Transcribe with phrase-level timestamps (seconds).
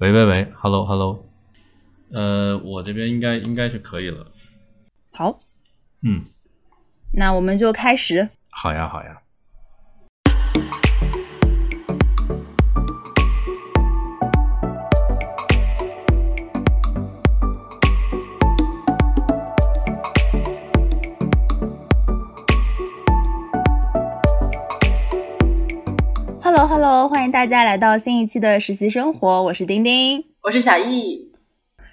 [0.00, 1.26] 喂喂喂，Hello Hello，
[2.10, 4.32] 呃，我这边应该应该是可以了。
[5.12, 5.38] 好，
[6.00, 6.24] 嗯，
[7.12, 8.30] 那我们就开始。
[8.48, 9.20] 好呀好呀。
[27.30, 31.30] 迎大家来到新一期的实习生活，我是丁丁，我是小易。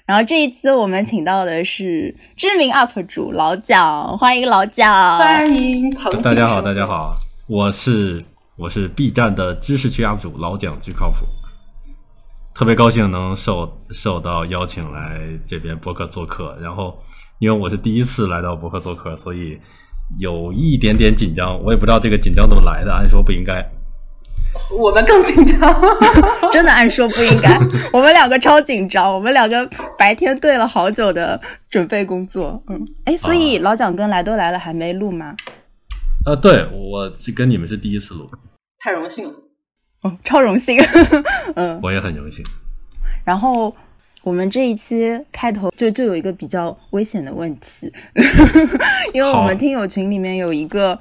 [0.07, 8.19] 然后这一期我们请到的是知名 UP 主老蒋，欢迎老蒋，欢迎朋大家好，大家好，我是
[8.55, 11.19] 我是 B 站的知识区 UP 主老蒋最靠谱，
[12.55, 16.57] 特别高兴能受受到邀请来这边博客做客。
[16.59, 16.97] 然后
[17.37, 19.59] 因为我是第一次来到博客做客，所以
[20.19, 23.63] 有一点点紧张，我也不知道这个紧张怎么来的，按说不应该。
[24.77, 25.81] 我们更紧张，
[26.51, 27.57] 真的按说不应该。
[27.93, 32.61] 我们两个超紧张，我们两个白天对了好久的准备工作。
[32.67, 35.35] 嗯，哎，所以老蒋跟来都来了还没录吗？
[36.25, 38.29] 呃，对，我是跟你们是第一次录，
[38.83, 39.33] 太荣幸了。
[40.01, 40.77] 哦，超荣幸。
[41.55, 42.45] 嗯，我也很荣幸。
[43.23, 43.73] 然后
[44.23, 47.91] 我们这一期开头就就有一个比较危险的问题，
[49.13, 50.99] 因为我们听友群里面有一个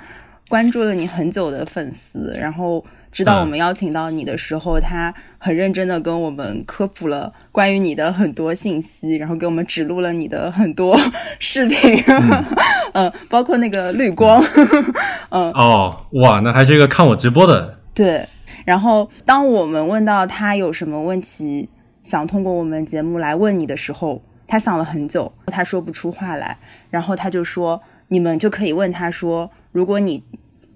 [0.49, 2.85] 关注了你很久的粉丝，然后。
[3.17, 10.95] 知道我们邀请到你的时候，他很认真的跟我们科普了关于你的很多信息，然后给我们指路了你的很多
[11.41, 11.79] 视频，
[12.93, 14.39] 嗯， 包括那个绿光，
[15.31, 18.29] 嗯， 哦，哇，那还是一个看我直播的，对。
[18.67, 21.71] 然后当我们问到他有什么问题
[22.05, 26.59] 想通过我们节目来问你的时候，他想了很久，他说不出话来，
[26.91, 30.23] 然后他就说，你们就可以问他说，如果你。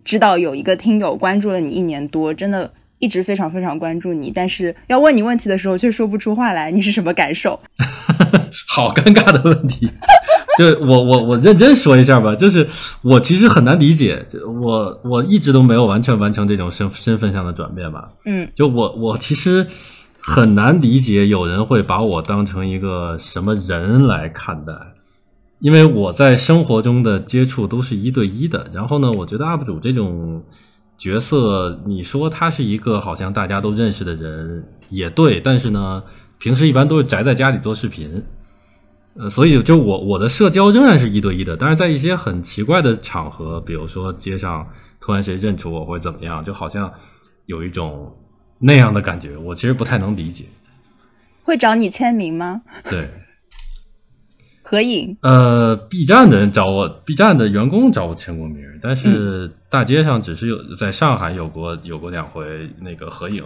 [0.05, 7.59] 知道有一个听友关注了你一年多，真的一直非常非常关注你，但是要问你问题的时候却说不出话来，你是什么感受？
[8.69, 9.89] 好尴尬的问题，
[10.59, 12.69] 就我我我认真说一下吧，就是
[13.03, 18.11] 我其实很难理解，就我我一直都没有完全完成这种身身份上的转变吧。
[18.25, 19.67] 嗯，就我我其实
[20.21, 24.73] 很难理解有人会把我当成一个什么人来看待。
[25.61, 30.43] 因为我在生活中的接触都是一对一的，然后呢，我觉得 UP 主这种
[30.97, 36.03] 角色，你说他是一个好像大家都认识的人也对，但是呢，
[36.39, 38.23] 平时一般都是宅在家里做视频，
[39.15, 44.67] 呃，所以就我我的社交仍然是一对一的，但是在一些很奇怪的场合，比如说街上
[44.99, 46.91] 突然谁认出我或者怎么样，就好像
[47.45, 48.11] 有一种
[48.59, 50.47] 那样的感觉，我其实不太能理解。
[51.43, 52.63] 会找你签名吗？
[52.89, 53.11] 对。
[54.71, 55.17] 合影？
[55.23, 63.45] 呃，B 站的人找我，B 站的员工找我签过名，但是大街上只是有在上海有过有过两回那个合影。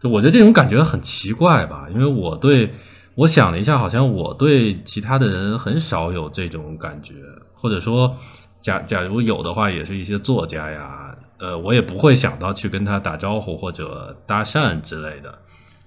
[0.00, 2.70] 就我觉得这种感觉很奇怪吧，因为我对
[3.14, 7.12] 我想了一下，好像我对其他的人很少有这种感觉，
[7.52, 8.16] 或者说
[8.62, 15.38] 假假如有的话，也是一些作家呀，呃，我也不会想到去跟他打招呼或者搭讪之类的，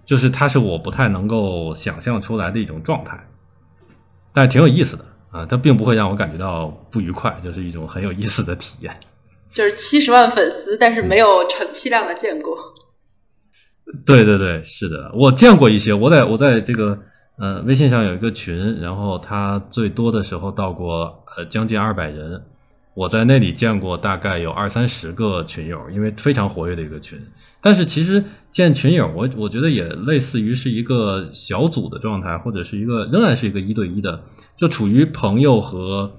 [0.06, 3.20] 就是他是我不太能够想象出来的一种状态。
[4.36, 8.96] 但是挺有意思的啊，它并不会让我感觉到不愉快，就是一种很有意思的体验。
[9.50, 12.58] 就是七十万粉丝，但是没有成批量的见过。
[14.06, 15.94] 对对对，是的，我见过一些。
[15.94, 17.00] 我在我在这个
[17.40, 22.44] 呃微信上有一个群，然后他最多的时候到过呃将近二百人。
[22.96, 27.20] 我在那里见过大概有二三十个群友，因为非常活跃的一个群。
[27.62, 34.24] 但是其实见群友，我我觉得也类似于是一个小组的状态，或者是一个仍然是一个一对一的，
[34.56, 36.10] 就处于朋友和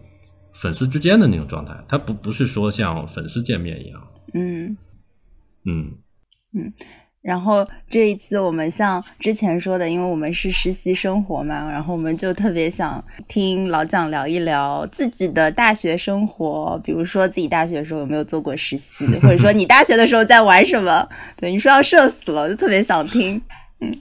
[0.52, 1.74] 粉丝之间的那种状态。
[1.88, 4.08] 它不不是说像粉丝见面一样。
[4.34, 4.76] 嗯
[5.64, 5.92] 嗯
[6.52, 6.72] 嗯。
[7.26, 21.04] 然后这一次我们像之前说的，因为我们是实习生活嘛，然后我们就特别想听老蒋聊一聊自己的大学生活，比如说自己大学的时候有没有做过实习， 或者说你大学的时候在玩什么？
[21.36, 23.42] 对，你说要社死了，我就特别想听。
[23.80, 23.92] 嗯，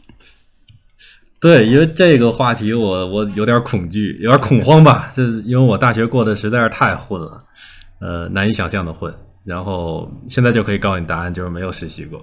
[1.41, 7.43] 对，因为这个话题我我有点恐惧，有点恐慌吧，就是因为我大学过得实在是太混了，
[7.99, 9.11] 呃，难以想象的混。
[9.45, 12.19] 然后现在就可以告诉你答案，就是没有实习过。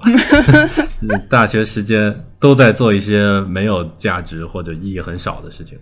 [1.31, 5.79] 大学时间都在做一些没有价值或者意义很少的事情，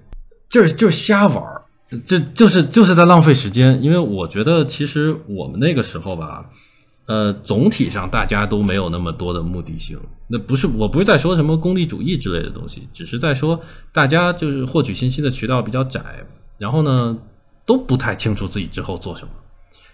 [0.51, 1.63] 就是就是瞎玩儿，
[2.05, 3.83] 就就是就是在浪费时间。
[3.83, 6.45] 因为我觉得其实我们那个时候吧，
[7.07, 9.99] 呃，总体上大家都没有那么多的目的性。
[10.29, 13.59] 那不是我不是在说什么功利主义之类的东西，只是在说
[13.93, 16.01] 大家就是获取信息的渠道比较窄，
[16.59, 17.17] 然后呢
[17.65, 19.31] 都不太清楚自己之后做什么。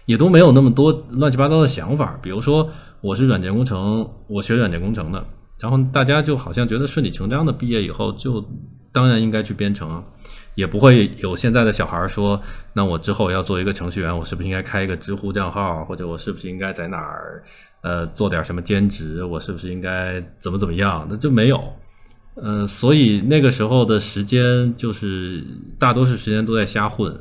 [0.07, 2.67] 也都没有那么多乱七八糟的想法，比如说
[3.01, 5.23] 我是软件工程，我学软件工程的，
[5.59, 8.43] 然后大家就好像觉得顺理成章的毕业以后就
[8.91, 10.03] 当然应该去编程啊，
[10.55, 12.41] 也不会有现在的小孩说，
[12.73, 17.43] 那我之后要做一个程序员，我是不是应该开一个知乎账号，或者我是不是应该在哪儿
[17.81, 21.05] 呃做点什么兼职，我是不是应该怎么怎么样？
[21.09, 21.61] 那就没有。
[22.41, 25.43] 嗯，所以那个时候的时间就是
[25.77, 27.13] 大多数时间都在瞎混，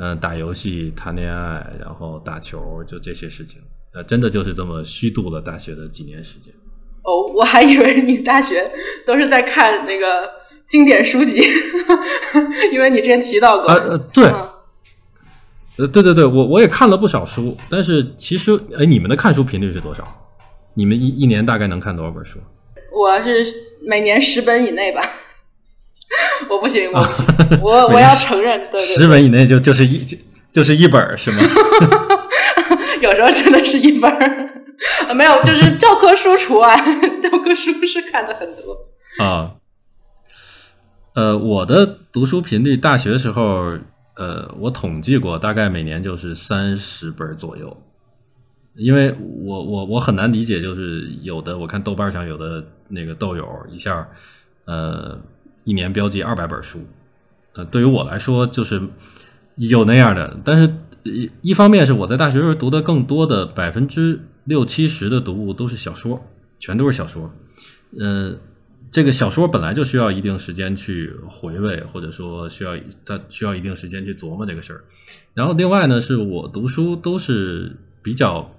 [0.00, 3.60] 嗯，打游戏、谈恋爱，然后打球，就这些事情。
[3.92, 6.50] 呃，真的就是这么虚度了大学的几年时间。
[7.02, 8.70] 哦，我还以为你大学
[9.06, 10.30] 都是在看那个
[10.68, 11.42] 经典书籍，
[12.72, 13.66] 因为你之前提到过。
[13.68, 14.24] 呃，对，
[15.76, 20.02] 呃，对对对，我我也看了不少书，但是其实，哎，你们的看书频率是多少？
[20.72, 22.38] 你们一一年大概能看多少本书？
[22.90, 23.44] 我是
[23.86, 25.02] 每年十本以内吧，
[26.50, 30.04] 我不行，我不行，我我要承认，对对，十本以内就就是一
[30.50, 31.38] 就是一本是吗？
[33.00, 34.50] 有时候真的是一本儿
[35.14, 36.76] 没有，就是教科书除外，
[37.22, 39.52] 教科书是看的很多啊。
[41.14, 43.76] 呃，我的读书频率，大学时候，
[44.16, 47.76] 呃，我统计过，大概每年就是三十本左右。
[48.76, 49.12] 因为
[49.44, 54.08] 我我我很难理解，就是有的我看豆瓣上有的那个豆友一下，
[54.64, 55.18] 呃，
[55.64, 56.80] 一年标记二百本书，
[57.54, 58.80] 呃，对于我来说就是
[59.56, 60.72] 有那样的，但是
[61.02, 66.22] 一一方面是我在大学时候读的更多的百分之六七十的读物都是小说，
[66.58, 67.30] 全都是小说，
[67.98, 68.34] 呃，
[68.90, 72.72] 这个小说本来就需要一定时间去回味，或者说需要
[73.04, 74.84] 它需要一定时间去琢磨这个事儿，
[75.34, 78.50] 然后另外呢，是我读书都是比较。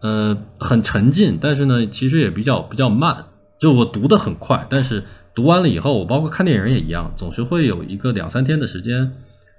[0.00, 3.24] 呃，很沉浸，但是呢，其实也比较比较慢。
[3.58, 5.02] 就我读的很快，但是
[5.38, 9.08] 读完了以后，我包括看电影也一样，总是会有一个两三天的时间，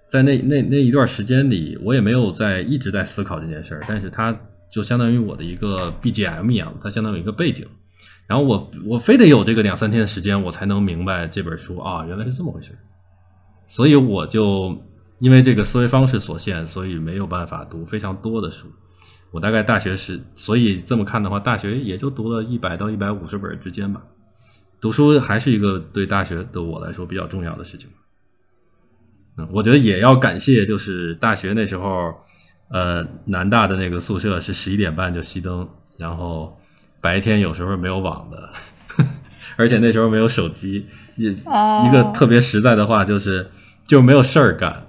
[0.09, 4.37] 在那那那一段时间里，我也没有在一直在思考这件事儿，但是它
[4.69, 7.65] 就相当于我的一个 BGM 一样，它相当于一个背景。
[8.27, 12.77] 然后我我非得有这个两三天的时间，我才能明白这本书啊，原来是这么回事。
[13.65, 14.77] 所以我就
[15.19, 18.67] 因为这个思维方式所限，所以没有办法读非常多的书。
[19.31, 24.03] 我大概大学时，所以这么看的话，大学也就读了一百到一百五十本之间吧。
[24.81, 27.89] 读书还是一个对大学的我来说比较重要的事情。
[29.37, 32.13] 嗯，我觉得也要感谢，就是大学那时候，
[32.71, 35.67] 呃，南大的那个宿舍是十一点半就熄灯，
[35.97, 36.57] 然后
[37.01, 38.49] 白天有时候没有网的，
[39.55, 40.85] 而且那时候没有手机。
[41.15, 43.49] 一一个特别实在的话就是，
[43.87, 44.85] 就没有事儿干。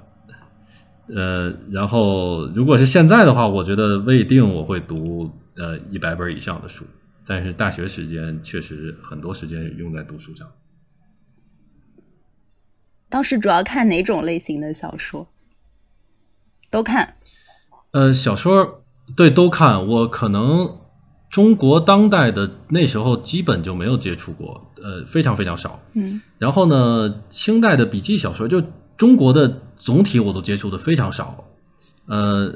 [1.13, 6.85] 呃，然后如果是现在的话，我觉得未定我会读呃一百本以上的书，
[7.31, 10.51] 但是大学时间确实很多时间用在读书上。
[13.09, 15.29] 当时主要看哪种类型的小说？
[16.73, 17.15] 都看。
[17.93, 18.83] 呃，小说
[19.15, 20.81] 对都看，我可能
[21.29, 25.81] 中国当代的那时候基本就没有接触过，呃，非常非常少。
[25.95, 26.21] 嗯。
[26.37, 28.61] 然后呢，清代的笔记小说就。
[28.97, 31.43] 中国的总体我都接触的非常少，
[32.05, 32.55] 呃，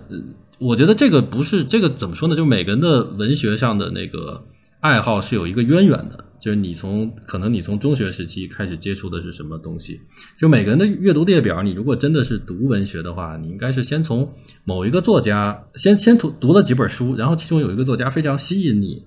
[0.59, 2.37] 我觉得这个不是这个怎么说呢？
[2.37, 4.45] 就每个人的文学上的那个
[4.85, 9.99] 爱好是有一个渊源的，就是你从可能你从中学时期开始接触的是什么东西，
[10.39, 14.31] 就每个人的阅读列表，你如果真的是读文学的话，你应该是先从
[14.63, 19.03] 某一个作家先 先读读了几本书，然后其中有一个作家非常吸引你，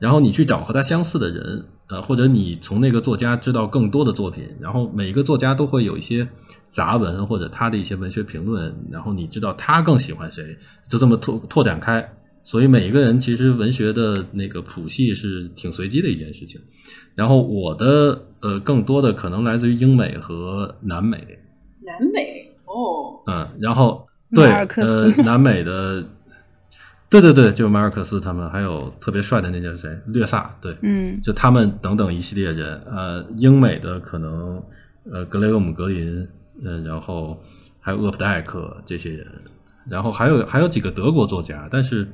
[0.00, 6.26] 然后你去找和他相似的人，呃，或者你从那个作家知道更多的作品，然后每一个作家都会有一些。
[6.70, 10.56] 杂文或者他的一些文学评论，然后你知道他更喜欢谁，
[10.88, 12.08] 就这么拓拓展开。
[12.50, 16.60] 所以每一个人其实文学的那个谱系是挺随机的一件事情。
[17.14, 21.18] 然后我的呃更多的可能来自于英美和南美。
[21.80, 24.04] 南美哦，嗯，然后
[24.34, 26.04] 对呃南美的，
[27.08, 32.80] 对对对，就马尔克斯他们，还有特别帅的那叫谁略萨，对，嗯，就他们等等一系列人。
[32.84, 34.60] 呃，英美的可能
[35.12, 36.26] 呃格雷厄姆格林。
[36.62, 37.40] 嗯，然后
[37.78, 39.26] 还有厄普代克这些人，
[39.88, 42.10] 然后还有还有几个德国作家，但是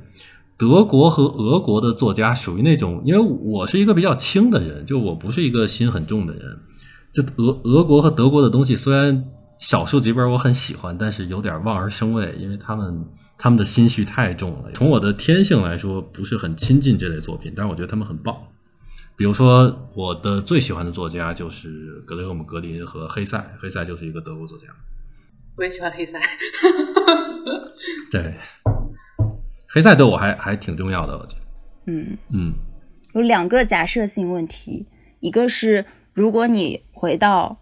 [0.57, 6.57] 德国和俄国的作家属于那种，因为我是一个比较轻的人，就我不是一个心很重的人。
[7.13, 9.23] 就俄俄国和德国的东西，虽然
[9.59, 13.05] 少数几本我很喜欢，但是有点望而生畏，因为他们
[13.37, 14.71] 他们的心绪太重了。
[14.73, 18.35] 从我的天性来说，不是很亲近这类作品，但是我觉得他们很棒。
[19.15, 23.55] 比如说，我的最喜欢的作家就是格雷厄姆·格林和黑塞。
[23.59, 24.65] 黑塞就是一个德国作家。
[25.55, 26.19] 我也喜欢黑塞。
[28.11, 28.33] 对，
[29.67, 31.41] 黑塞对我还还挺重要的，我觉得。
[31.85, 32.53] 嗯嗯。
[33.13, 34.85] 有两个假设性问题，
[35.19, 37.57] 一个是如果你回到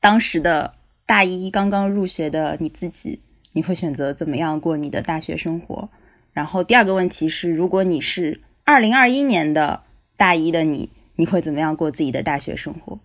[0.00, 0.74] 当时的
[1.06, 3.20] 大一刚刚入学的你自己，
[3.52, 5.88] 你会选择怎么样过你的大学生活？
[6.32, 9.82] 然后第二个问题是，如果你是二零二一年的。
[10.20, 13.00] 大一的你，你会怎么样过自己的大学生活？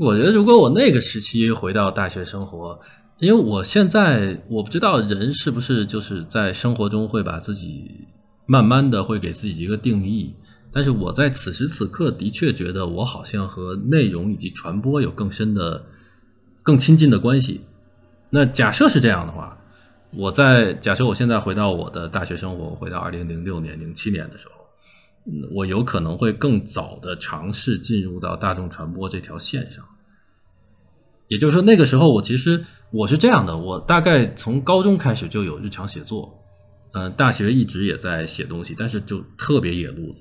[0.00, 2.80] 我觉得，如果我那个时期回到大学生活，
[3.22, 7.88] 因为我现在我不知道人是不是就是在生活中会把自己
[8.46, 10.34] 慢慢的会给自己一个定义，
[10.72, 15.84] 但是我在此时此刻的确觉得我好像和内容以及传播有更深的、
[16.64, 17.60] 更亲近的关系。
[18.28, 19.56] 那假设是这样的话，
[20.10, 24.54] 我在假设我现在回到我的大学生活，回到二零零六年、零七年的时候。
[25.52, 29.84] 我有可能会更早的尝试进入到大众传播这条线上，
[31.32, 36.30] 也就是说，那个时候我其实我是这样的，我大概从高中开始就有日常写作，
[36.92, 40.20] 嗯，大学一直也在写东西，但是就特别野路子，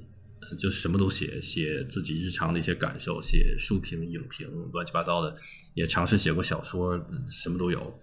[0.58, 5.36] 就什么都写，写自己日常的一些感受，写书评、影评，乱七八糟的，
[5.74, 6.98] 也尝试写过小说，
[7.30, 7.94] 什么都有。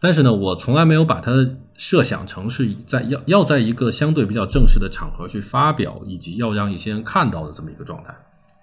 [0.00, 1.30] 但是呢，我从来没有把它
[1.76, 8.12] 设想成是在要要在一个相对比较正式的场合去发表，以及要让一些人看到的这么一个状态。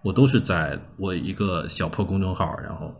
[0.01, 2.93] 我都是在我一个小破公众号，然后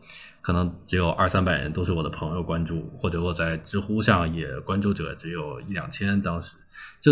[0.46, 6.56] 可能只有二三百人都是我的朋友关注，或者我在知乎上也关注者只有一两千，当时
[7.02, 7.12] 就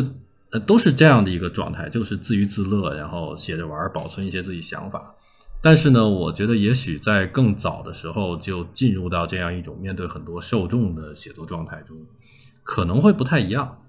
[0.51, 5.15] 呃都是这样的一个状态，就是自娱自乐，然后写着玩，保存一些自己想法。
[5.63, 11.97] 但是呢，我觉得也许在更早的时候就进入到这样一种面对很多受众的写作状态中，
[12.61, 13.79] 可能会不太一样。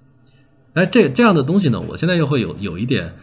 [0.73, 3.15] 哎，这这样的东西呢，我现在又会有有一点，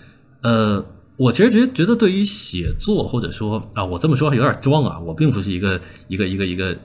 [0.43, 0.85] 呃，
[1.21, 6.75] 我其实觉觉得对于写作或者说啊，我这么说有点装啊，我并不是一个一个一个一个。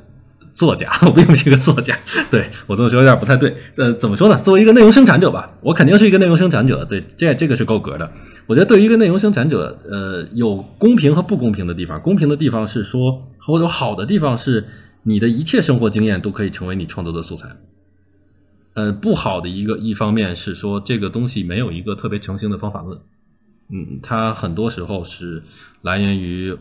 [0.55, 1.95] 作家， 我并不是一个作家，
[2.31, 3.55] 对我这么说有点不太对。
[3.77, 4.41] 呃，怎么说呢？
[4.41, 6.83] 作为一个内容生产者吧，我肯定是一个内容生产者。
[6.83, 8.11] 对，这这个是够格的。
[8.47, 12.01] 我觉得对于一个内容生产者，呃，有公平和不公平的地方。
[12.01, 14.65] 公平的地方是说，或者好的地方是，
[15.03, 17.49] 你的一切生活经验都可以成为你创作的素材。
[18.73, 22.99] 呃，不好的一个一方面是说，这个东西没有一个特别成型的方法论。
[23.71, 25.43] 嗯，它很多时候是
[25.83, 26.57] 来源于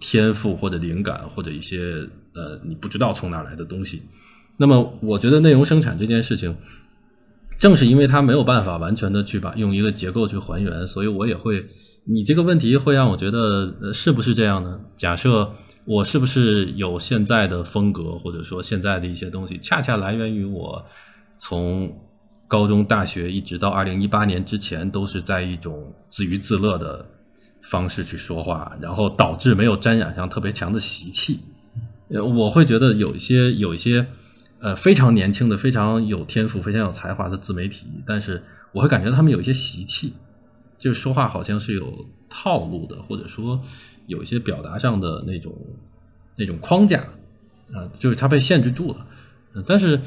[0.00, 2.08] 天赋或者灵感或者一些。
[2.34, 4.00] 呃，你不知道从哪来的东西，
[4.56, 6.56] 那么我觉得内容生产这件事情，
[7.58, 11.62] 正是因为它没有办法完全的去把用一个结构去还原，所以我也会，
[12.06, 14.80] 你这个问题会让我觉得，呃，是不是这样呢？
[14.96, 15.52] 假设
[15.84, 20.82] 我是不是有现在的风格，或者说现在的一些东西，恰恰来源于我
[21.36, 21.94] 从
[22.52, 27.02] 高中、大学一直到二零一八年之前，都是在一种自娱自乐的
[27.62, 31.40] 方式去说话，然后导致没有沾染上特别强的习气。
[32.08, 34.06] 呃，我会觉得有一些有一些，
[34.58, 38.42] 呃，非常年轻的、非常有天赋、非常有才华的自媒体，但是
[38.72, 40.12] 我会感觉他们有一些习气，
[40.76, 43.58] 就是说话好像是有套路的，或者说
[44.08, 45.56] 有一些表达上的那种
[46.36, 47.00] 那种框架，
[47.72, 49.06] 啊，就是他被限制住了。
[49.66, 49.98] 但是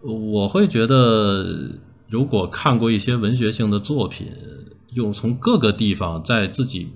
[0.00, 1.72] 我会觉得，
[2.08, 4.28] 如果看过一些文学性的作品，
[4.94, 6.88] 又从各个地方在自己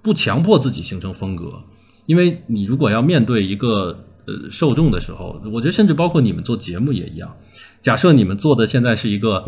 [0.00, 1.62] 不强迫自己形成风格。
[2.06, 7.36] 因为你如果要面对一个呃受众的时候，我觉得甚至包括你们做节目也一样。
[7.82, 9.44] 假设你们做的现在是一个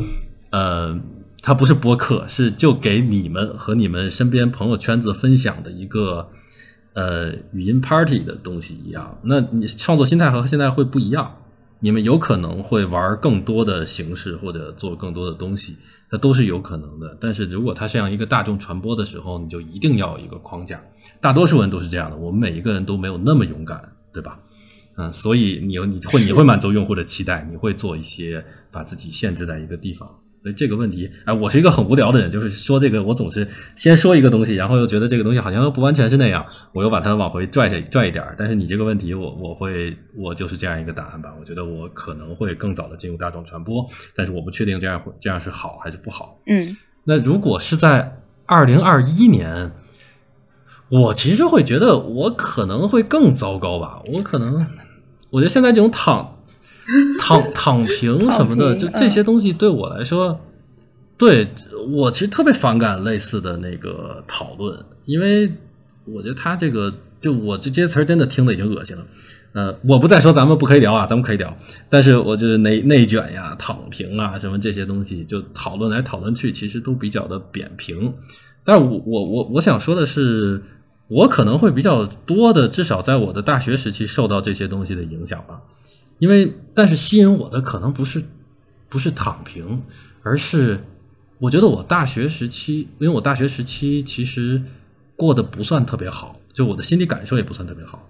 [0.51, 0.99] 呃，
[1.41, 6.29] 它不是播客，是就给你们和你们身边朋友圈子分享的一个
[6.95, 11.37] 呃语音 party 的东西一样，那你创作心态和现在会不一样。
[11.81, 15.77] 你们有可能会玩更多的形式或者做更多的东西。
[16.11, 20.83] 那都是有可能的，但是如果它像一个大众传播的时候，你就一定要有一个框架。
[21.21, 24.41] 大多数人都是这样的，我们每一个人都没有那么勇敢，对吧？
[24.97, 30.09] 嗯，所以你你会你会满足用户的期待，你会做一些把自己限制在一个地方。
[30.41, 38.25] 所以这个问题，哎，我是一个很无聊的人，就是说这个，我总是先说一个东西，然后又觉得这个东西好像又不完全是那样，我又把它往回拽下拽一点。
[38.39, 41.35] 但是你这个问题，我我会我就是这样一个答案吧。
[41.41, 46.41] 我觉得我可能会更早的进入大众传播，但是我不确定这样会这样是好还是不好。
[46.47, 49.73] 嗯，那如果是在二零二一年，
[50.89, 54.01] 我其实会觉得我可能会更糟糕吧。
[54.13, 54.65] 我可能
[55.31, 56.38] 我觉得现在这种躺。
[57.19, 60.41] 躺躺平什么的，就这些东西对我来说，
[61.17, 61.47] 对
[61.91, 65.53] 我其实特别反感类似的那个讨论，因为
[66.05, 69.07] 我觉得他这个就我这这些词儿真的听的已经恶心了。
[69.55, 71.57] 呃，我不再说咱们不可以聊啊，咱们可以聊，
[71.89, 78.13] 但是我就是内内卷呀、躺平啊什么这些东西，就讨论来讨论去，其实都比较的扁平。
[78.63, 80.63] 但是我我我我想说的是，
[81.09, 85.61] 我可能会比较多的，至少在我的大学时期受到这些东西的影响吧。
[86.19, 88.23] 因为，但是吸引我的可能不是，
[88.89, 89.83] 不是躺平，
[90.23, 90.85] 而是
[91.39, 94.63] 我觉得我大学时期，因为我大学时期其实
[95.17, 98.09] 过得不算特别好，就我的心理感受也不算特别好。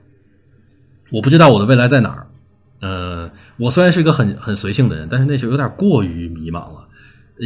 [1.11, 2.27] 我不知道我的未来在哪儿。
[2.81, 6.89] 呃，我虽然是一个很很随性的人，但是那时候有点过于迷茫了，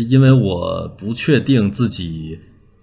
[0.09, 2.39] 因为我不确定自己。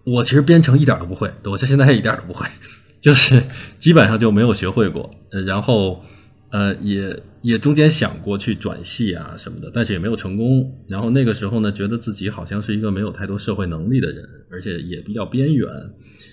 [0.06, 2.48] 我其实编程一点都不会，我现在一点都不会，
[3.00, 3.44] 就是
[3.78, 5.12] 基本上就没有学会过。
[5.46, 6.04] 然后
[6.52, 10.72] 呃，也也中间想过去转系啊什么的，但是也没有成功。
[10.88, 15.70] 然后那个时候呢，觉得自己好像是一个没有太多社会能力的人，而且也比较边缘。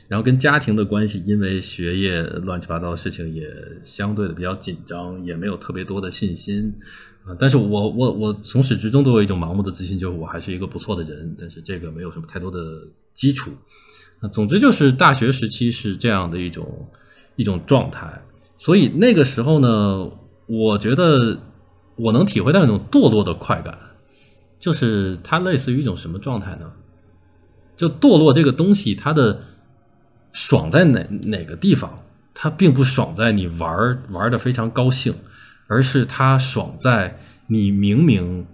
[0.08, 3.46] 然后跟家庭的关系，因为学业乱七八糟的事情也
[3.82, 6.72] 相对的比较紧张，也没有特别多的信心。
[7.24, 12.58] 啊，但是我我我从始至终都有一种盲目的自信，就是我还是一个不错的人，但是这个没有什么太多的
[13.14, 13.50] 基础。
[14.20, 16.88] 啊，总之就是大学时期是这样的一种
[17.34, 18.22] 一种状态，
[18.58, 20.10] 所以那个时候呢，
[20.46, 21.38] 我觉得
[21.96, 23.78] 我能体会到一种堕落的快感，
[24.58, 26.72] 就是它类似于一种什么状态呢？
[27.76, 29.40] 就堕落这个东西，它的
[30.32, 32.02] 爽在哪哪个地方？
[32.34, 35.14] 它并不爽在你玩玩的非常高兴。
[35.68, 38.46] 而是它爽在你明明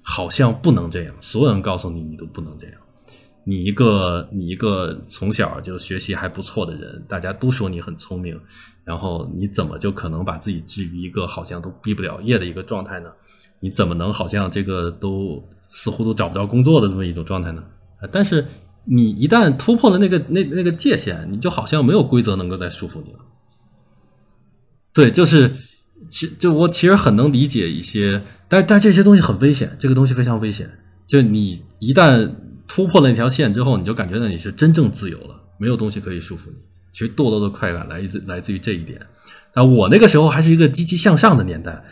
[0.00, 2.76] 好像不能这样，所有人告诉你你都不能这样。
[3.42, 8.40] 你一个你一个从小就学习还不错的人，大家都说你很聪明，
[8.84, 13.10] 然后你怎么就可能把自己置于一个好像都毕不了业的一个状态呢？
[13.60, 17.62] 你怎么能好像这个都似乎都找不着工作的这么一种状态呢？
[18.10, 18.46] 但是
[18.84, 23.18] 你一旦突破了那个那那个界限，你就好像没有规则能够再束缚你了。
[24.92, 25.54] 对，就是。
[26.10, 30.68] 其就我其实很能理解一些，但但这些东西很危险，这个东西非常危险。
[31.06, 32.28] 就你一旦
[32.66, 36.56] 突破了那条线之后，你就感觉到你是真正自由了，没有东西可以束缚你。
[36.92, 39.00] 其实堕落的快感来自来自于这一点。
[39.54, 41.82] 那，我那个时候还是一个积极向上的年代，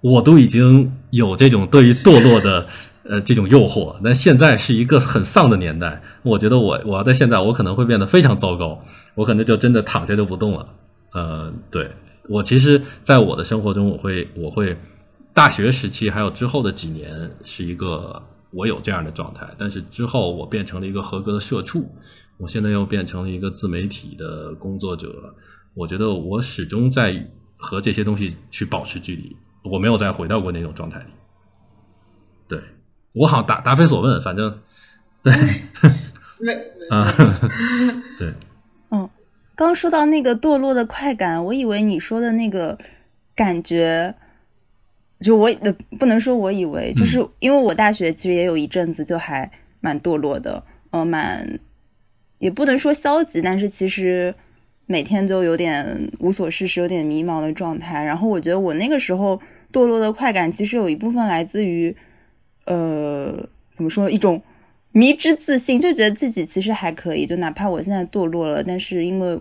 [0.00, 2.68] 我都已经有这种对于堕落的
[3.04, 3.96] 呃这种诱惑。
[4.04, 8.80] 但现在是一个很丧的年代，我觉得我我要在现在，我可能会变得非常糟糕，
[9.16, 10.68] 我可能就真的躺下就不动了。
[11.12, 11.90] 呃，对。
[12.28, 14.78] 我其实，在我的生活中，我会，我会，
[15.34, 19.44] 大学时期还有之后的几年，是一个我有这样的状态。
[19.58, 21.90] 但是之后，我变成了一个合格的社畜，
[22.38, 25.34] 我现在又变成了一个自媒体的工作者。
[25.74, 31.06] 我觉得我始终在和这些东西去保持距离，我没有再回到过那种状态里。
[32.48, 32.60] 对
[33.12, 34.58] 我好答答非所问，反正
[35.22, 35.32] 对，
[36.38, 36.52] 没
[36.90, 37.10] 啊，
[38.18, 38.34] 对。
[38.90, 39.08] 嗯
[39.54, 42.76] 刚说到那个堕落的快感，我以为你说的那个
[43.36, 44.14] 感觉，
[45.20, 45.48] 就我
[46.00, 51.60] 不能说，我以为就是因为我大学其实也有一阵子就还蛮堕落的，呃，蛮
[52.42, 54.34] 也不能说消极，但是其实
[54.86, 58.02] 每天就有点无所事事、有点迷茫的状态。
[58.02, 59.40] 然后我觉得我那个时候
[59.72, 61.94] 堕落的快感，其实有一部分来自于，
[62.66, 64.42] 呃，怎么说一种。
[64.94, 69.40] 迷之自信，就觉得自己其实还可以，就哪怕我现在堕落了，但是因为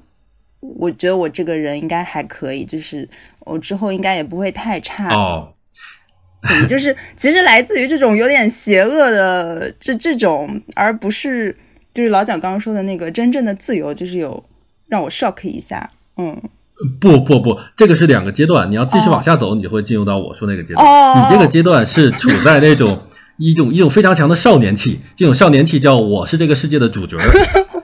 [0.61, 3.09] 我觉得我这个人应该还可以，就是
[3.39, 5.13] 我之后应该也不会太差。
[5.13, 5.53] 哦，
[6.69, 11.53] 就是其实来自于这种有点邪恶的这这种，而不是
[11.93, 14.43] 就是老蒋刚刚说的那个真正的自由，就是有
[14.87, 15.89] 让我 shock 一下。
[16.17, 16.41] 嗯，
[16.99, 20.85] 不不不，这个是两个阶段，你要继续往下走，你就会进入到我说那个阶段。
[21.17, 22.99] 你这个阶段是处在那种。
[23.37, 27.17] 一种一种非常强的少年气，这种少年气叫我是这个世界的主角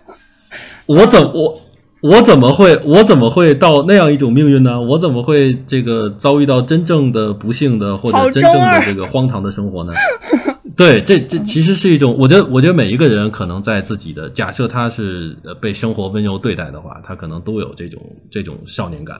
[0.86, 1.60] 我怎我
[2.04, 4.80] 我怎么会我怎么会到那样一种命运呢？
[4.80, 9.94] 我怎么会这个遭遇到真正的不幸的或者真正的这个荒唐的生活呢？
[10.78, 19.18] 对，这这其实是一种，我觉得我觉得每一个人可能在自己的假设他是呃被生活温柔对待的话，他可能都有这种这种少年感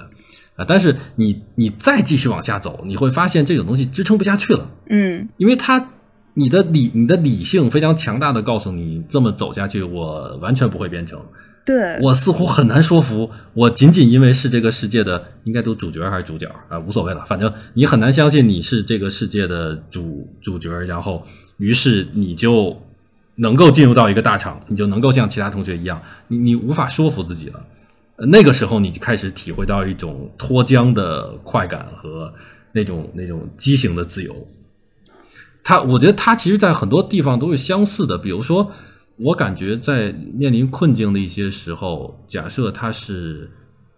[0.56, 0.64] 啊。
[0.66, 4.70] 但是你你再继续往下走，你会发现这种东西支撑不下去了。
[4.90, 5.90] 嗯，因为他。
[6.40, 11.20] 你的理，你的理性非常强大的告诉你，这么走下去，我完全不会变成。
[11.66, 21.24] 对我似乎很难说服我，仅仅因为是这个世界的，应该都主角还是主角啊，无所谓了，反正你很难相信你是这个世界的主主角，然后
[21.58, 22.76] 于是你就
[23.36, 27.64] 能够进入到一个大厂，你就能够像其他同学一样，你你无法说服自己了。
[28.18, 32.34] 那个时候，你就开始体会到一种脱缰的快感和
[32.72, 34.36] 那种那种畸形的自由。
[35.64, 38.18] 他，我觉得他其实，在很多地方都是相似的。
[38.18, 38.72] 比如说，
[39.18, 43.52] 我感觉在面临困境的一些时候，假设他是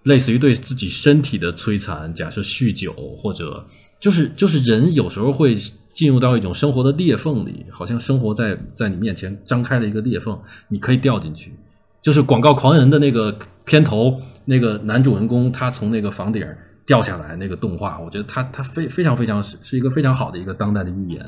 [0.03, 3.65] 类似于对自己身体的摧残，假设酗酒，或者
[4.01, 5.55] 就是就是人有时候会
[5.93, 11.53] 进入到一种生活的裂缝里，好像生活在在你面前张开了一个裂缝，你可以掉进去。
[12.01, 16.45] 就是《广告狂人》的那个片头，那个男主人公他从那个房顶
[16.85, 21.25] 掉下来那个动画，我觉得他他非非常非常是是一个非常好的一个当代的预言。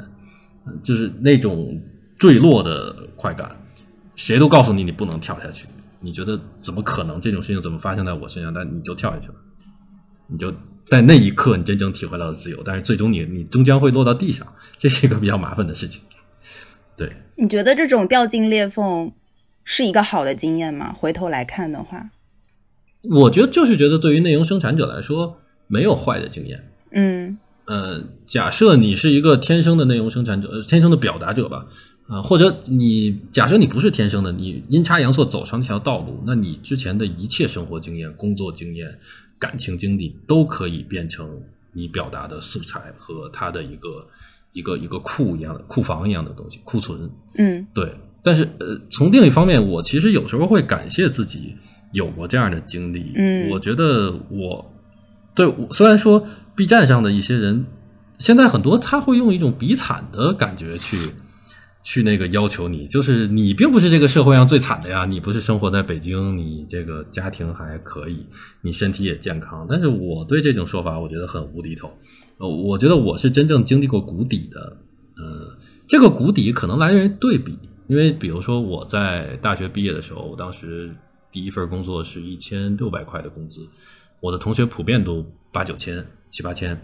[0.83, 1.81] 就是那种
[2.17, 3.49] 坠落的快感，
[4.15, 5.67] 谁都告诉你你不能跳下去，
[5.99, 8.53] 你觉得怎么可能这种事情怎么发生在我身上？
[8.53, 9.35] 但你就跳下去了，
[10.27, 10.53] 你就
[10.91, 14.45] 在那一刻你真正体会到了自由，但是最终你你终将会落到地上，
[14.77, 16.01] 这是一个比较麻烦的事情。
[16.97, 19.09] 对，你觉得这种掉进裂缝
[19.63, 20.91] 是一个好的经验吗？
[20.91, 22.09] 回头来看的话，
[23.03, 26.69] 我觉得就是觉得对于内容生产者来说，没有坏的经验。
[26.91, 31.67] 嗯呃，假设你是一个天生的内容生产者，呃天生的表达者吧，
[32.09, 38.99] 啊，或者你假设你不是天生的，你阴差阳错走上这条道路，那你之前的一切生活经验、工作经验、
[39.41, 41.27] 感情经历都可以变成
[41.73, 44.07] 你表达的素材和它的一个
[44.53, 47.09] 一个一个库一样的库房一样的东西，库存。
[47.33, 51.55] 嗯对，但是呃，从另一方面，我其实有时候会感谢自己
[51.91, 53.13] 有过这样的经历。
[53.15, 54.71] 嗯我觉得我
[55.33, 57.65] 对我虽然说 B 站上的一些人，
[58.19, 60.97] 现在很多他会用一种比惨的感觉去
[61.83, 68.25] 去那个要求你，就是你并不是这个社会上最惨的呀，你不是生活在北京，你这个家庭还可以，
[68.61, 69.65] 你身体也健康。
[69.69, 71.91] 但是我对这种说法，我觉得很无厘头。
[72.37, 74.77] 呃，我觉得我是真正经历过谷底的，
[75.17, 80.95] 呃，这个谷底可能来源于对比，因为比如说我在大学毕业的时候，我当时
[81.31, 83.67] 第一份工作是一千六百块的工资，
[84.19, 86.79] 我的同学普遍都八九千、七八千，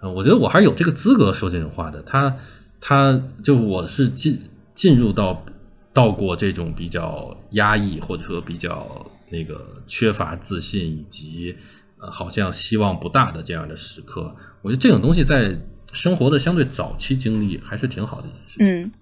[0.00, 2.02] 呃，我觉得我还是有这个资格说这种话的。
[2.02, 2.34] 他，
[2.80, 4.38] 他就我是进
[4.74, 5.44] 进入到
[5.92, 11.54] 到过这种比较压抑或者说比较那个缺乏自信以及
[11.98, 15.58] 呃好像希望不大的这样的时刻，我觉得这种东西在
[15.92, 18.66] 生活的相对早期经历还是挺好的一件事情。
[18.66, 18.92] 嗯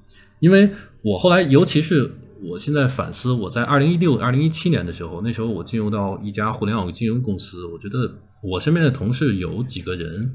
[0.40, 0.68] 因为
[1.00, 2.10] 我后来，尤其是
[2.42, 10.34] 我现在反思，我在二零一六、二零一七年的时候，那时候我进入到一家互联网金融公司，我觉得我身边的同事有几个人，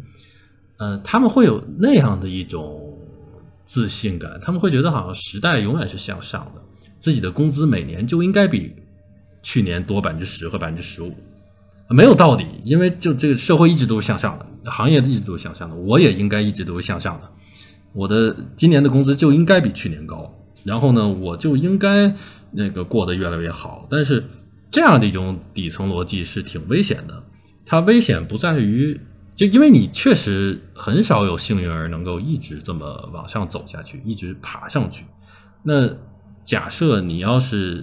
[0.77, 2.88] 呃，他们会有那样的一种
[3.69, 6.61] 自信感，他们会觉得好像时代永远是向上的，
[6.99, 8.73] 自己的工资每年就应该比
[9.43, 11.13] 去年多百分之十和百分之十五。
[11.87, 17.29] 没有道理，因为就这个社会一直都是向上的，行业一直都是向上的，我也应该一直都是向上的。
[17.93, 22.11] 我的今年的工资就应该比去年高，然后呢，我就应该
[22.49, 23.87] 那个过得越来越好。
[23.87, 24.23] 但是
[24.71, 27.23] 这样的一种底层逻辑是挺危险的，
[27.67, 28.99] 它危险不在于，
[29.39, 35.05] 就因为你确实很少有幸运儿能够一直这么往上走下去，一直爬上去。
[35.63, 35.89] 那
[36.43, 37.81] 假设你要是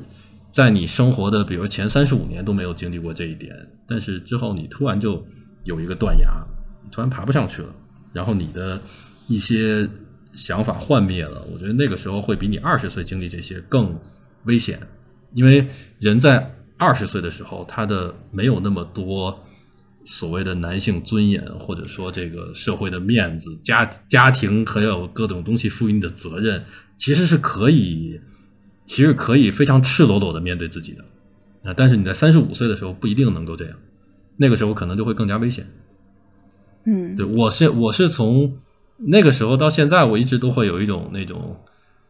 [0.51, 3.57] 在你生活的，比如前三十五年都没有经历过这一点，
[3.89, 5.25] 但是之后你突然就
[5.65, 6.29] 有一个断崖，
[6.93, 7.75] 突然爬不上去了，
[8.13, 8.79] 然后你的
[9.27, 9.89] 一些
[10.35, 13.99] 想法幻灭了，我觉得那个时候会比你二十岁经历这些更
[14.45, 14.79] 危险，
[15.33, 15.67] 因为
[16.01, 19.43] 人在二十岁的时候，他的没有那么多
[20.07, 26.65] 所谓的男性尊严，或者说这个社会的面子、家家庭还有各种东西赋予你的责任，
[26.97, 28.19] 其实是可以，
[28.87, 31.05] 其实可以非常赤裸裸的面对自己的。
[31.69, 33.77] 啊，但是你在三十五岁的时候不一定能够这样，
[34.37, 35.67] 那个时候可能就会更加危险。
[36.85, 38.57] 嗯对，我是我是从
[38.99, 41.61] 那个时候到现在，我一直都会有一种那种，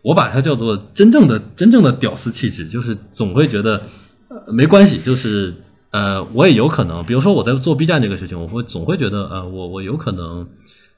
[0.02, 3.82] 我把它叫做真正的真正的屌丝气质，就是总会觉得、
[4.28, 5.54] 呃、没关系，就是
[5.96, 10.46] 呃，我也有可能，比如说我在做 B 站这个事情，我会总会觉得呃，我我有可能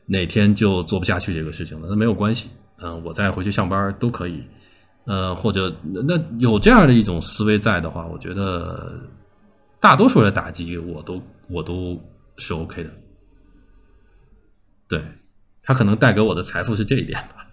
[0.07, 4.43] 哪天就做不下去这个事情了，那没有关系，嗯、我再回去上班都可以，
[5.05, 8.99] 呃，或者那有这样的一种思维在的话，我觉得
[9.79, 11.97] 大多数的打击我都我都
[12.37, 12.91] 是 OK 的。
[14.89, 15.01] 对，
[15.63, 17.47] 他可能带给我的财富是这一点吧，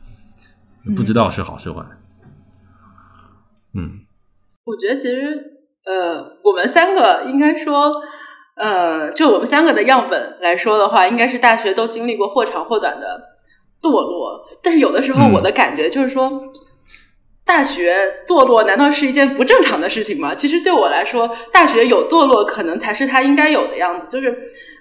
[0.96, 1.86] 不知道是好是坏。
[3.74, 4.00] 嗯
[4.64, 5.55] 我觉得其实
[5.86, 7.92] 呃，我们三个应该说，
[8.56, 13.22] 呃，就我们三个的样本来说的话，应该是大学都经历过或长或短的
[13.82, 14.48] 堕落。
[14.64, 16.42] 但是有的时候嗯我的感觉就是说，
[17.46, 20.34] 大学堕落难道是一件不正常的事情吗？
[20.34, 24.08] 其实对我来说，大学有堕落可能才是它应该有的样子。
[24.10, 24.36] 就是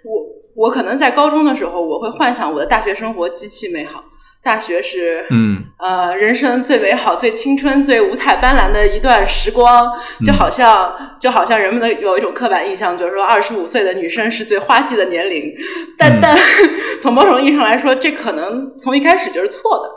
[0.05, 0.23] 我
[0.57, 4.03] 我可能在高中的时候，我会幻想我的大学生活极其美好。
[4.45, 9.91] 大学是嗯呃，人生最美好、最青春、最五彩斑斓的一段时光，
[10.25, 15.53] 就好像、就好像人们的有一种刻板印象，就是说二十五岁的女生是最花季的年龄，
[15.99, 16.37] 但、嗯但
[17.03, 19.91] 从某种意义上来说，这可能从一开始就是错的，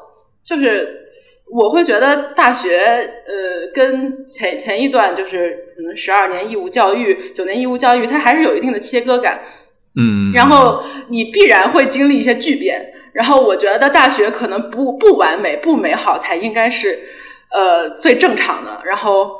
[0.43, 1.03] 就是。
[1.49, 9.39] 我会觉得大学，呃，跟前前一段就是可能十二年义务教育、九年义务教育，它还是有一定的切割感。
[9.95, 12.85] 嗯，然后你必然会经历一些巨变。
[13.17, 16.99] 然后我觉得大学可能不不完美、不美好才应该是
[17.51, 18.81] 呃最正常的。
[18.85, 19.31] 然后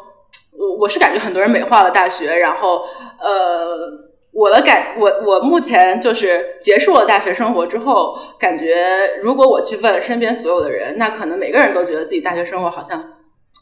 [0.59, 2.81] 我我是感觉很多人美化了大学，然后
[3.19, 4.07] 呃。
[4.33, 8.75] 我的感，我我目前就是结束了大学生活之后，感觉
[9.23, 13.03] 如果我去问身边所有的人，那可能每个人都觉得自己大学生活好像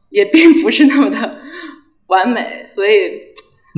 [0.09, 1.37] 也并不是那么的
[2.07, 3.21] 完美，所以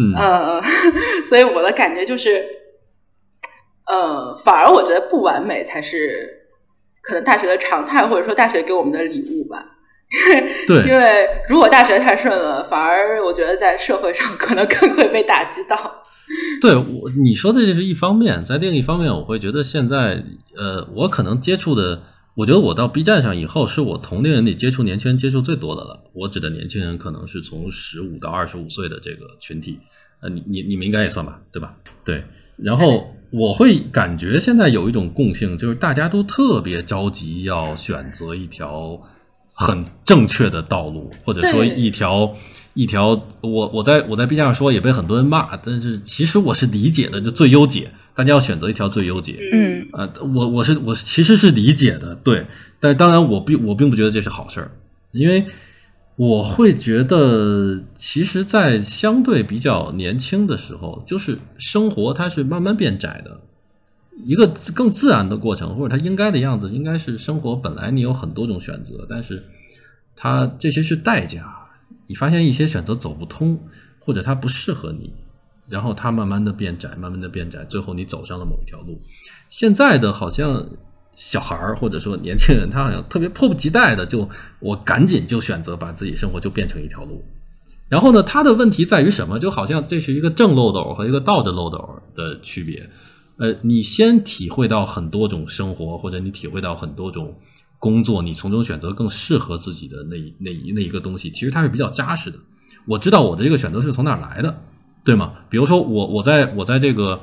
[0.01, 0.61] 嗯呃，
[1.29, 2.43] 所以我的感觉就是，
[3.87, 6.29] 呃，反而我觉得不完美才是
[7.01, 9.63] 可能大学的常态，或者说大学给我们的礼物吧。
[10.67, 16.01] 对， 因为如果大学太顺了，反而我觉得在社会上可能更会被打击到。
[16.61, 20.23] 对我你说的这是一方面，在另一方面，我会觉得现在
[20.57, 22.01] 呃，我可能接触的，
[22.35, 26.03] 我觉得我到 B 站上以后，是我同龄人里接触年轻人接触最多的了。
[26.13, 29.79] 我指的年轻人可能是从十五到二十五岁的这个群体，
[30.21, 31.75] 呃，你你你们应该也算吧，对吧？
[32.03, 32.23] 对，
[32.57, 38.99] 然后我会感觉现在有一种共性，就是大家都特别着急要选择一条
[39.53, 42.33] 很正确的道路，或者说一条
[42.73, 43.09] 一条，
[43.41, 49.37] 我我在我在 B 站上说也被很多人骂，但是其实我是理解的，就最优解，大家要选择一条最优解。
[49.51, 49.87] 嗯。
[49.93, 52.45] 呃，我我是我其实是理解的，对，
[52.79, 54.71] 但当然我并我并不觉得这是好事儿，
[55.11, 55.43] 因为
[56.17, 63.39] 我会觉得，其实，在相对比较年轻的时候，就是生活它是慢慢变窄的，
[64.25, 69.43] 一个更自然的过程，或者它应该的样子，应该是生活本来你有很多种选择，但是
[70.15, 71.53] 它这些是代价，
[72.07, 73.59] 你发现一些选择走不通，
[73.99, 75.13] 或者它不适合你，
[75.69, 78.99] 然后它慢慢的变窄，慢慢的变窄，最后你走上了某一条路。
[79.49, 80.67] 现在的好像
[81.17, 87.21] 小孩儿或者说年轻人，他好像特别迫不及待的就我赶紧就选择把自己生活就变成一条路。
[87.89, 89.39] 然后呢，他的问题在于什么？
[89.39, 92.89] 就好像这是一个正漏斗和一个倒着漏斗的区别。
[93.37, 97.35] 呃，你先体会到很多种生活，或者你体会到很多种
[97.79, 102.37] 工作，你从中选择更适合自己的那那一那一个东西，其实它是比较扎实的。
[102.85, 104.61] 我知道我的这个选择是从哪来的，
[105.03, 105.33] 对吗？
[105.49, 107.21] 比如说我我在我在这个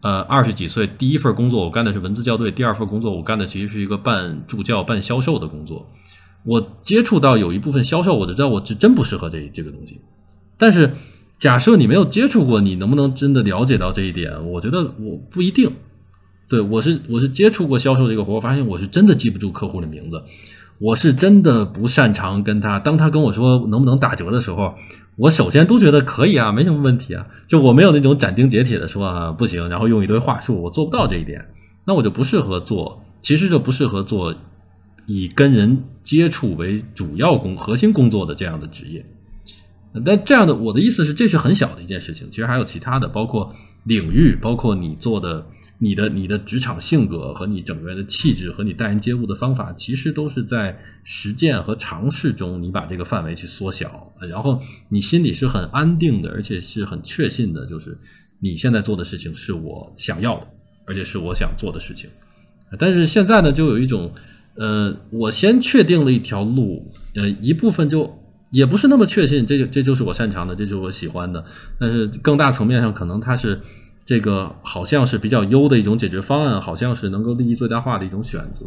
[0.00, 5.88] 呃二十几岁第一份工作，我干的是文字校对；第二份工作，我干的其实是一个办助教、办销售的工作。
[6.44, 10.00] 我接触到有一部分销售，我就知道我是真不适合这这个东西。
[10.56, 10.92] 但是
[11.38, 14.48] 假设你没有接触过，你能不能真的了解到这一点？
[14.50, 15.70] 我觉得我不一定。
[16.48, 20.22] 对我是我是接触过销售这个活，发现我是真的记不住客户的名字，
[20.78, 22.78] 我是真的不擅长跟他。
[22.78, 24.74] 当他跟我说能不能打折的时候，
[25.18, 27.26] 我首先都觉得可以啊，没什么问题啊。
[27.46, 31.44] 就我没有那种斩钉截铁的说啊不行，然后用一堆话术，我做不到这一点，
[31.84, 34.34] 那我就不适合做，其实就不适合做
[35.06, 39.04] 以跟人接触为主要工核心工作的这样的职业。
[40.04, 42.30] 但这样的，我的意思是，这是很小的一件事情。
[42.30, 43.52] 其实还有其他的，包括
[43.84, 45.44] 领域，包括你做的、
[45.78, 57.96] 你的、你的职场性格和你整个人的气质和你待人接物的方法，其实都是在实践和尝试中，你把这个范围去缩小，然后你心里是很安定的，而且是很确信的，就是
[58.40, 60.46] 你现在做的事情是我想要的，
[60.86, 62.10] 而且是我想做的事情。
[62.78, 64.12] 但是现在呢，就有一种，
[64.56, 68.18] 呃，我先确定了一条路，呃，一部分就。
[68.50, 71.44] 也不是那么确信，这就这就是我擅长的，这就是我喜欢的。
[71.78, 73.60] 但是更大层面上，可能它是
[74.08, 78.64] 这个好像是比较优的一种解决方案，好像是能够利益最大化的一种选择。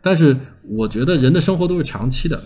[0.00, 0.36] 但是
[0.68, 2.40] 我觉得人的生活都是长期的，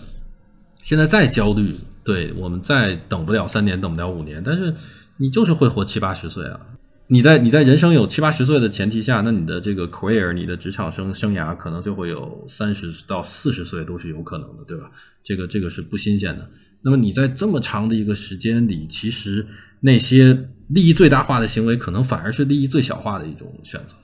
[0.81, 4.73] 现在再焦虑，对我们再等不了三年，等不了五年，但是
[5.17, 6.59] 你就是会活七八十岁啊。
[7.05, 14.89] 你在你在人生有七八十岁的前提下，那你的这个 career，你的职场生生涯可能就会有三十到四十岁都是有可能的，对吧？
[15.23, 16.49] 这个这个是不新鲜的。
[16.81, 19.45] 那么你在这么长的一个时间里，其实
[19.81, 23.95] 那些利益最大化的行为，可能反而是利益最小化的一种选择。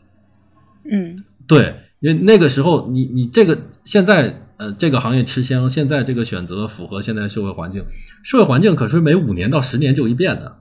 [0.91, 7.83] 嗯，对，因为那个时候你你这个现在呃这个行业吃香，现在这个选择符合现在社会环境，
[8.23, 10.57] 社会环境可是每五年到十年就一变的，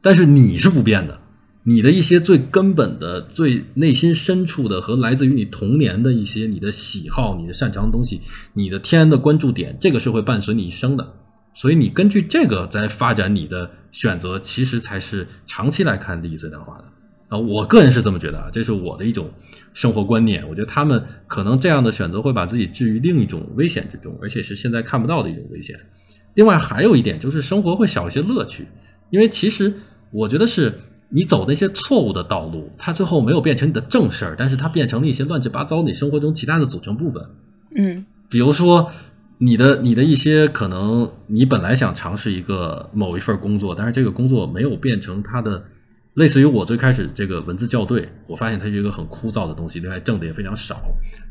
[0.00, 1.20] 但是你是不变的。
[1.64, 8.20] 你的一些最根本的、最内心深处的和来自于你童年的一些你的喜好、你的擅长的东西、
[8.54, 11.14] 你的天然的关注点，这个是会伴随你一生的。
[11.54, 16.84] 所以你根据这个在发展你的选择，其实才是长期来看利益最大化的。
[17.28, 19.30] 啊，我个人是这么觉得啊，这是我的一种
[19.72, 20.42] 生活观念。
[20.48, 25.78] 我觉得他们可能这样的选择会把自己置于另一种危险之中，而且是现在看不到的一种危险。
[26.34, 28.66] 另外还有一点就是生活会少一些乐趣，
[29.10, 29.72] 因为其实
[30.10, 30.72] 我觉得是。
[31.14, 37.22] 你走那些错误的道路，它最后没有变成你的正事儿，但是它变成了一些乱七八糟你生活中其他的组成部分。
[37.76, 38.90] 嗯，比如说
[39.44, 45.64] 你的你的一些可能，你本来想尝试一个某一份工作，但是这个工作没有变成它的，
[46.14, 50.80] 类似于我最开始这个文字校对，我发现它是一个很枯燥的东西，另外挣的也非常少。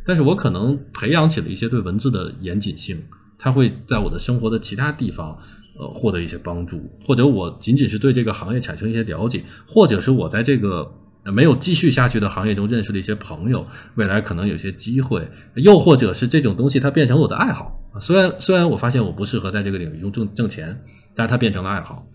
[0.06, 3.02] 但是我可能培养起了一些对文字的严谨性，
[3.39, 5.38] 它会在我的生活的其他地方。
[5.80, 10.86] 呃，获得一些帮助，或者我仅仅是对这个行业产生一些了解，或者是我在这个
[11.25, 17.79] 没有继续下去的行业中认识了一些朋友，未来可能有些机会，又或者是这种东西它变成了我的爱好。
[17.99, 20.81] 虽然虽然我发现我不适合在这个领域中挣挣钱，
[21.13, 22.07] 但是它变成了爱好。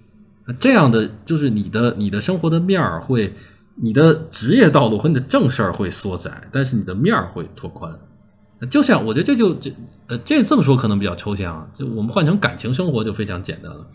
[0.58, 3.32] 这样的就是你的你的生活的面儿会，
[3.74, 7.92] 你的职业道路和你的正事儿会缩窄，但是你的面儿会拓宽。
[8.70, 9.70] 就像我觉得这就这
[10.06, 13.86] 呃这这么说可能比较抽象啊，就我们换成感情生活就非常简单了。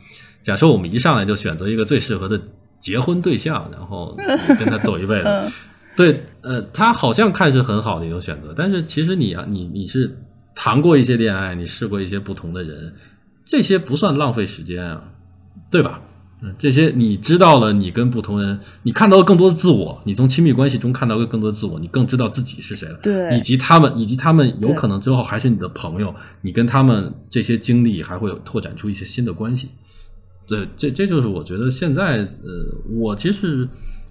[0.43, 2.39] 假设我们一上来就选择一个最适合的
[2.82, 4.13] 结婚对象，然后
[4.60, 5.52] 跟他走一辈子，
[5.96, 10.17] 对，呃，他好像看是很好的一种选择，但是其实你啊，你你是
[10.56, 12.94] 谈过一些恋爱，你试过一些不同的人，
[13.46, 15.04] 这些不算浪费时间啊，
[15.70, 16.02] 对吧？
[16.44, 22.98] 嗯，这些你知道了，你跟不同人，你看到了更多的自我，你从亲密关系中看到了更多的自我，你更知道自己是谁了。
[23.04, 29.70] 对，以及他们，以及他们有可能之后还是你的朋友，你跟他们这些经历还会有拓展出一些新的关系。
[30.52, 33.68] 对，这这就是我觉得现在，呃，我其实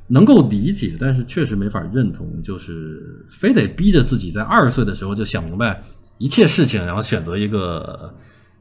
[0.09, 5.83] 能够理解，但是确实没法认同，就是非得逼着自己在二十岁的时候就想明白
[6.19, 8.13] 一切事情，然后选择一个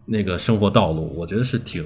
[0.06, 1.84] 那个生活道路，我觉得是挺。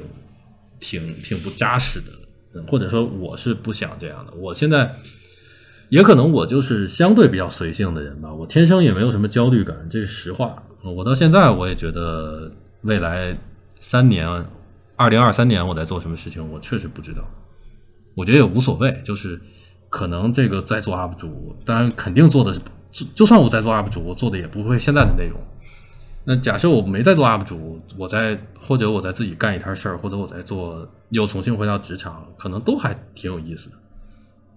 [0.79, 4.33] 挺挺不扎实的，或者说我是不想这样的。
[4.33, 4.93] 我现在
[5.87, 10.61] 也可能我就是相对比较随性的人吧，我天生也没有什么焦虑感，这是实话。
[10.83, 12.51] 我到现在我也觉得
[12.81, 13.33] 未来
[13.79, 14.27] 三年，
[14.95, 17.21] 二零二三年我在做什么事情，我确实不知道。
[18.15, 19.39] 我觉得也无所谓，就是
[19.89, 22.53] 可能这个在做 UP 主，当然肯定做的，
[22.91, 25.39] 就就算我在做 UP 主，我做的也不会现在的内容。
[26.25, 33.75] 那假设我没在做 UP 主，我在或者我在自己干一摊事儿，或者我在做又重新回到职场，可能都还挺有意思的。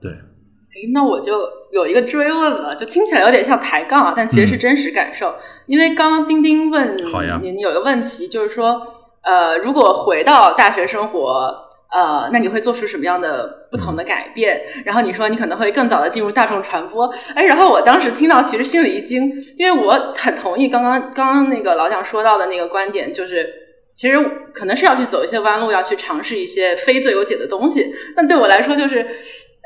[0.01, 1.33] 对，哎，那我就
[1.73, 5.35] 有一个追问了，就听起来有点像抬杠啊，但其实是真实感受。
[5.67, 6.95] 因为刚刚丁丁问
[7.43, 8.96] 您有个问题，就是说，
[9.27, 11.67] 呃，如果回到大学生活。
[11.89, 14.61] 呃，那你会做出什么样的不同的改变？
[14.85, 23.49] 然后你说你可能会更早的进入大众传播，哎，然后我当时听到其实心里一惊，因为我很同意刚刚刚刚那个老蒋说到的那个观点，就是
[23.95, 24.19] 其实
[24.53, 27.95] 可能是要去走一些弯路，要去尝试一些非最有解的东西。
[28.17, 29.07] 但对我来说，就是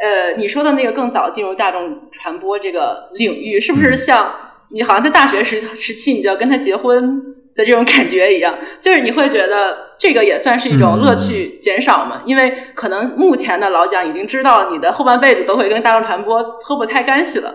[0.01, 4.31] 呃，你说的那个更早进入大众传播这个领域，是不是像
[4.69, 7.35] 你好像在大学时时期你就要跟他结婚？
[7.61, 12.23] 的这种感觉一样，就是你会觉得这个也算是一种乐趣减少嘛？
[12.25, 17.55] 因为可能目前的老蒋已经知道你的后半辈子都会跟大众传播脱不开干系了，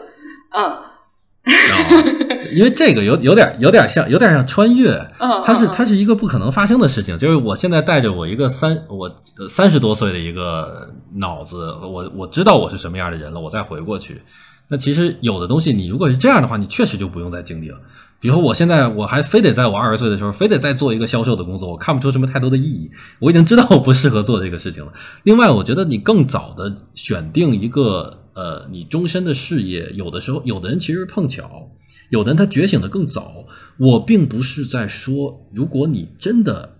[0.55, 0.77] 嗯，
[2.55, 7.17] 因为这个有有点有点像有点像穿越，嗯，它是它是一个不可能发生的事情。
[7.17, 9.09] 就是我现在带着我一个三我
[9.49, 14.21] 三十多岁的一个脑子，我我知道我是什么样的人了，我再回过去，
[14.69, 17.77] 那其实有的东西你如果是这样的话，你确实就不用再经历了。
[18.25, 22.89] 比如我现在我还非得在我二十岁的时候，非得再做一个销售的工作，我看不出什么太多的意义。
[23.19, 24.91] 我已经知道我不适合做这个事情了。
[25.21, 31.69] 另外，我觉得你更早的选定一个呃，你终身的事业，有的时候有的人其实碰巧，
[32.09, 33.45] 有的人他觉醒的更早。
[33.77, 36.74] 我并不是在说，如果你真的。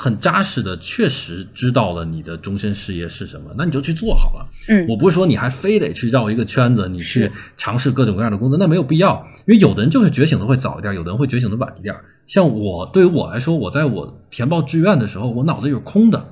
[0.00, 4.48] 很扎实的，确实知道了你的终身事业是什么，那你就去做好了。
[4.68, 9.20] 嗯，我不是说你还非得去绕一个圈子，你去尝试各种各样的工作，那没有必要。
[9.46, 11.92] 因为有的人就是觉醒的会早一点，有的人会觉醒的晚一点。
[12.28, 16.28] 像我，对于我来说，我在我填报志愿的时候，我脑子是空的，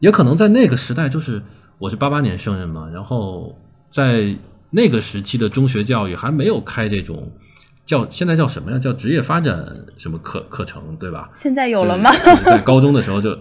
[0.00, 1.40] 也可能在那个时代，就是
[1.78, 3.56] 我是八八年生人嘛，然后
[3.92, 4.36] 在
[4.70, 7.30] 那个时期的中学教育还没有开这种。
[7.86, 8.78] 叫现在叫什么呀？
[8.78, 9.64] 叫职业发展
[9.96, 11.30] 什么课课程，对吧？
[11.36, 12.10] 现在有了吗？
[12.44, 13.32] 在高中的时候就，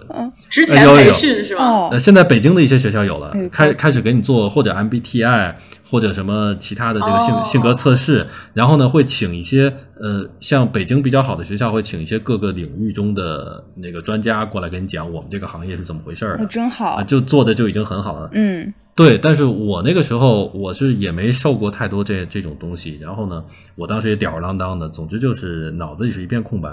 [0.50, 1.90] 之前培训是吧？
[1.90, 5.56] 呃，现在北京的一些学校有了，开开始给你做或者 MBTI
[5.96, 18.74] 或者什么其他的这个性性格测试，然后呢会请一些呃，像北京比较好的学校会请一些各个领域中的那个专家过来跟你讲我们这个行业是怎么回事儿的，真好，就做的就已经很好了，嗯。
[18.94, 23.42] 对，但是我那个时候我是也没受过太多这这种东西，然后呢，
[23.76, 26.70] 我当时也吊儿郎当的，总之就是脑子里是一片空白，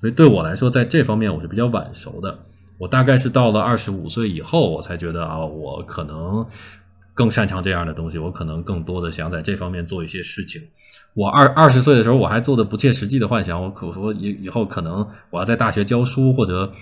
[0.00, 2.36] 所以对我来说，在这方面我是比较晚熟的。
[2.78, 6.46] 我大概是到了二十五岁以后，我才觉得啊，我可能
[7.16, 10.62] 更擅长这样的东西，我可能更多的想在这方面做一些事情。
[11.14, 16.72] 我二二十岁的时候，我还做的不切实际的幻想，我可说以以后可能我要在大学教书或者。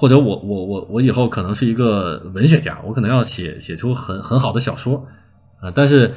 [0.00, 5.04] 或者我我我我以后可能是一个文学家，我可能要写写出很很好的小说
[5.60, 6.12] 啊，但是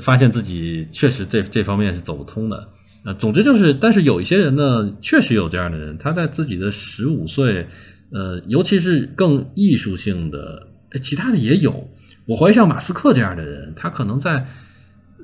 [0.00, 2.68] 发现自己确实这这方面是走不通的。
[3.04, 7.66] 呃，总之就是，但是有一些人呢，确实有这样的人，他在自己的十五岁，
[8.12, 10.68] 呃，尤其是更艺术性的，
[11.02, 11.88] 其他的也有。
[12.26, 14.46] 我怀疑像马斯克这样的人，他可能在，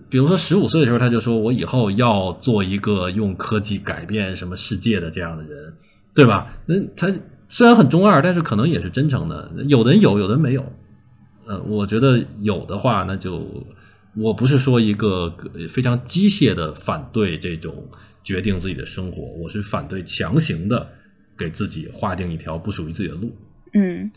[0.08, 5.72] 比如说十五岁的时候，他就说我以后要做一个用科技改变什么世界的这样的人，
[6.14, 6.54] 对吧？
[6.66, 7.12] 那他。
[7.52, 9.50] 虽然很中二，但是可能也是真诚的。
[9.66, 10.64] 有的人有，有的人没有。
[11.46, 13.44] 呃，我觉得有的话，那就
[14.14, 15.28] 我不是说一个
[15.68, 17.84] 非常机械的反对这种
[18.22, 20.88] 决定自己的生活，我是反对强行的
[21.36, 23.34] 给自己划定一条不属于自己的路。
[23.74, 24.08] 嗯，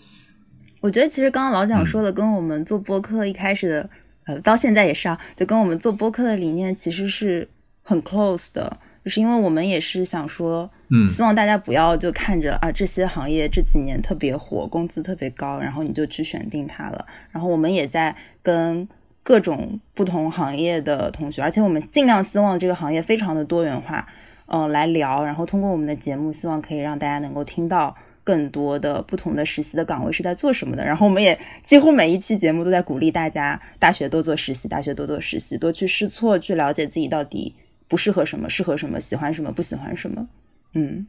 [0.84, 3.90] 我觉得其实刚刚老蒋说的，跟我们做播客一开始的，
[4.26, 7.48] 呃，到现在也是啊，就跟我们做播客的理念其实是
[7.84, 8.78] 很 close 的。
[9.02, 17.06] 就是因为我们也是想说，嗯希望大家不要就看着啊这些行业这几年特别火，工资特别高，然后你就去选定它了。
[17.32, 18.86] 然后我们也在跟
[19.24, 24.06] 各种不同行业的同学，而且我们尽量希望这个行业非常的多元化，
[24.48, 25.24] 嗯、来聊。
[25.24, 30.84] 然后通过我们的节目，希望可以让大家能够听到更多的不同的实习的岗位是在做什么的。
[30.84, 37.54] 然后我们也几乎每一期节目都在鼓励大家，大学多做实习，大学多做实习，多去试错，去了解自己到底
[37.88, 40.28] 不适合什么，适合什么，喜欢什么，不喜欢什么。
[40.74, 41.06] 嗯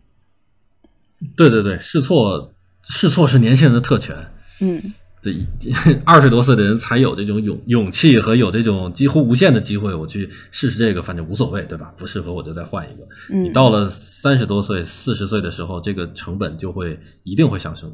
[1.37, 2.53] 对对对，试错
[2.83, 4.15] 试错是年轻人的特权。
[4.61, 4.93] 嗯
[5.25, 5.73] 对，
[6.05, 11.91] 二十多岁的人才有这种勇勇气和有这种几乎无限的机会，我去试试这个，反正无所谓，对吧？
[11.97, 13.09] 不适合我就再换一个。
[13.35, 17.91] 你嗯，到了三十多岁、四十岁的时候，这个成本就会一定会上升。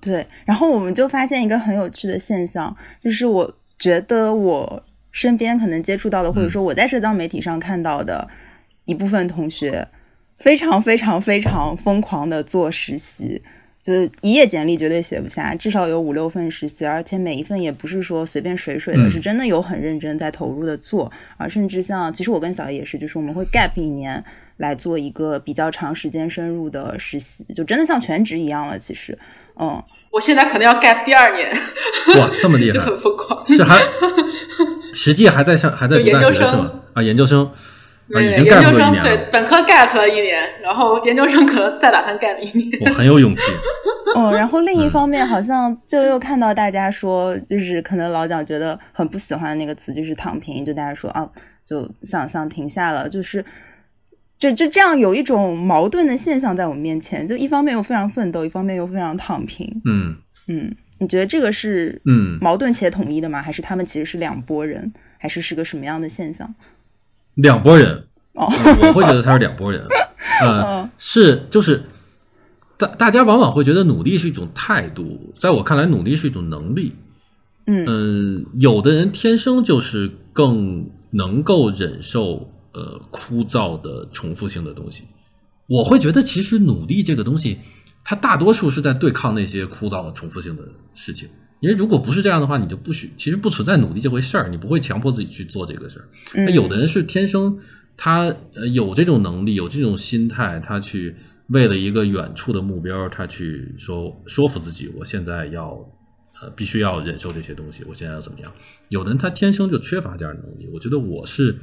[0.00, 0.26] 对。
[0.44, 8.28] 然后我们就发现一个很有趣的现象，就是我觉得我身边可能接触到的，或者说我在社交媒体上看到的
[8.86, 9.86] 一部分同学，
[10.38, 13.40] 非常非常非常疯狂的做实习。
[13.86, 24.24] 就是一页简历绝对写不下，至少有五六份实习，而且每一份也不是说随便水水的，嗯是真的有很认真在投入的做，啊，甚至像其实我跟小叶也是，就是我们会 gap 一年
[24.56, 28.76] 来做一个比较长时间深入的实习，就真的像全职一样了。
[28.76, 29.16] 其实，
[29.60, 29.80] 嗯，
[30.10, 31.48] 我现在可能要 gap 第二年，
[32.18, 32.86] 哇，这么厉害 就害！
[32.86, 33.46] 很疯狂。
[33.46, 33.80] 是还
[34.94, 36.72] 实际还在上还在读大学就研究生是吗？
[36.94, 37.52] 啊，研究生啊，
[38.08, 42.70] 对已经研究生干过一年了，对本科 gap 了一年，然后研究生可能再打算 gap 一年。
[42.82, 43.42] 我很有勇气。
[44.16, 51.28] 嗯， 然后另一方面，好像就又看到大家说，就是可能老蒋觉得很不喜欢的那个词，就是躺平，就大家说啊，
[51.64, 53.44] 就想想停下了，就是。
[54.38, 59.66] 就就这样有一种矛盾的现象在我们面前，就一方面又非常奋斗，一方面又非常躺平。
[59.86, 60.14] 嗯
[60.48, 63.40] 嗯，你觉得这个是嗯，矛盾且统一的吗？
[63.40, 64.92] 还是他们其实是两拨人？
[65.16, 66.54] 还是是个什么样的现象？
[67.36, 68.46] 两拨人，哦，
[68.82, 69.86] 我会觉得他是两拨人。
[70.42, 71.82] 呃嗯，是就是
[72.76, 76.92] 大大家往往会觉得努力是一种态度，在我看来，努力是一种能力。
[77.66, 85.04] 嗯嗯，有的人天生就是更能够忍受呃枯燥的重复性的东西。
[85.66, 87.58] 我会觉得，其实努力这个东西，
[88.04, 90.62] 它大多数是在对抗那些枯燥的重复性的
[90.94, 91.28] 事情。
[91.60, 96.08] 因为如果不是这样的话，你就不许，其实不存在努力这回事儿，你不会强迫自己去做这个事儿。
[96.34, 97.58] 那有的人是天生
[97.96, 101.14] 他呃有这种能力，有这种心态，他去
[101.48, 105.70] 为了一个远处的目标，他去说说服自己，我现在要
[106.42, 108.52] 呃必须要忍受这些东西，我现在要怎么样？
[108.90, 111.56] 有的人他天生就缺乏这样的能力，我觉得我是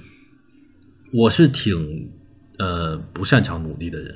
[1.11, 2.09] 我是挺
[2.57, 4.15] 呃不擅长努力的人，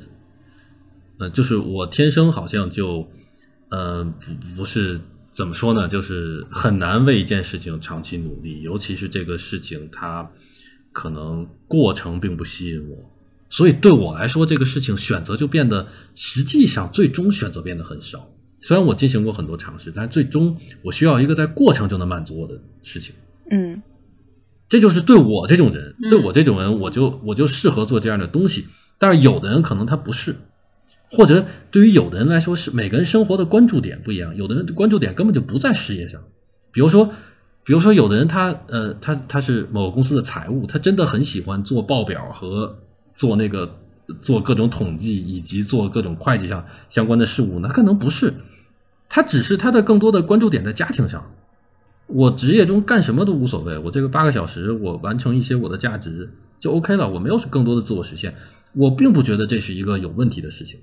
[1.20, 3.08] 呃，就是我天生好像就
[3.70, 5.00] 呃不不是
[5.38, 10.28] 怎么说呢，就是很难为一件事情长期努力，尤其是这个事情它
[10.92, 12.98] 可能过程并不吸引我，
[13.48, 18.28] 所以对我来说，这个事情选择就变得实际上最终选择变得很少。
[18.62, 23.14] 虽然我进行过很多尝试，但最终我需要一个在过程就能满足我的事情。
[23.52, 23.80] 嗯
[24.68, 28.66] 这就是对我这种人，嗯对我这种人，我就我就适合做这样的东西。
[28.98, 30.36] 但是有的人可能他不是，
[31.12, 36.22] 或者对于有的人来说是每个人生活的关注点不一样，有的人关注点根本就不在事业上。
[36.72, 37.06] 比如说，
[37.64, 42.78] 比如说有的人他呃他他是某个公司的财务，他真的很喜欢做报表和
[43.16, 43.80] 做那个
[44.22, 48.34] 做各种统计以及做各种会计上相关的事务，那可能不是，
[49.10, 51.32] 他只是他的更多的关注点在家庭上。
[52.08, 56.30] 我职业中干什么都无所谓，我这个八个小时，我完成一些我的价值
[56.60, 58.34] 就 OK 了，我没有更多的自我实现，
[58.74, 60.80] 我并不觉得这是一个有问题的事情。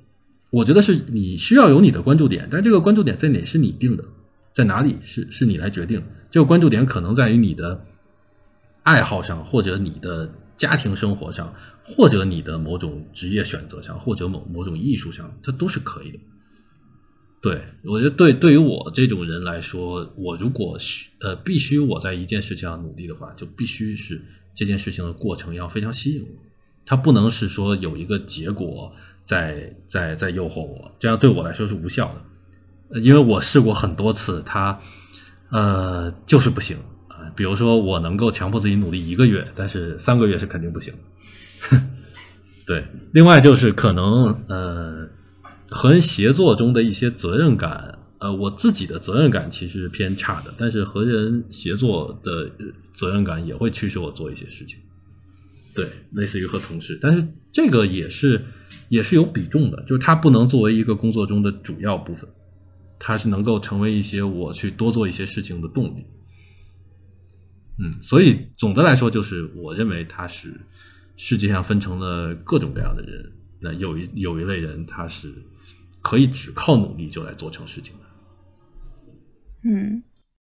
[0.54, 4.04] 我觉得是你需要有你的关注点，但这个关注点在哪是你定的，
[4.52, 6.00] 在哪里是是你来决定。
[6.30, 7.84] 这个关注点可能在于你的
[8.84, 11.52] 爱好上，或者你的家庭生活上，
[11.82, 16.18] 或者你的某种职业选择上，或者某某种艺术上，它都是可以的。
[17.42, 24.22] 对，我觉得对对于我这种人来说，我如果需呃必须我在一件事情上努力的话，就必须是
[24.54, 26.28] 这件事情的过程要非常吸引我，
[26.86, 28.94] 它不能是说有一个结果
[29.24, 32.14] 在在在诱惑我，这样对我来说是无效
[32.90, 33.00] 的。
[33.00, 34.78] 因为我试过很多次，它
[35.50, 36.76] 呃就是不行
[37.08, 40.94] 啊、比如说我能够强迫自己努力一个月，但是三个月是肯定不行。
[42.66, 45.08] 对，另外就是可能呃。
[45.70, 52.48] 和人协作中的一些责任感，呃，我自己的责任感其实是偏差的，但是和人协作的
[52.94, 54.78] 责任感也会驱使我做一些事情。
[55.74, 58.40] 对，类似于和同事，但是这个也是
[58.88, 62.28] 也是有比重的，就是它不能作为一个工作中的主要部分，
[62.98, 66.06] 它是能够成为一些我去多做一些事情的动力。
[67.78, 70.54] 嗯，所以总的来说，就是我认为它是
[71.16, 75.32] 世界上分成了各种各样的人，那有一有一类人他是
[76.00, 78.04] 可以只靠努力就来做成事情的。
[79.64, 80.02] 嗯，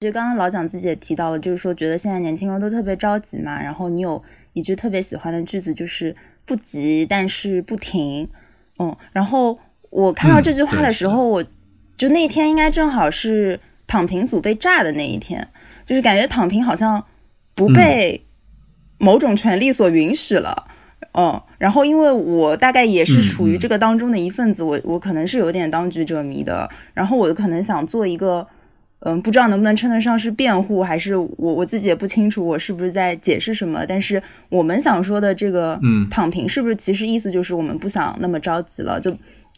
[0.00, 3.62] 就刚刚老蒋自己也提到了，就是说觉得现在年轻人都特别着急嘛。
[3.62, 4.20] 然后你有
[4.54, 8.28] 一句特别喜欢的句子，就是不急，但是不停。
[8.78, 9.58] 嗯，然后
[9.90, 11.44] 我看到这句话的时候，我
[11.96, 15.46] 就那天应该正好是躺平组被炸的那一天，
[15.84, 17.04] 就是感觉躺平好像
[17.54, 18.24] 不被
[18.98, 20.64] 某种权利所允许了。
[21.12, 28.46] 嗯，然后因为我大概也是处于这个当中的一份子，我我可能是有点当局者迷的，然后我可能想做一个。
[29.06, 33.84] 嗯，不知道能不能称得上是辩护，还是我我自己也不清楚，我是不是在解释什么？
[33.86, 38.98] 但是我们想说的这个，嗯，躺平是不是其实意思就是我们不想那么着急了？
[38.98, 39.14] 就，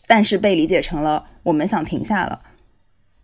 [0.09, 2.41] 但是被理解成了我们想停下了。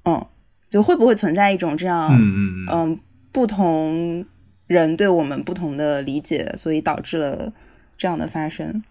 [0.05, 0.25] 嗯，
[0.69, 3.01] 就会不会存在一种这样，嗯嗯嗯，
[3.33, 4.25] 不同
[4.69, 7.53] 人对我们不同的理解，所以导致了
[7.99, 8.85] 这样的发生？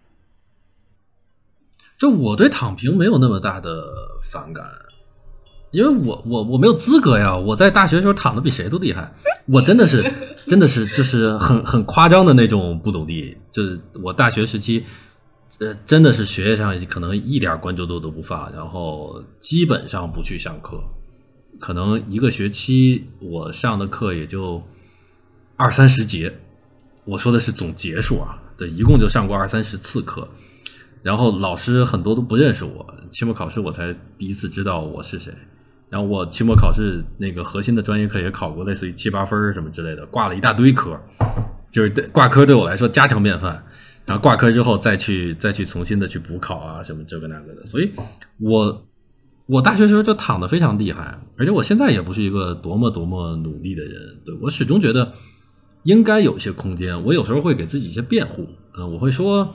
[1.98, 3.70] 就我对躺平没有那么大的
[4.22, 4.66] 反感。
[5.72, 7.36] 因为我我我没有资格呀！
[7.36, 9.10] 我在大学的时候躺的比谁都厉害，
[9.46, 10.04] 我真的是
[10.46, 13.38] 真的是就是很很夸张的那种不努力。
[13.50, 14.84] 就是我大学时期，
[15.60, 20.78] 呃，真的是学业上可能一点关注度都不发，然后基本上不去上课，
[21.58, 24.62] 可能一个学期我上的课也就
[25.56, 26.38] 二三十节。
[27.06, 30.28] 我说的是总节数啊，对，一共就上过二三十次课，
[31.02, 35.34] 然后老师很多都不认识我，期末考试我才第一次知道我是谁。
[35.92, 40.98] 然后我期末考试那个核心的专业课也考过，类似于七八分什么之类的，挂了一大堆科，
[41.70, 43.62] 就是挂科对我来说家常便饭。
[44.06, 47.92] 然后挂科之后再去再去重新的去补考啊什么这个那个的，所以
[48.40, 48.88] 我
[49.46, 53.94] 我大学时候就躺的非常厉害，而且我现在也不是一个多么多么努力的人，
[54.26, 55.12] 对我始终觉得
[55.84, 57.04] 应该有一些空间。
[57.04, 59.54] 我有时候会给自己一些辩护，嗯，我会说。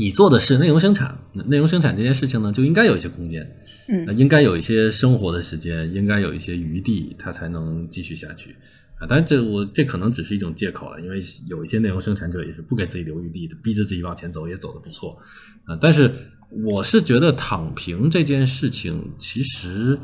[0.00, 3.46] 你做的是内容生产，内容生产这件事情呢，就应该有一些空间，
[3.86, 8.56] 嗯，应该有一些生活的时间，应该有一些余地，它才能继续下去
[8.98, 9.06] 啊。
[9.06, 15.18] 但这我这可能只是一种借口了，因为有一些内容生产者也是不给自己留余地的，逼着自己往前走，也走的不错
[15.66, 15.76] 啊。
[15.78, 16.10] 但是
[16.64, 19.98] 我是觉得躺平这件事情，其实，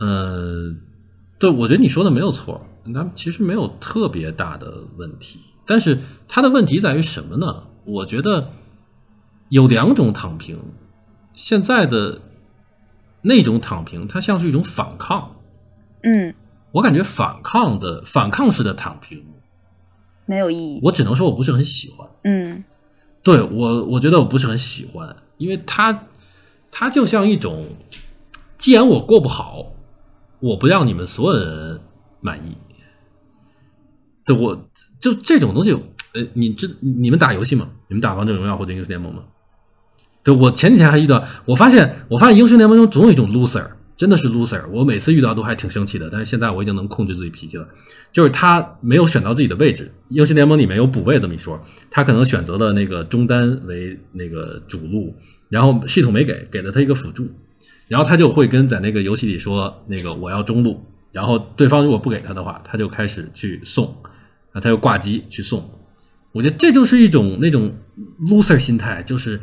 [0.00, 0.74] 呃，
[1.38, 5.38] 对，我觉得你说的没有错，那其实没有特别大的问题。
[5.64, 5.96] 但是
[6.26, 7.46] 它的问题在于什么呢？
[7.86, 8.50] 我觉得。
[9.52, 10.58] 有两种躺平，
[11.34, 12.22] 现在的
[13.20, 15.36] 那种躺平，它像是一种反抗。
[16.02, 16.34] 嗯，
[16.70, 19.22] 我感觉反抗的反抗式的躺平
[20.24, 20.80] 没有意义。
[20.82, 22.08] 我只能说我不是很喜欢。
[22.24, 22.64] 嗯，
[23.22, 26.06] 对我，我觉得我不是很喜欢，因为它
[26.70, 27.68] 它就像一种，
[28.56, 29.66] 既然我过不好，
[30.40, 31.78] 我不让你们所有人
[32.20, 32.56] 满意。
[34.24, 34.66] 对，我
[34.98, 35.72] 就这种东西，
[36.14, 37.68] 呃，你这你们打游戏吗？
[37.88, 39.24] 你们打王者荣耀或者英雄联盟吗？
[40.24, 43.66] 对，我前几天还遇到，我发现，我发现英雄联盟中总有一种 loser，
[43.96, 44.62] 真的是 loser。
[44.70, 47.66] 我每次遇到都还挺生气的，但是现在我已经能控制自己脾气了。
[48.12, 51.60] 就是他没有选到自己的位置，英雄联盟里面有补位这么一说，
[51.90, 55.12] 他可能选择了那个中单为那个主路，
[55.48, 57.28] 然后系统没给，给了他一个辅助，
[57.88, 63.92] 然后他就会跟在那个游戏里说那个我要中路，然后对方如果不给他的话，他就开始去送，
[64.52, 65.68] 啊，他又挂机去送。
[66.30, 67.74] 我觉得这就是一种那种
[68.20, 69.40] loser 心态，就是。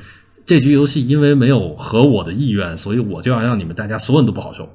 [0.49, 4.67] 这局游戏因为没有合我的意愿，所以我就要让你们大家所有人都不好受，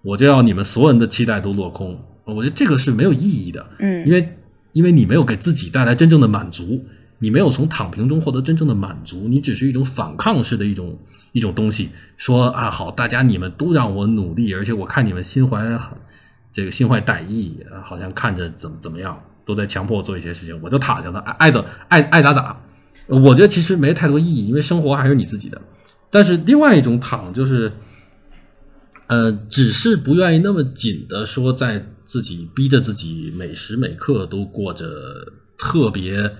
[0.00, 2.02] 我就要你们所有人的期待都落空。
[2.24, 4.36] 我觉得这个是没有意义的，嗯，因为
[4.72, 6.82] 因为你没有给自己带来真正的满足，
[7.18, 10.98] 你没有从躺平中获得真正的满足，你只是一种反抗式的一种
[11.32, 11.90] 一种东西。
[12.16, 15.78] 说啊，好，大家你们都让我努力，而且我看你们心怀
[16.50, 17.54] 这个心怀歹意，
[17.84, 22.58] 好像看着怎么怎么样，都在强迫我做一些事情，我就躺下了，爱爱怎爱爱咋咋。
[23.08, 25.60] 我觉得其实没太多意义，因为生活还是你自己的。
[26.10, 27.72] 但是另外一种躺就是，
[29.08, 34.86] 呃，只是不愿意那么紧的说，在自己逼着自己每时每刻都过着
[35.58, 36.30] 特别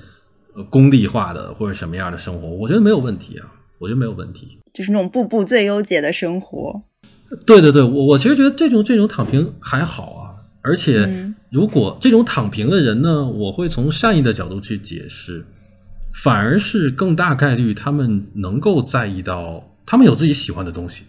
[0.71, 4.59] 功利化的或者什么样的生活，我觉得没有问题啊，我觉得没有问题。
[4.73, 6.83] 就是那种步步最优解的生活。
[7.47, 15.45] 对对对，我我其实觉得这种这种躺平还好啊，而且如果这种躺平的人呢，我会从善意的角度去解释。
[16.23, 21.05] 反而是更大概率，他们能够在意到，他们有自己喜欢的东西，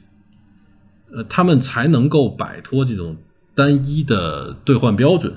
[1.12, 3.18] 呃，他们才能够摆脱这种
[3.56, 5.34] 单一的兑换标准，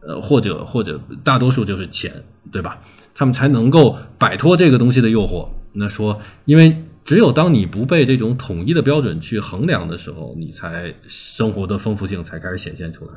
[0.00, 2.80] 呃，或者或者大多数就是钱，对吧？
[3.14, 5.46] 他们才能够摆脱这个东西的诱惑。
[5.74, 13.12] 那说，因为只有当你不被这种统一的标准去衡量的时候，你才生活的丰富性才开始显现出来。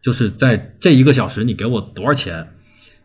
[0.00, 2.54] 就是在这一个小时，你给我多少钱？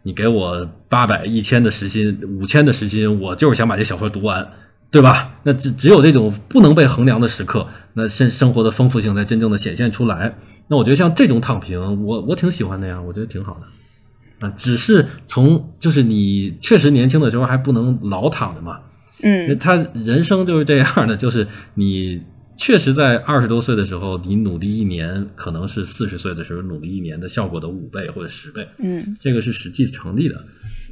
[0.04, 4.48] 你给我八百、一千的时薪、五千的时薪，我就是想把这小说读完，
[4.92, 5.40] 对吧？
[5.44, 10.36] 那只只有这种不能被衡量的时刻，那生生活的丰富性才真正的显现出来。
[10.68, 14.48] 那我觉得像这种躺平，我我挺喜欢的呀，我觉得挺好的。
[14.48, 18.80] 啊，只是从就是你确实年轻的时候还不能老躺着嘛。
[19.22, 22.22] 嗯，他人生就是这样的，就是你
[22.56, 28.68] 确实在二十多岁的时候，你努力一年，可能是四十岁的时候努力一年的效果的五倍或者十倍。
[28.78, 30.38] 嗯，这个是实际成立的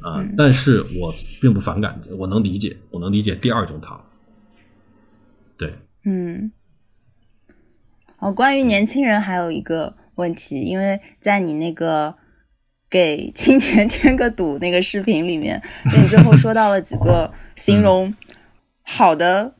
[0.02, 0.24] 啊。
[0.36, 4.04] 但是我并不反感，我能理解，我能理解第二种糖。
[5.56, 6.50] 对，嗯。
[8.18, 12.14] 哦，关于年轻人还有一个问题，因为在你那个
[12.88, 18.14] 给青年添个堵那个视频里面，你最后说到了几个形容。
[18.84, 19.54] 好的，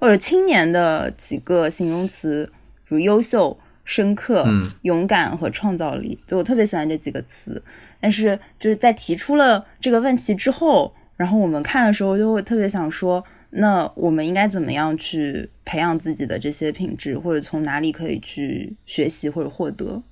[0.00, 2.50] 或者青年的几个形容词，
[2.88, 4.46] 比如优秀、深刻、
[4.82, 7.62] 勇敢和创造力，就我特别喜欢这几个词。
[8.00, 20.02] 但是就是在提出了这个问题之后，然后我们看的时候就会特别想说，那我们应该怎么样去培养自己的这些品质，或者从哪里可以去学习或者获得？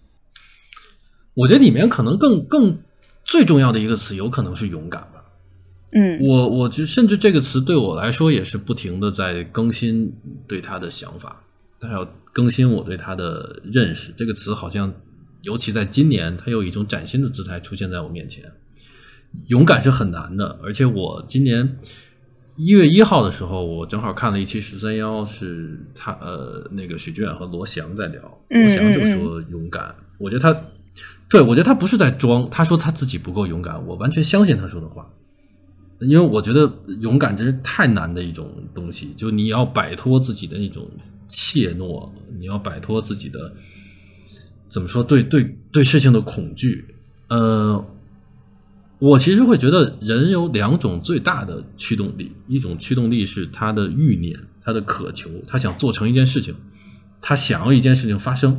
[1.32, 2.78] 我觉得里面可能更更
[3.24, 5.17] 最重要的一个词，有可能是勇敢吧。
[5.92, 10.12] 嗯，我我觉甚至这个词对我来说也是不停的在更新
[10.46, 11.42] 对他的想法，
[11.80, 14.12] 还要更新我对他的认识。
[14.16, 14.92] 这个词好像，
[15.42, 18.44] 尤其在今年，它有一种崭新的姿态出现在我面前。
[19.46, 21.78] 勇敢是很难的，而且我今年
[22.56, 30.62] 一月一号的时候，我正好看了一期十三幺，是他呃那个许知远和罗翔在聊，罗翔就说勇敢，我觉得他
[31.30, 35.08] 对我觉得他不是在装，他说他自己不够勇敢，我完全相信他说的话。
[36.00, 40.88] 因为我觉得勇敢真是太难的一种东西，就你要摆脱自己的那种
[41.26, 43.52] 怯懦，你要摆脱自己的
[44.68, 46.94] 怎么说对对对事情的恐惧。
[47.28, 47.84] 呃，
[49.00, 56.54] 我其实会觉得人有两种最大的驱动力，一种驱动力是他的欲念，他的渴求，他想做成一件事情，
[57.20, 58.52] 他想要一件事情发生；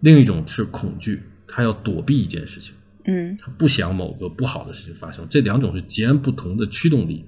[0.00, 2.74] 另一种是恐惧，他要躲避一件事情。
[3.08, 7.24] 嗯，他不想某个不好的事情发生，这两种是截然不同的驱动力。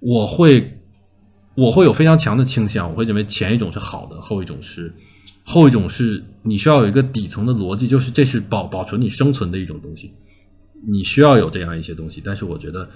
[0.00, 0.78] 我会，
[1.54, 4.92] 我会有非常强的倾向，我会认为前一种是好的，后一种是
[5.44, 10.10] 后一种是你需要有一个底层的逻辑，就是这是保保存你生存的一种东西，
[10.86, 12.20] 你需要有这样一些东西。
[12.24, 12.88] 但是我觉得，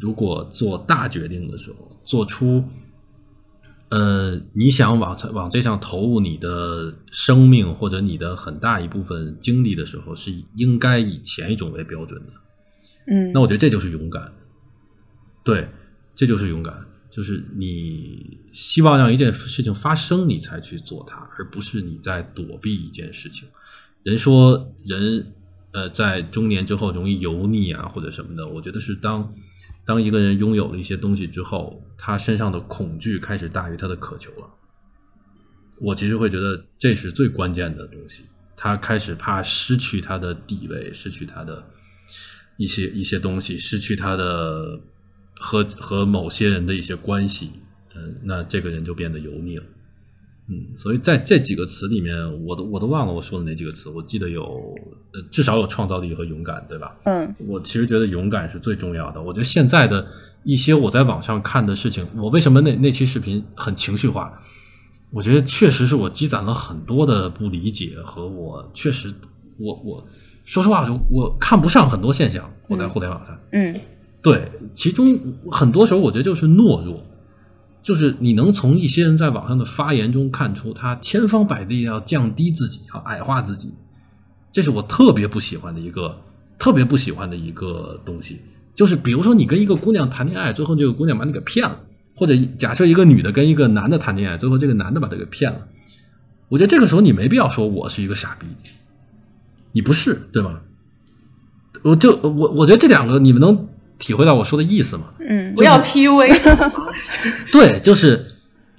[0.00, 2.64] 如果做大决定的时候，做出。
[3.92, 12.32] 呃，你想往往这上投入你的生命或者你的很大一部分精力的时候，是应该以前一种为标准的。
[13.08, 14.32] 嗯，那我觉得这就是勇敢。
[15.44, 15.68] 对，
[16.14, 16.74] 这就是勇敢，
[17.10, 23.46] 就是你希望让一件事情发生，你才去做它，而不是你在躲避一件事情。
[24.04, 25.34] 人说人
[25.72, 29.34] 呃，在中年之后容易油腻啊，或者什么的，我觉得是当。
[29.84, 34.48] 当一个人拥有了一些东西之后，他身上的恐惧开始大于他的渴求了。
[35.80, 38.24] 我其实会觉得这是最关键的东西。
[38.56, 41.64] 他开始怕失去他的地位，失去他的
[42.56, 44.80] 一些一些东西，失去他的
[45.34, 47.50] 和和某些人的一些关系。
[47.94, 49.64] 嗯，那这个人就变得油腻了。
[50.48, 52.14] 嗯，所以在这几个词里面，
[52.44, 53.88] 我都我都忘了我说的哪几个词。
[53.88, 54.42] 我记得有，
[55.14, 56.96] 呃，至少有创造力和勇敢，对吧？
[57.04, 59.22] 嗯，我其实觉得勇敢是最重要的。
[59.22, 60.04] 我觉得现在的
[60.42, 64.36] 一些我在网上看的事情，我为什么那那期视频很情绪化？
[65.10, 69.14] 我觉得确实是我积攒了很多的不理解和我确实，
[69.58, 70.04] 我我
[70.44, 72.52] 说实话，我我看不上很多现象。
[72.66, 73.78] 我在互联网上，嗯，
[74.22, 75.18] 对，其中
[75.50, 77.00] 很多时候我觉得就是懦弱。
[77.82, 83.74] 就是你能从一些人在网上的发言中看出，他千方百计要降低自己，要矮化自己，
[84.52, 86.16] 这是我特别不喜欢的一个，
[86.60, 88.40] 特别不喜欢的一个东西。
[88.76, 91.76] 就是比如说，你跟一个姑娘谈恋爱，最后这个姑娘把你给骗了，
[92.14, 95.66] 或者假设一个女的跟一个男的谈恋爱，最后这个男的把她给骗了，
[96.48, 98.46] 我觉得这个时候你没必要说我是一个傻逼，
[99.72, 100.60] 你不是对吗？
[101.82, 103.68] 我就我我觉得这两个你们能。
[104.02, 105.04] 体会到我说的意思吗？
[105.20, 106.26] 嗯，不要 PUA。
[107.52, 108.26] 对，就是，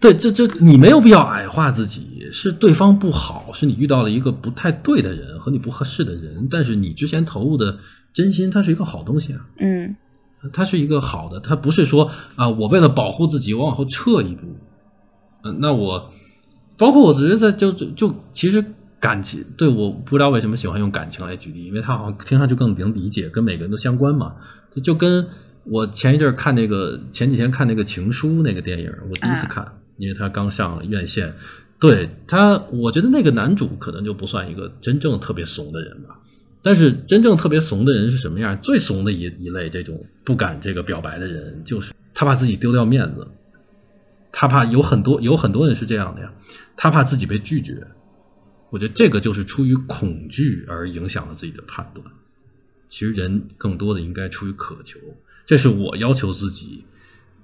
[0.01, 7.77] 对，这这你没有必要矮化自己，是对方不好，是你遇到了一个不太对的人和你不合适的人，但是你之前投入的
[8.11, 9.39] 真心，它是一个好东西啊。
[9.59, 9.95] 嗯，
[10.51, 14.41] 它是一个好的，它不是说啊，我为了保护自己，我往后撤一步。
[15.45, 16.11] 嗯，那我
[16.77, 18.61] 包括我觉得就就就其实
[19.03, 24.33] 感情，对，我不知道为什么喜欢用感情来举例，因为它好像听上去更能理解，跟每个人都相关嘛。
[24.81, 25.27] 就跟
[25.65, 31.35] 我前一阵看那个前几天看那个《情书》那个电影，我第一次看，因为他刚上院线。
[31.81, 36.17] 对他，我觉得那个男主可能就不算一个真正特别怂的人吧。
[36.61, 38.57] 但是真正特别怂的人是什么样？
[38.61, 43.27] 最怂的一一类，这种不敢这个表白的人，就是他怕自己丢掉面子，
[44.31, 46.31] 他怕有很多有很多人是这样的呀，
[46.77, 47.85] 他怕自己被拒绝。
[48.73, 52.03] 我觉得这个就是出于恐惧而影响了自己的判断。
[52.89, 54.99] 其实人更多的应该出于渴求，
[55.45, 56.83] 这是我要求自己。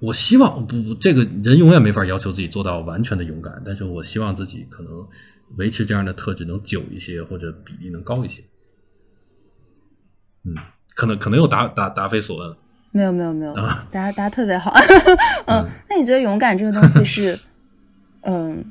[0.00, 5.06] 我希望不不，这个人永远没法要求自己做到完全的勇敢，但是我希望自己可能
[5.56, 8.42] 维持这样的特质能久一些，或者比例能高一些。
[10.44, 10.56] 嗯，
[10.96, 12.56] 可能可能又答答答非所问了。
[12.90, 14.72] 没有没有没有，啊大家大家特别好。
[15.46, 17.38] 嗯，那你觉得勇敢这个东西是，
[18.22, 18.64] 嗯，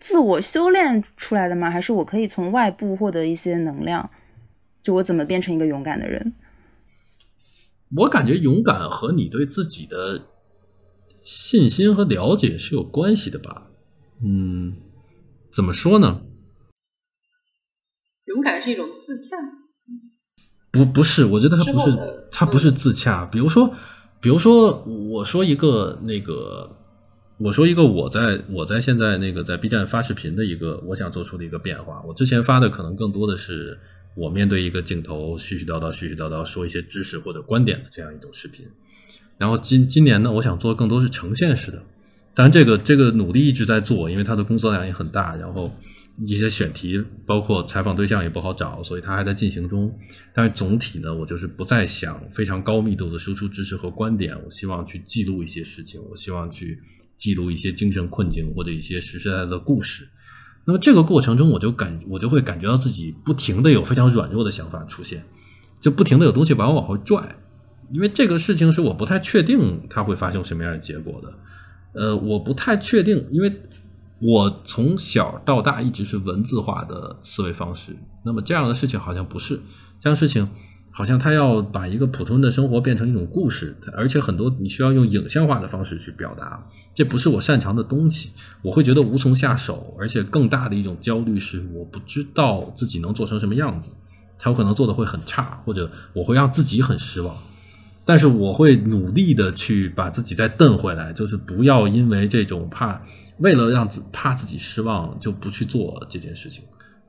[0.00, 1.70] 自我修炼出来的吗？
[1.70, 4.10] 还是我可以从外部获得一些能量？
[4.82, 6.34] 就我怎么变成一个勇敢的人？
[7.96, 10.26] 我感觉勇敢和你对自己的
[11.22, 13.70] 信心和了解是有关系的吧。
[14.22, 14.76] 嗯，
[15.52, 16.22] 怎么说呢？
[18.26, 19.36] 勇敢是一种自洽。
[20.70, 23.24] 不不是，我觉得它不是它不是自洽。
[23.24, 23.74] 比如说，
[24.20, 26.77] 比如说，我说一个那个，
[27.38, 32.02] 我说一个我在我在现在那个在 B 站发视频的一个我想做出的一个变化。
[32.06, 33.78] 我之前发的可能更多的是
[34.16, 38.66] 我面对一个镜头絮絮叨叨、絮絮叨叨说一些知识或者观点的这样一种视频。
[39.36, 41.80] 然后今今年呢，我想做更多是呈现式的。
[42.34, 45.72] 当然，这个这个努力一直在做，因为它的工作量也很大，然后
[46.24, 49.92] 一些选题包括采访对象也不好找，所以它还在进行中。
[50.34, 56.80] 但是总体呢，我就是不再想非常高密度的输出知识和观点，我希望去记录一些事情，我希望去
[57.18, 60.08] 记录一些精神困境或者一些实实在在的故事。
[60.64, 65.24] 那么这个过程中，我就感我就会感觉到自己不停的有非常软弱的想法出现，
[65.80, 67.36] 就不停的有东西把我往后拽，
[67.92, 71.38] 因为这个事情是我不太确定它会发生什么样的结果的。
[71.94, 73.50] 呃，我不太确定，因为
[74.20, 77.96] 我从小到大一直是文字化的思维方式。
[78.24, 79.58] 那么这样的事情好像不是，
[79.98, 80.46] 这样的事情
[80.98, 86.60] 好像他要把一个普通的生活变成一种故事，而且很多你需要用影像化的方式去表达，
[86.92, 88.32] 这不是我擅长的东西，
[88.62, 93.92] 我会觉得无从下手，而且更大的一种焦虑是我不知道自己能做成什么样子，
[94.40, 97.32] 他有可能做的会很差，或者我会让自己很失望。
[98.04, 103.00] 但是我会努力的去把自己再蹬回来，就是不要因为这种怕，
[103.38, 106.64] 为了让自怕自己失望就不去做这件事情。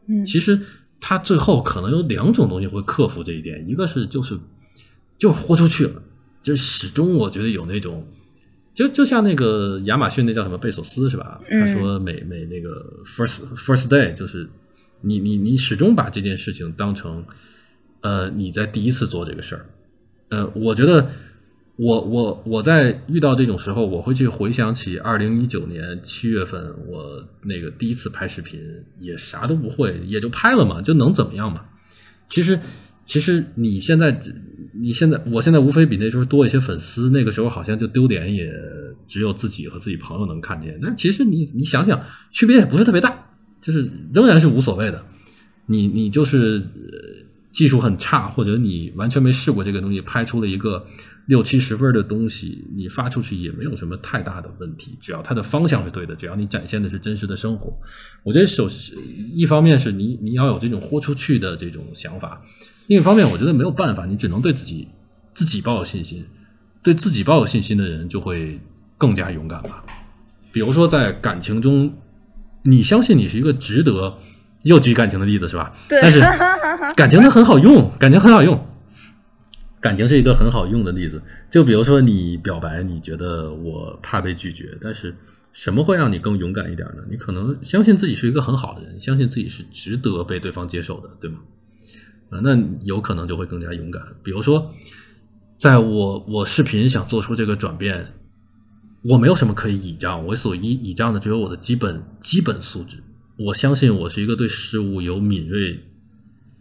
[0.08, 0.62] 嗯，其实
[1.02, 4.38] 他最后可能有两种东西会克服这一点，一个是就是
[5.18, 6.02] 就豁出去了，
[6.42, 8.06] 就始终我觉得有那种，
[8.74, 11.40] 就就像那个亚马逊那叫什么贝索斯是吧？
[11.50, 14.50] 嗯他说每每那个 first first day 就是
[15.02, 17.26] 你你你始终把这件事情当成
[18.02, 19.66] 呃你在第一次做这个事儿，
[20.30, 21.10] 呃，我觉得。
[21.82, 28.60] 我我我在遇到这种时候，我会去回想起二零一九年七月份我那个第一次拍视频，
[29.00, 31.62] 也啥都不会，也就拍了嘛，就能怎么样嘛？
[32.28, 32.60] 其实
[33.06, 34.20] 其实你现在
[34.74, 38.52] 你现在我现在无非比那时候多一些粉丝，那个时候好像就丢脸也
[39.08, 41.98] 只有自己和自己朋友能看见，但其实你你想想，
[42.30, 43.18] 区别也不是特别大，
[43.62, 45.02] 就是仍然是无所谓的。
[45.66, 46.62] 你你就是、
[47.52, 50.86] 技术很差，或者你完全没试过这个东西，拍出了一个
[51.30, 57.72] 六七十分的东西，你发出去也没有什么太大的问题，只要它的方向是对的，只要你展现的是真实的生活。
[58.24, 58.68] 我觉得首
[59.32, 62.42] 一方面是你你要有这种豁出去的这种想法，
[62.88, 64.88] 另一方面我觉得没有办法，你只能对自己
[65.36, 66.26] 自己抱有信心，
[66.82, 68.60] 对自己抱有信心的人就会
[68.98, 69.84] 更加勇敢吧。
[70.52, 71.94] 比如说在感情中，
[72.64, 74.18] 你相信你是一个值得。
[74.64, 75.72] 又举感情的例子是吧？
[75.88, 76.20] 对但是
[76.94, 78.62] 感情它很好用，感情很好用，
[79.82, 81.22] 感情是一个很好用的例子。
[81.50, 85.16] 就比如说你表白，你觉得我怕被拒绝，但是
[85.52, 87.04] 什么会让你更勇敢一点呢？
[87.10, 91.40] 你可能相信自己是一个很好的人，相信自己是值得被对方接受的，对吗？
[92.30, 94.02] 啊，那有可能就会更加勇敢。
[94.22, 94.72] 比如说，
[95.58, 98.14] 在我我视频想做出这个转变，
[99.02, 102.98] 我没有什么可以倚仗，我所依倚仗的只有我的基本基本素质。
[103.38, 105.80] 我相信我是一个对事物有敏锐、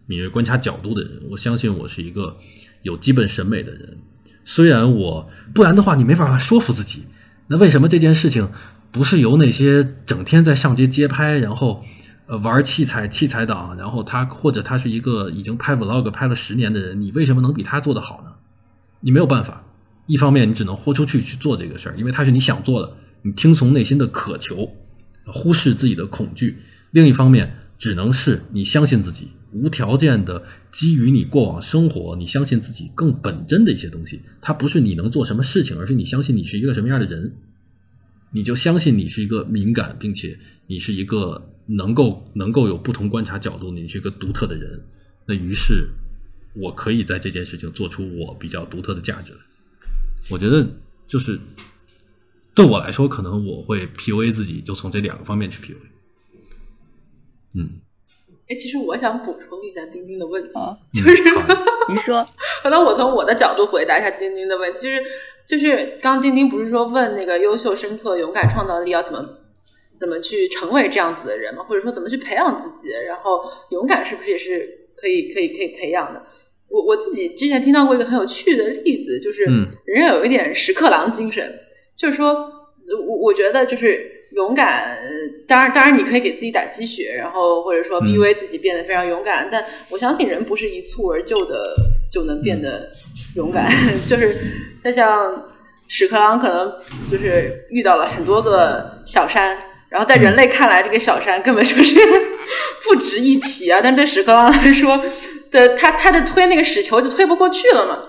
[0.06, 1.20] 敏锐观察角度的人。
[1.30, 2.36] 我相信我是一个
[2.82, 3.98] 有基本审美的人。
[4.44, 7.04] 虽然我不然的话，你没法说服自己。
[7.48, 8.50] 那为什么这件事情
[8.90, 11.84] 不是由那些整天在上街街拍，然后
[12.26, 18.30] 呃玩器材器材党，然后他或者他是一个已经拍 vlog 拍了十年的人，你为什么能比他做得好呢？
[19.00, 19.64] 你没有办法。
[20.06, 24.70] 一方面，你只能豁出去去做这个事儿，因为它是你想做的，你听从内心的渴求。
[25.30, 26.56] 忽视自己的恐惧，
[26.92, 34.20] 另一方面，只能是你相信自己，无条件的基于你过往生活，你相信自己更本真的一些东西。
[34.40, 37.34] 它不是你能做什么事情，而是你相信你是一个什么样的人，
[38.30, 44.82] 你就相信你是一个敏感，并且你是一个能够能够有不同观察角度，你是一个独特的人。
[45.26, 45.88] 那于是
[46.54, 49.32] 我可以在这件事情做出我比较独特的价值。
[50.30, 50.68] 我觉得
[51.06, 51.40] 就是
[52.54, 55.76] 对我来说，可能我会 PUA 自己，就从这两个方面去 PUA。
[57.54, 57.80] 嗯，
[58.48, 60.54] 哎，其实我想补充一下丁丁的问题，
[60.94, 61.22] 就是
[61.88, 62.26] 你说，
[62.62, 65.02] 可能我从我的角度回答一下丁丁的问题，就是
[65.46, 69.22] 就是刚丁丁不是说问那个优秀、深刻、勇敢、创造力要怎么
[69.98, 71.62] 怎么去成为这样子的人吗？
[71.62, 72.88] 或者说怎么去培养自己？
[73.06, 76.22] 然后勇敢是不是也是可以可以可以培养的？
[76.68, 79.44] 我我自己之前听到过一个很有趣的例子，就是
[79.84, 81.58] 人要有一点屎壳郎精神，
[81.96, 82.34] 就是说，
[83.06, 84.98] 我我觉得就是勇敢，
[85.46, 91.74] 当然当然你可以给自己打鸡血，然后或者说逼威自己变得非常勇敢，但我相信人不是一蹴而就的
[92.10, 92.90] 就能变得
[93.36, 93.66] 勇敢，
[94.06, 94.34] 就是
[94.82, 95.50] 他像
[95.88, 96.72] 屎壳郎可能
[97.10, 99.56] 就是遇到了很多个小山，
[99.88, 101.98] 然后在人类看来这个小山根本就是
[102.84, 105.00] 不值一提啊，但对屎壳郎来说。
[105.50, 108.00] 的他，他的推那个屎球就推不过去了嘛。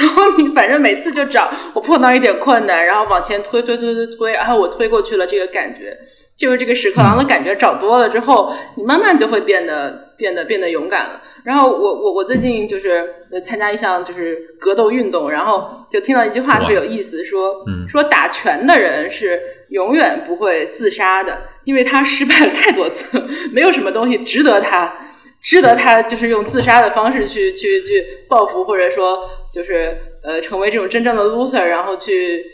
[0.00, 5.96] 然后你反正每次就找我碰到一点困难，然后往前推推推推推，然后我推过去了，这个感觉
[6.36, 7.54] 就是这个屎壳郎的感觉。
[7.56, 11.22] 找多了之后，你慢慢就会变得变得变得勇敢了。
[11.44, 13.08] 然后我我我最近就是
[13.42, 23.22] 参加一项就是格斗运动，然后就听到一句话特别有意思，说说打拳的人是永远不会自杀的，因为他失败了太多次，
[23.54, 24.92] 没有什么东西值得他。
[25.40, 29.20] 值得他就是用自杀的方式去去去报复，或者说
[29.52, 32.44] 就是呃成为这种真正的 loser，然后去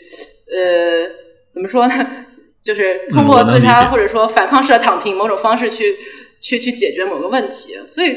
[0.51, 1.07] 呃
[1.53, 2.25] 怎么说呢？
[2.63, 5.95] 就是通过自杀或者说反抗式的躺平某种方式去
[6.41, 7.77] 去去解决某个问题。
[7.85, 8.07] 所以，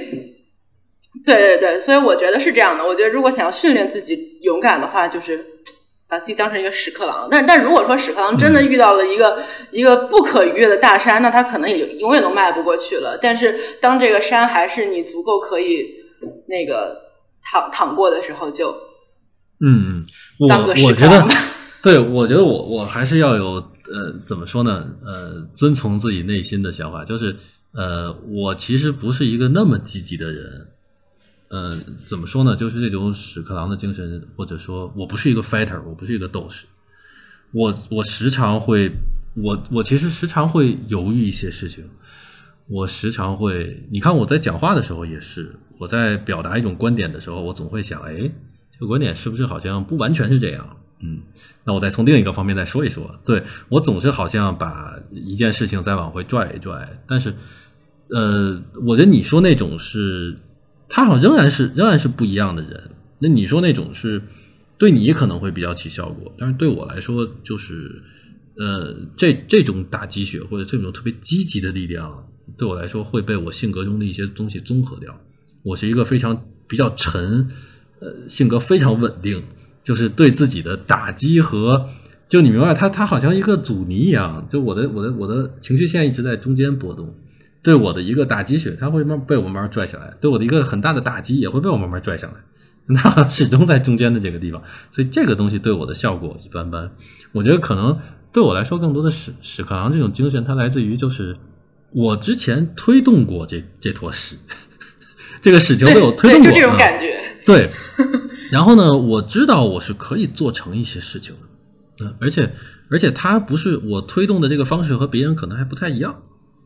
[1.27, 2.85] 对对对，所以我觉得是这样的。
[2.85, 5.45] 我觉得如果想要训练自己勇敢的话，就是。
[6.11, 13.19] 把自己当成一个屎壳郎，但但如果说屎壳郎真的遇到了一个一个不可逾越的大山，那他可能也永远都迈不过去了。
[13.21, 15.85] 但是当这个山还是你足够可以
[16.47, 16.99] 那个
[17.43, 18.75] 躺躺过的时候，就
[19.61, 20.05] 嗯，
[20.39, 20.49] 我
[20.85, 21.27] 我觉得，
[21.83, 23.55] 对我觉得我我还是要有
[23.91, 24.89] 呃，怎么说呢？
[25.05, 27.37] 呃，遵从自己内心的想法，就是
[27.73, 30.69] 呃，我其实不是一个那么积极的人。
[31.51, 31.75] 呃，
[32.07, 32.55] 怎么说呢？
[32.55, 36.67] 就是这种屎壳郎的精神，或者说我不是一个 fighter，我不是一个斗士，
[37.53, 38.93] 我我时常会，
[39.35, 41.89] 我我其实时常会犹豫一些事情，
[42.69, 50.77] 我时常会，你看我在讲话的时候也是，我在表达一种观点的时候，我总会想，哎，这个观点是不是好像不完全是这样？
[51.01, 51.23] 嗯，
[51.65, 53.19] 那我再从另一个方面再说一说。
[53.25, 57.35] 对我总是好像把一件事情再往回拽一拽，但是，
[58.11, 60.37] 呃，我觉得你说那种是。
[60.91, 62.91] 他好像仍然是仍然是不一样的人。
[63.19, 64.23] 那你说那种是
[64.79, 68.03] 对你可能会比较起效果，但是对我来说，就是
[68.57, 75.15] 呃，这这种打鸡血或者这种特别积极的力量，对我来说会被我性格中的一些东西综合掉。
[75.63, 77.49] 我是一个非常比较沉，
[78.01, 79.43] 呃，性格非常稳定，
[79.83, 81.89] 就是对自己的打击和
[82.29, 87.15] 就你明白，他他好像一个阻尼一样，就我的我的我的情绪线一直在中间波动。
[87.61, 92.39] 对我的一个打击血，他会慢被我慢慢拽下来；对我的一个很大的打击，也会被我慢慢拽上来。
[92.95, 96.91] 他始终在中间的这个地方，所以这个东西对我的效果一般般。
[97.33, 97.99] 我觉得可能
[98.33, 101.37] 对我来说，更多的屎屎壳郎这种精神，它来自于就是
[101.93, 104.37] 我之前推动过这这坨屎，
[105.41, 107.19] 这个屎球被我推动过，就这种感觉。
[107.47, 107.69] 对，
[108.51, 112.53] 然后呢，我知道我是可以做成一些事情的，嗯，而且
[112.91, 116.23] 而且它不是我推动的这个方式和别人可能还不太一样。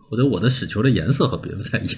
[0.08, 1.96] 或者我的屎球的颜色和别人不太一样，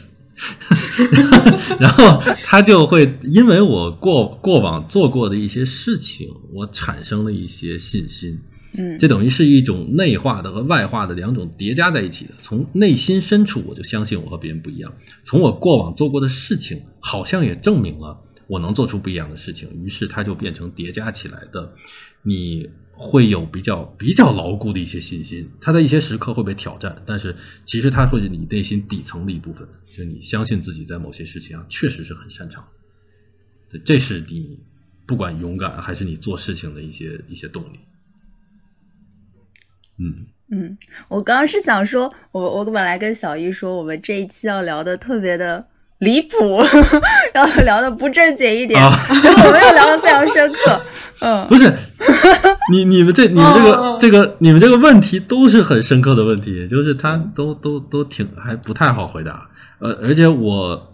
[1.81, 8.39] 然后他就会因为我过过往做过的一些事情，我产生了一些信心。
[8.77, 12.35] 嗯，这等于是一种内化的和外化的两种叠加在一起的。
[12.43, 14.93] 从内心深处，我就相信我和别人不一样。
[15.25, 19.69] 从我过往做过的事情，好像也证明了我能做出不一样的事情。
[19.83, 21.73] 于是它就变成叠加起来的，
[22.23, 22.69] 你。
[22.97, 32.65] 会有比较比较牢固的一些信心，它在一些时刻会被挑战，但是其实它会是你内心底层的一部分，就是你相信自己在某些事情上确实是很擅长，
[33.85, 34.61] 这是你
[35.07, 37.81] 不管勇敢还是你做事情的一些一些动力。
[39.99, 40.79] 嗯嗯，
[41.09, 45.67] 我刚刚是想说，我我本来跟小易说，我们这一期要聊的特别的。
[45.99, 46.59] 离谱，
[47.35, 50.83] 要聊的不正经一点，我们要聊的非常深刻。
[51.23, 51.73] 嗯，不是，
[52.71, 59.49] 你你们这你们这个这个你们这个问题都是很深刻的问题，就是他都都都挺还不太好回答。
[59.79, 60.94] 呃，而且我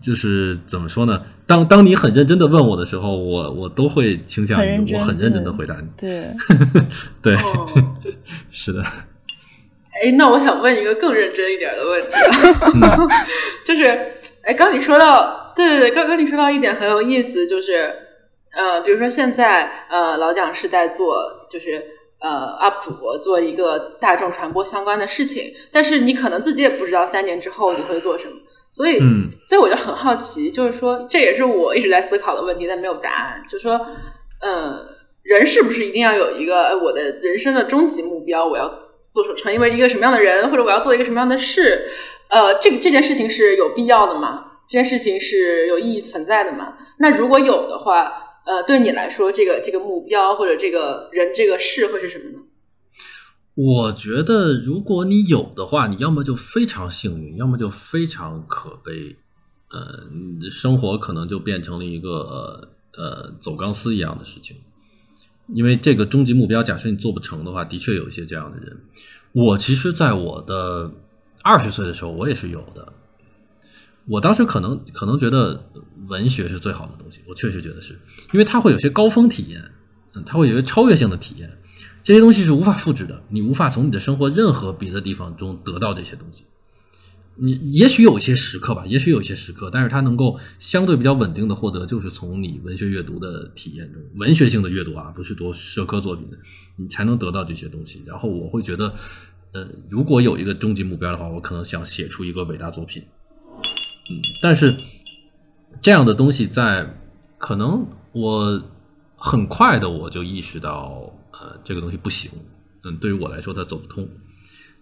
[0.00, 1.22] 就是怎么说呢？
[1.46, 5.86] 当当你很认真的问我的时候，我我都会倾向于我很认真的回答你。
[5.96, 6.26] 对
[7.22, 7.36] 对，
[8.50, 8.82] 是的。
[10.00, 12.14] 哎，那我想问一个更认真一点的问题，
[13.66, 13.84] 就是，
[14.44, 17.92] 哎，刚你说到对对对，刚刚你说到一点很有意思，就是
[18.52, 21.84] 呃，比如说现在呃，老蒋是在做就是
[22.20, 28.36] 呃 UP 主做一个大众传播相关的事情，但是你可能自己也不知道三年之后你会做什么，
[28.70, 33.80] 所以嗯所以我就很好奇，就是说这也是我一直在思考的问题，但没有答案，就是说
[34.40, 34.86] 呃，
[35.22, 38.68] 人是不是一定要有一个呃我的人生的终极目标，我要
[39.12, 41.88] 做成成为一个什么样的人，或者我要做一个什么样的事？
[42.28, 44.44] 呃，这个这件事情是有必要的吗？
[44.68, 46.74] 这件事情是有意义存在的吗？
[46.98, 48.12] 那如果有的话，
[48.46, 52.38] 呃，对你来说，这个这个目标或者这个人这个事会是什么呢？
[53.60, 59.16] 我觉得，如果你有的话，你要么就非常幸运，要么就非常可悲。
[59.70, 60.04] 呃，
[60.48, 64.56] 生活可能就变成了一个呃走钢丝一样的事情。
[65.52, 68.76] 因为这个终极目标，假设你做不成的话，的确有一些这样的人。
[69.32, 70.88] 我其实，在我的
[71.42, 72.92] 二十岁的时候，我也是有的。
[74.06, 75.68] 我当时可能可能觉得
[76.06, 77.98] 文学是最好的东西，我确实觉得是，
[78.32, 79.60] 因为它会有些高峰体验，
[80.14, 81.57] 嗯，它会有些超越性的体验，
[82.02, 86.44] 这些东西是无法复制的，你无法从你的生活任何别的地方中得到这些东西。
[87.40, 96.28] 你也许有一些时刻吧，也许有一些时刻，但是它能够相对比较稳定的获得，就是从你文学阅读的体验中，文学性的阅读啊，不是读社科作品，
[96.74, 98.02] 你才能得到这些东西。
[98.04, 98.92] 然后我会觉得，
[99.52, 103.04] 呃，如果有一个终极目标的话，我可能想写出一个伟大作品。
[104.10, 104.76] 嗯，但是
[105.80, 106.92] 这样的东西在
[107.38, 108.60] 可能我
[109.14, 112.30] 很快的我就意识到，呃，这个东西不行。
[112.84, 114.08] 嗯，对于我来说，它走不通。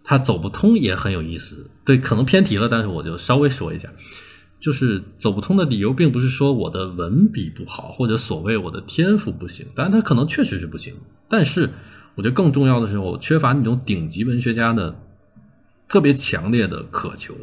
[0.09, 3.93] 它走不通也很有意思，对，可能偏题了，但是我就稍微说一下，
[4.61, 10.95] 就是走不通的理由，并不是说我的文笔不好，或者所谓我的天赋不行，当然它可能确实是不行，
[11.29, 11.69] 但是
[12.15, 14.97] 我觉得更重要的是，我缺乏那种顶级文学家的
[15.89, 17.35] 特别强烈的渴求，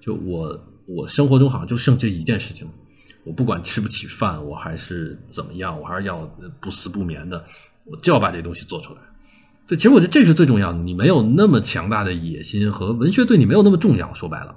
[0.00, 2.68] 就我我生活中好像就剩这一件事情，
[3.24, 6.26] 我不管吃不起饭，我还是怎么样，我还是要
[6.60, 7.44] 不死不眠的，
[7.84, 9.00] 我就要把这东西做出来。
[9.66, 10.78] 对，其实我觉得这是最重要的。
[10.78, 14.54] 你没有那么强大的野心和文学对你没有那么重要，说白了，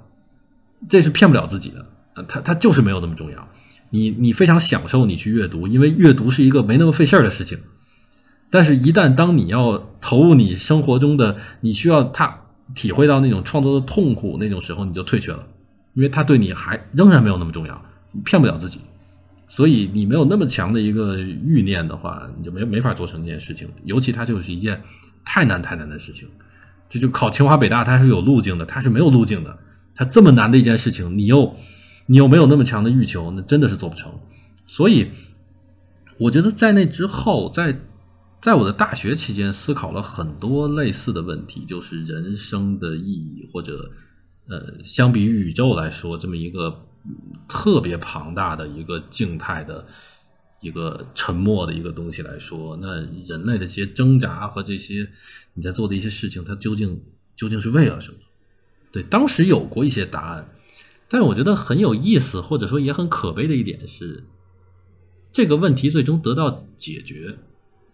[0.88, 1.86] 这是骗不了自己的。
[2.14, 3.48] 呃，它它就是没有这么重要。
[3.90, 7.58] 你你非常享受你去阅读，因为阅读是一个没那么费事儿的事情。
[8.50, 12.42] 但是，一旦当你要投入你生活中的，你需要他
[12.74, 15.46] 体会到那种创作的痛苦那种时候，你就退却了，
[15.94, 17.84] 因为他对你还仍然没有那么重要，
[18.24, 18.80] 骗不了自己。
[19.48, 23.68] 所以你没有那么强的一个欲念的话，你就没没法做成这件事情。
[23.84, 24.82] 尤其它就是一件
[25.24, 26.28] 太难太难的事情。
[26.88, 29.56] 这就考清华北大，它是有路径的，它是没有路径的。
[29.94, 31.56] 它这么难的一件事情，你又
[32.06, 34.12] 你又没有那么强的欲求，那真的是做不成。
[34.66, 35.10] 所以，
[36.18, 37.80] 我觉得在那之后，在
[38.42, 43.92] 在我的大学期间，思考了很多类似的问题，就是人生的意义，或者
[44.48, 46.85] 呃，相比于宇宙来说，这么一个。
[47.48, 49.86] 特别庞大的一个静态的、
[50.60, 52.96] 一个沉默的一个东西来说，那
[53.26, 55.08] 人类的这些挣扎和这些
[55.54, 57.02] 你在做的一些事情，它究竟
[57.36, 58.18] 究竟是为了什么？
[58.92, 60.48] 对，当时有过一些答案，
[61.08, 64.24] 但我觉得很有意思，或者说也很可悲的一点是，
[65.32, 67.36] 这个问题最终得到解决，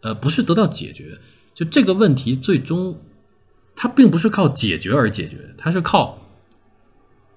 [0.02, 1.18] 呃，不是得到解决，
[1.54, 3.00] 就这个问题最终
[3.74, 6.18] 它并不是靠解决而解决，它是靠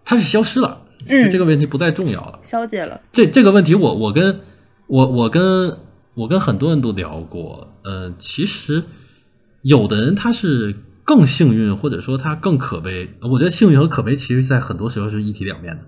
[0.04, 0.85] 它是消失了。
[1.08, 2.99] 就这个问题不再重要了，消解了。
[3.12, 4.39] 这这个问题我，我跟
[4.88, 5.78] 我我跟
[6.16, 7.74] 我跟很多人都聊过。
[7.84, 8.84] 呃，其实
[9.62, 13.10] 有的人他是更幸运，或者说他更可悲。
[13.22, 15.84] 我觉得幸运和可悲，其实在很多时候是一体两面的。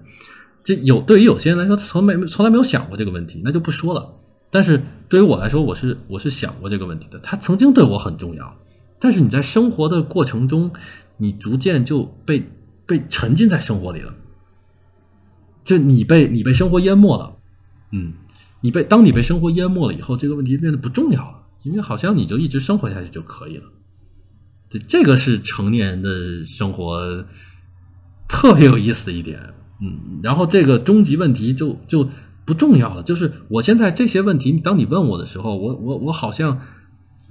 [0.63, 4.13] 这有对于有些人来说，从没从来没有想过这个问题，那就不说了。
[4.51, 7.17] 但是对于我来说，我是我是想过这个问题的。
[7.19, 8.55] 他曾经对我很重要，
[8.99, 10.71] 但是你在生活的过程中，
[11.17, 12.43] 你逐渐就被
[12.85, 14.13] 被沉浸在生活里了。
[15.67, 17.35] 就你被你被生活淹没了，
[17.91, 18.13] 嗯，
[18.61, 23.65] 你被当你被生活淹没了以后，这个问题变得不重要了，因为好像你就一直生活下去就可以了。
[24.69, 27.25] 对，这个是成年人的生活
[28.29, 29.41] 特别有意思的一点，
[29.81, 32.07] 嗯，然后这个终极问题就就
[32.45, 33.03] 不重要了。
[33.03, 36.61] 就是我现在这些问题，当你问我的时候，我我我好像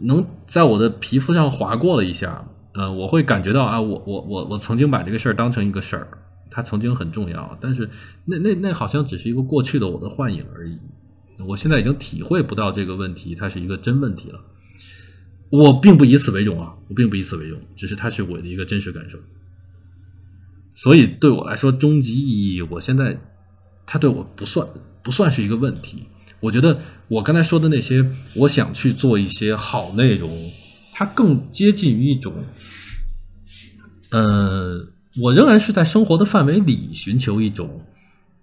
[0.01, 6.09] 能在我的皮肤上划过了一下，呃，我会感觉到啊，我我我我曾经把这个事儿当成一个事儿。
[6.57, 7.87] 它曾经很重要，但是
[8.25, 10.79] 那那那好像只是一个过去的我的幻影而已。
[11.47, 14.41] 我现在已经体会不到这个问题，它是一个真问题了。
[15.51, 19.19] 我并不以此为荣啊，我并不以此为荣，只是它是我的一个真实感受。
[20.75, 23.21] 所以对我来说，终极意义，我现在
[23.85, 24.67] 它对我不算
[25.03, 26.05] 不算是一个问题。
[26.41, 28.03] 我觉得我刚才说的那些，
[28.35, 30.51] 我想去做一些好内容，
[30.95, 32.33] 它更接近于一种，
[34.11, 34.87] 呃。
[35.21, 37.83] 我仍然是在生活的范围里寻求一种，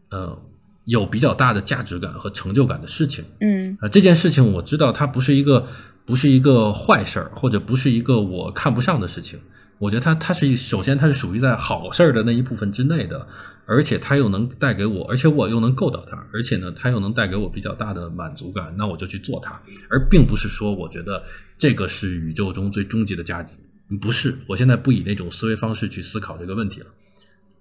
[0.10, 0.38] 呃，
[0.86, 3.24] 有比较大的价值感和成就感的事情。
[3.42, 5.68] 嗯啊，这件事情我知道它不是一个
[6.06, 9.40] 不是一个坏事儿，或者不是一个我看不上的事情。
[9.80, 13.28] 我觉得它它是一首先它是属于在好事儿的那一部分之内的，
[13.66, 21.22] 而且它又能带给我，而且我又能够到它，而且呢，它又能带给我比较大的满足感，那我就去做它，而并不是说我觉得
[21.58, 23.56] 这个是宇宙中最终极的价值，
[24.02, 24.38] 不是。
[24.48, 26.88] 我现在不以那种思维方式去思考这个问题了。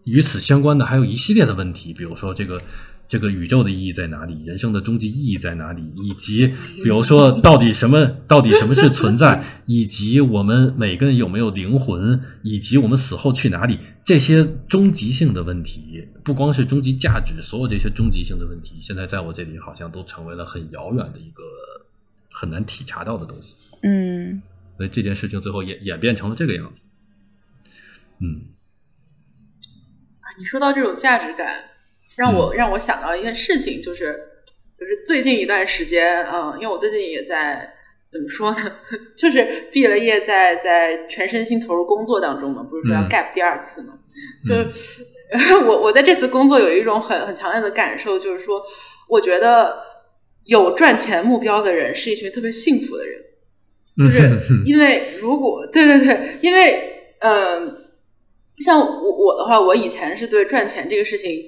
[0.05, 2.61] 与此相关的还有一系列的问题，比如说这个
[3.09, 6.49] 这个宇宙的意义在哪里，人生的终极意义在哪里，以及
[6.83, 21.45] 比如说到底什么到底什么是存在，以及我们每个人有没有灵魂，以及我们死后去哪里，这些终极性的问题，不光是终极价值，所有这些终极性的问题，现在在我这里好像都成为了很遥远的一个
[22.29, 23.55] 很难体察到的东西。
[23.85, 24.43] 嗯
[24.83, 26.83] 所以这件事情最后演演变成了这个样子。
[28.20, 28.51] 嗯。
[30.37, 31.62] 你说到这种价值感，
[32.16, 34.18] 让我、让我想到一件事情，就是
[34.76, 37.72] 就是最近一段时间，嗯，因为我最近也在
[38.11, 38.76] 怎么说呢，
[39.16, 43.09] 就是毕了业在，在全身心投入工作当中嘛，不是说要嗯。
[43.09, 43.97] gap 第二次嘛，
[44.45, 45.05] 就是、
[45.64, 48.61] 我我在这次工作有一种很很强烈的感受，就是说，
[49.09, 49.80] 我觉得
[50.47, 53.22] 有赚钱目标的人是一群特别幸福的人。
[53.97, 57.76] 就是因为如果对对对，因为嗯，
[58.64, 61.43] 像我我的话，我以前是对赚钱这个事情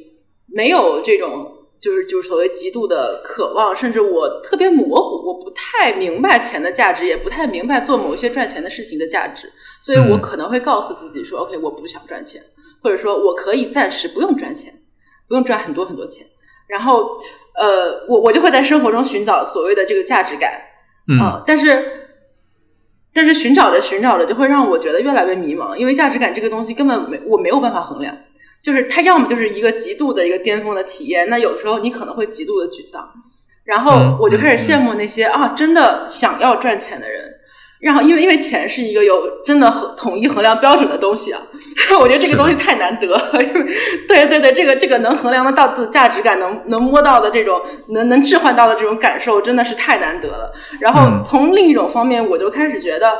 [0.47, 10.20] 没有这种就是就是所谓极度的渴望，甚至我特别模糊，我不太明白钱的价值，也不太明白做某一些赚钱的事情的价值，所以我嗯。
[10.20, 12.42] 可能会告诉自己说、o k 我不想赚钱，
[12.82, 14.72] 或者说我可以暂时不用赚钱，
[15.28, 16.26] 不用赚很多很多钱，
[16.68, 17.16] 然后
[17.55, 20.61] 呃，我我就会在生活中寻找所谓的这个价值感。
[21.09, 21.20] 嗯。
[21.20, 22.04] 啊，但是
[23.15, 28.15] 但是寻找着寻找着，就会让我觉得越来越迷茫，因为价值感这个东西根本没我没有办法衡量，
[28.61, 33.09] 就是它要么就是一个极度的一个巅峰的体验，那有时候你可能会极度的沮丧，
[33.65, 37.34] 然后嗯我就开始羡慕那些、啊真的想要赚钱的人。
[37.85, 41.43] 然后，因为因为钱是一个有真的衡统一衡量标准的东西啊，
[42.01, 43.30] 我觉得这个东西太难得了。
[43.35, 43.74] 因为
[44.09, 47.61] 对对对，这个这个能衡量得到的价值感，能能摸到的这种，
[47.91, 50.51] 能能置换到的这种感受，真的是太难得了。
[50.80, 53.12] 然后嗯从另一种方面，我就开始觉得，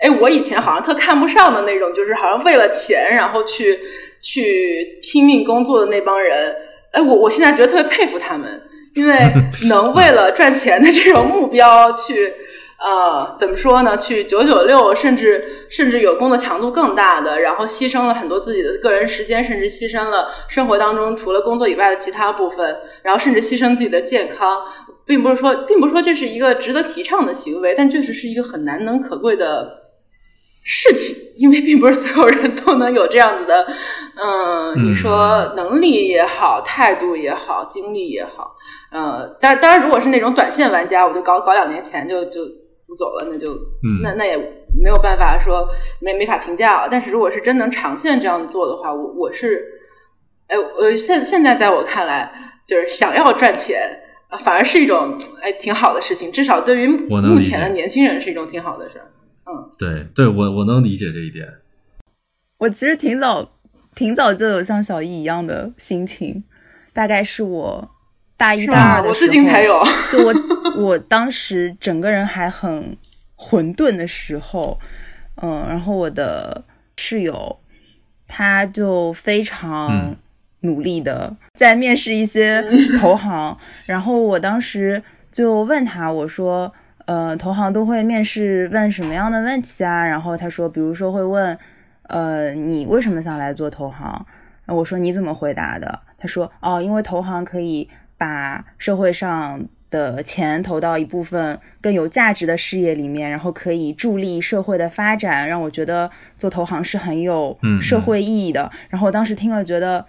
[0.00, 3.78] 哎，我以前好像特看不上的那种，就是好像为了钱然后去
[4.22, 6.56] 去拼命工作的那帮人，
[6.92, 8.62] 哎，我我现在觉得特别佩服他们，
[8.94, 9.30] 因为
[9.68, 12.32] 能为了赚钱的这种目标去。
[12.78, 13.96] 呃，怎么说呢？
[13.96, 24.58] 去九九六，甚至甚至有工作强度更大的，然后牺牲了很多自己的个人时间，甚至牺牲了生活当中除了工作以外的其他部分，然后甚至牺牲自己的健康，
[25.06, 29.82] 并不是说，并不是说这是一个值得提倡的行为，但确实是一个很难能可贵的
[30.62, 33.66] 事情，因为并不是所有人都能有这样子的，
[34.16, 38.56] 嗯，你说能力也好，态度也好，精力也好，
[38.90, 42.40] 呃，当然，当然，如果是那种短线玩家，我就搞搞两年前就就
[42.94, 44.36] 不走了，那就、嗯那那也
[44.80, 45.68] 没有办法说
[46.00, 46.88] 没没法评价了。
[46.88, 49.64] 但是如果是真能长线这样做的话，我我是，
[50.46, 52.30] 哎，呃，现现在在我看来，
[52.64, 54.00] 就是想要赚钱。
[54.30, 59.00] 呃反而是一种哎挺好的事情，至少对于目前的年轻人是一种挺好的事
[59.46, 59.70] 嗯。
[59.78, 61.46] 对对，我我能理解这一点。
[62.58, 63.52] 我其实挺早
[63.94, 66.42] 挺早就有像小易一样的心情，
[66.92, 67.88] 大概是我
[68.36, 68.66] 大一？
[68.66, 69.80] 大二的时候，我最近才有。
[70.10, 70.32] 就我
[70.76, 72.96] 我当时整个人还很
[73.36, 74.78] 混沌的时候，
[75.42, 76.64] 嗯，然后我的
[76.96, 77.58] 室友
[78.26, 80.16] 他就非常嗯
[80.60, 82.62] 努力的在面试一些
[83.00, 83.56] 投行，
[83.86, 86.72] 然后我当时就问他，我说。
[87.06, 90.06] 呃，投行都会面试问什么样的问题啊？
[90.06, 91.58] 然后他说，比如说会问，
[92.04, 94.26] 呃，你为什么想来做投行？
[94.68, 96.00] 我说你怎么回答的？
[96.16, 97.86] 他说，哦，因为投行可以
[98.16, 99.62] 把社会上
[99.94, 108.68] 的钱投到一部分更有价值的事业里面，然后可以助力社会的发展，让我觉得做投行是很有嗯社会意义的。
[108.90, 110.04] 然后我当时听了觉得。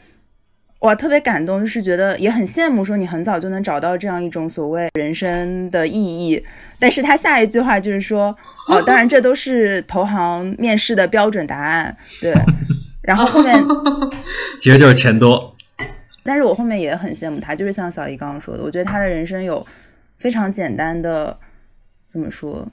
[0.79, 6.43] 哇，特别感动，就是觉得也很羡慕，说你很早就能找到这样一种所谓人生的意义。
[6.77, 8.35] 但是他下一句话就是说，
[8.67, 12.35] 哦，当然这都是投行面试的标准答案，对。
[13.01, 13.55] 然后后面，
[14.59, 15.54] 其实就是钱多。
[16.25, 19.65] 但是我后面也很羡慕他，就是像小姨刚刚说的，我觉得他的人生有
[20.17, 21.37] 非常简单的，
[22.03, 22.67] 怎么说，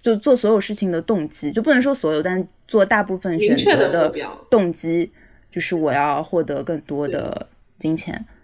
[0.00, 4.10] 就做所有事情的动机，就不能说所有，但做大部分选择的
[4.48, 5.12] 动机，
[5.50, 7.48] 就是我要获得更多的
[7.78, 8.24] 金钱。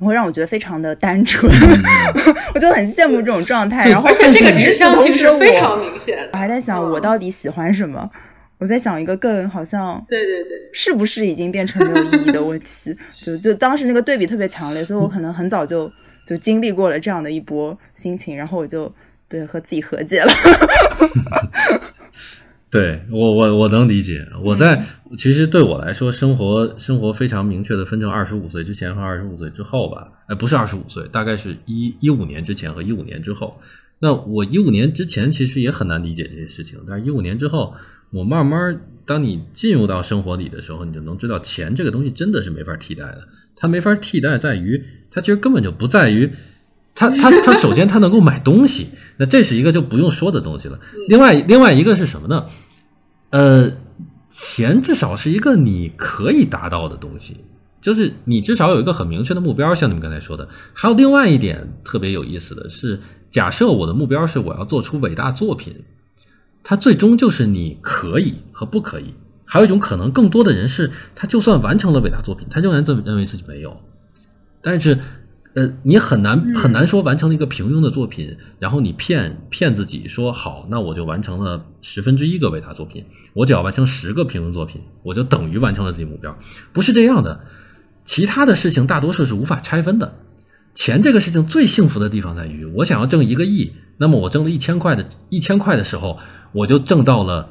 [0.00, 1.52] 会让我觉得非常的单纯，
[2.54, 3.86] 我就很羡慕这种状态。
[3.90, 6.30] 然后，而且这个指向性是是非常明显的。
[6.32, 8.10] 我还在想，我到底喜欢什么？
[8.60, 12.94] 我在想一个更好像，对对对，是不是已经变成没有意义的问题？
[13.24, 15.90] 就就当时那个对比特别强烈，所以我可能很早就
[16.26, 18.94] 就经历过了这样的一波心情，然后我就
[19.30, 20.30] 对和自己和解了。
[22.70, 24.80] 对我我我能理解，我在
[25.16, 33.58] 其实对我来说，生活生活非常明确的分成二十五岁之前和二十五岁之后吧，哎，不是二十五岁，大概是一一五年之前和一五年之后。
[34.02, 37.74] 那我一五年之前其实也很难理解这些事情，但是一五年之后，
[38.10, 43.28] 我慢慢当你进入到生活里的时候，你就能知道钱这个东西真的是没法替代的。
[43.54, 46.30] 它没法替代在于，它其实根本就不在于，
[46.94, 48.86] 它它它首先它能够买东西，
[49.18, 50.80] 那这是一个就不用说的东西了。
[51.08, 52.46] 另外另外一个是什么呢？
[53.28, 53.70] 呃，
[54.30, 57.36] 钱至少是一个你可以达到的东西，
[57.82, 60.48] 就是你至少有一个很明确的目标，像你们刚才说的。
[60.72, 62.98] 还有另外一点特别有意思的是。
[63.30, 65.84] 假设我的目标是我要做出伟大作品，
[66.62, 69.14] 它最终就是你可以和不可以。
[69.44, 73.76] 还有一种可能，更多的人是他就算完成了伟大作品，他仍然这么认为自己没有。
[74.62, 74.96] 但是，
[75.54, 83.04] 呃，你很难很难说完成了一个平庸的作品，然后你骗骗自己说好，那我就完成了十分之一个伟大作品。
[83.34, 86.38] 我只要完成十个平庸作品，我就等于完成了自己目标。
[86.72, 87.40] 不是这样的，
[88.04, 90.14] 其他的事情大多数是无法拆分的。
[90.80, 96.18] 钱这个事情最幸福的地方在于，我想要挣一个亿，那么我挣了一千块的一千块的时候，
[96.52, 97.50] 我就挣到了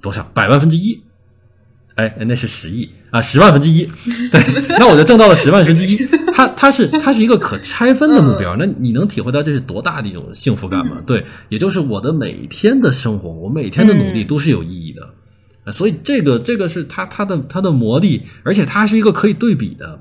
[0.00, 1.02] 多少百万分之一？
[1.96, 3.86] 哎，那是十亿啊，十万分之一。
[4.30, 4.40] 对，
[4.78, 5.98] 那我就挣到了十万分之一。
[6.32, 11.02] 它它是它是一个可拆分的目标，那你能体会到这是多大的一种幸福感吗？
[11.04, 15.72] 对，也就是我的每天的生活，我每天的努力都是有意义的。
[15.72, 20.00] 所以这个这个是它它的它的魔力，而且它是一个可以对比的。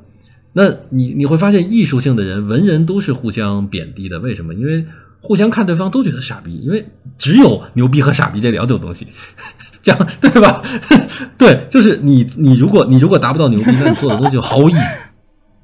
[0.53, 4.19] 那你你会发现，艺术性的人、文人都是互相贬低的。
[4.19, 4.53] 为什么？
[4.53, 4.85] 因为
[5.19, 6.85] 互相看对方都觉得傻逼，因为
[7.17, 9.07] 只有牛逼和傻逼这两种东西，
[9.81, 10.61] 讲对吧？
[11.37, 14.77] 对，就是你你如果你如果达不到牛逼，那你做的东西就毫无意义。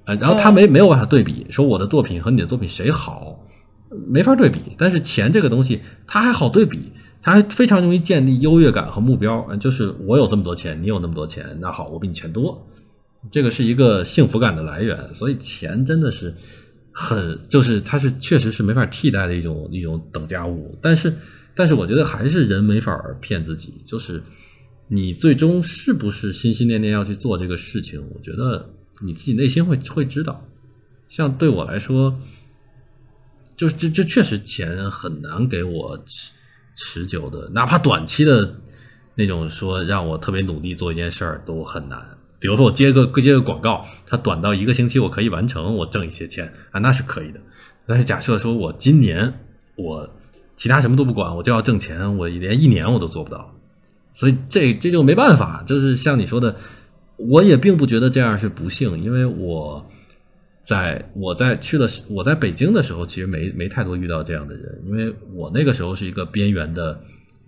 [0.06, 3.44] 呃，然后他没没有办法对比，说我的作品和你的作品谁好，
[4.08, 4.60] 没法对比。
[4.76, 6.92] 但是钱这个东西，它还好对比，
[7.22, 9.48] 他还非常容易建立优越感和目标。
[9.60, 12.66] 就是我有这么多钱，你有那么多钱，那好，我比你钱多。
[13.30, 16.34] 这个是一个幸福感的来源，所以钱真的是
[16.92, 20.78] 很，就是它是确实是没法替代的一种一种等价物。
[20.82, 21.14] 但是，
[21.54, 24.24] 但是我觉得还是人没法骗自己，就是
[24.88, 28.70] 你最终是不是心心念念要去做这个事情，我觉得
[29.02, 30.46] 你自己内心会会知道。
[31.10, 32.18] 像对我来说，
[33.58, 36.32] 就是这这确实钱很难给我持
[36.76, 38.56] 持久的，哪怕短期的
[39.16, 42.19] 那种说让我特别努力做一件事儿都很难。
[42.40, 47.40] 比如说我接个接个广告，它短到一个星期我可以完成，我挣一些钱啊，那是可以的。
[47.86, 49.34] 但是假设说我今年
[49.76, 50.10] 我
[50.56, 53.54] 其他什么都不管，我就要挣钱，我连一年我都做不到。
[54.14, 56.56] 所以这这就没办法，就是像你说的，
[57.18, 59.86] 我也并不觉得这样是不幸，因为我
[60.64, 67.00] 在我在去了我在北京的时候，其实没没太多遇到这样的人，因为我那个时候是一个边缘的。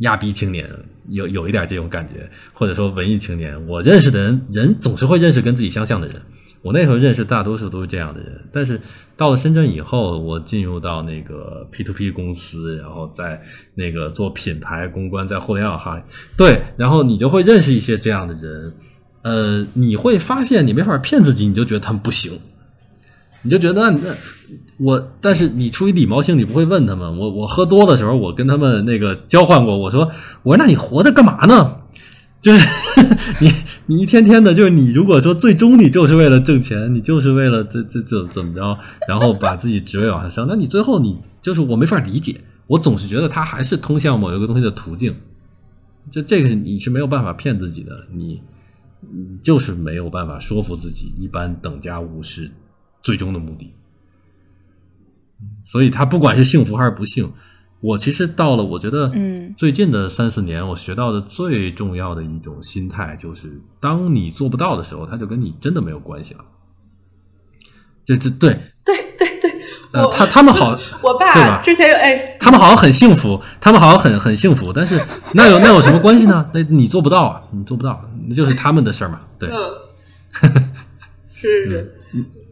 [0.02, 0.70] 亚逼青年
[1.10, 6.22] 有有一点这种感觉，或者说文艺青年，我认识的人人总是会认识跟自己相像的人。
[6.64, 8.80] 我那时候认识大多数都是这样的人，但是
[9.18, 13.42] 到了深圳以后，我进入到那个 P to P 公司，然后在
[13.74, 16.04] 那个做品牌公关，在互联网行业，
[16.38, 18.74] 对，然后你就会认识一些这样的人，
[19.24, 22.40] 呃，你会发现你没法骗自己，你就觉得他们不行，
[23.42, 24.16] 你就觉得那那。
[24.82, 27.18] 我，但是你出于礼貌性，你不会问他们。
[27.20, 29.78] 我我喝多的时候，我跟他们那个交换过。
[29.78, 30.10] 我说，
[30.42, 31.78] 我说那你活着干嘛呢？
[32.42, 32.68] 就是
[33.40, 33.52] 你
[33.86, 42.42] 你一天天的，就是你如果说最终你就是为了挣钱，你就是为了这这这怎么着，然后把自己职位往上升，那你最后你就是我没法理解。
[42.66, 45.14] 我总是觉得他还是通向某一个东西的途径。
[46.10, 48.42] 就这个你是没有办法骗自己的，你
[49.02, 52.50] 你就是没有办法说服自己，一般等价物是
[53.04, 53.72] 最终的目的。
[55.64, 57.32] 所以，他不管是幸福还是不幸，
[57.82, 66.46] 我其实到了，我觉得，嗯，最近的三四年，我学到的最重要的一种心态，就是当你做不到的时候，他就跟你真的没有关系了。
[68.06, 69.52] 这这对对对对，
[69.94, 75.00] 呃，他他们好， 我爸之前有哎，他们好像很幸福，他们好像很很幸福，但是
[75.34, 76.50] 那有那有什么关系呢？
[76.54, 79.22] 那你做不到啊，你做不到，那就是他们的事儿嘛。
[79.40, 79.50] 对，
[81.34, 81.96] 是是，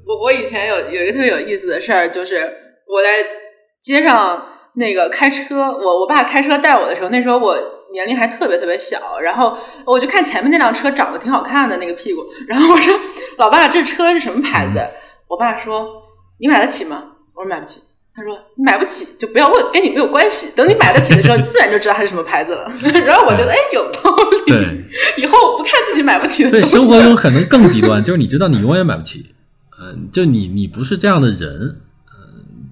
[0.06, 2.69] 我我以前有有一个特别有意思的事儿，就是。
[2.90, 3.24] 我在
[3.80, 4.44] 街上
[4.74, 7.56] 那个开车，我我爸开车带我的时候，那时候我
[7.94, 9.56] 年龄还特别特别小，然后
[9.86, 12.94] 我就看前面那辆车长得挺好看的那个屁股，然后我说
[13.38, 14.82] ：“老爸，这车是什么牌子？”
[15.30, 15.88] 我爸说
[16.42, 17.80] ：“你买得起吗？”我说：“买不起。”
[18.16, 20.52] 他说你买不起就不要问，跟你没有关系。
[20.54, 22.68] 等你买得起的时候，你自然就知道它是什么牌子了。
[23.06, 24.14] 然后我觉得哎有道
[24.46, 26.82] 理，对，以后不看自己买不起的对，东西了。
[26.82, 29.34] 生活中可能更极端，就是你知道你永远买不起，
[29.80, 31.82] 嗯、就你你不是这样的人，嗯、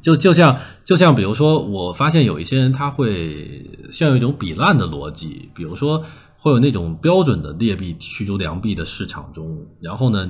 [0.01, 6.03] 就就像就像比如说，我发现有一些人他会像有一种比烂的逻辑，比如说
[6.37, 10.29] 会有那种标准的劣币驱逐良币的市场中，然后呢，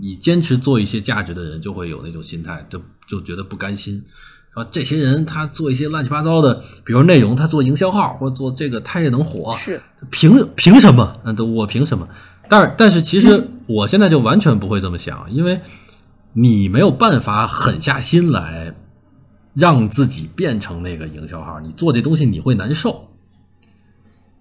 [0.00, 4.02] 你坚持做一些价值的人就会有那种心态，就就觉得不甘心。
[4.54, 9.80] 啊这些人他做一些乱七八糟的，比如内容，他做营销号或者做这个，他也能火，是
[10.10, 11.16] 凭凭什么？
[11.22, 12.08] 嗯，都我凭什么？
[12.48, 15.60] 但是但是其实我现在就完全不会这么想，因为
[16.32, 18.74] 你没有办法狠下心来
[19.58, 23.08] 让自己变成那个营销号，你做这东西你会难受。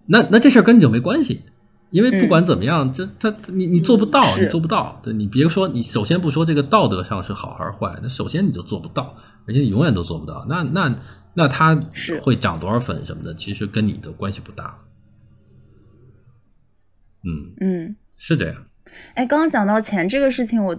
[0.06, 1.42] 那那这事儿跟你就没关系，
[1.90, 5.00] 因为不管怎么样，这他你你做不到，你做不到。
[5.04, 9.16] 对你别说你首先不说这个道德上是好还是坏，那首先你就做不到，
[9.48, 10.46] 而且你永远都做不到。
[10.48, 10.96] 那那
[11.34, 14.78] 那他是会涨多少粉什么的，其实跟你的关系不大。
[17.24, 17.96] 嗯，嗯。
[18.18, 18.56] 是这样。
[19.14, 20.76] 哎，刚刚讲到钱这个事情，我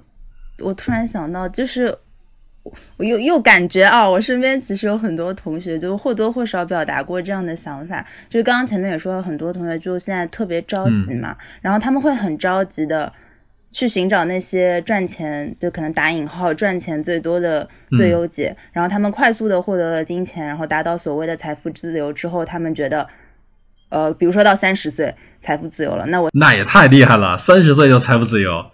[0.61, 1.97] 我突然想到，就是
[2.97, 13.13] 我又又感觉啊，我身边其实有很多同学就或多或少表达过这样的想法，就是刚刚前面也说了，很多同学就现在特别着急嘛，然后他们会很着急的
[13.71, 23.07] 去寻找那些赚钱，就可能打引号赚钱最多的最优解，然后他们快速的获得了金钱，然后达到所谓的财富自由之后，他们觉得，
[23.91, 28.65] 呃，比如说到三十岁财富自由了，那我那也太厉害了，三十岁就财富自由。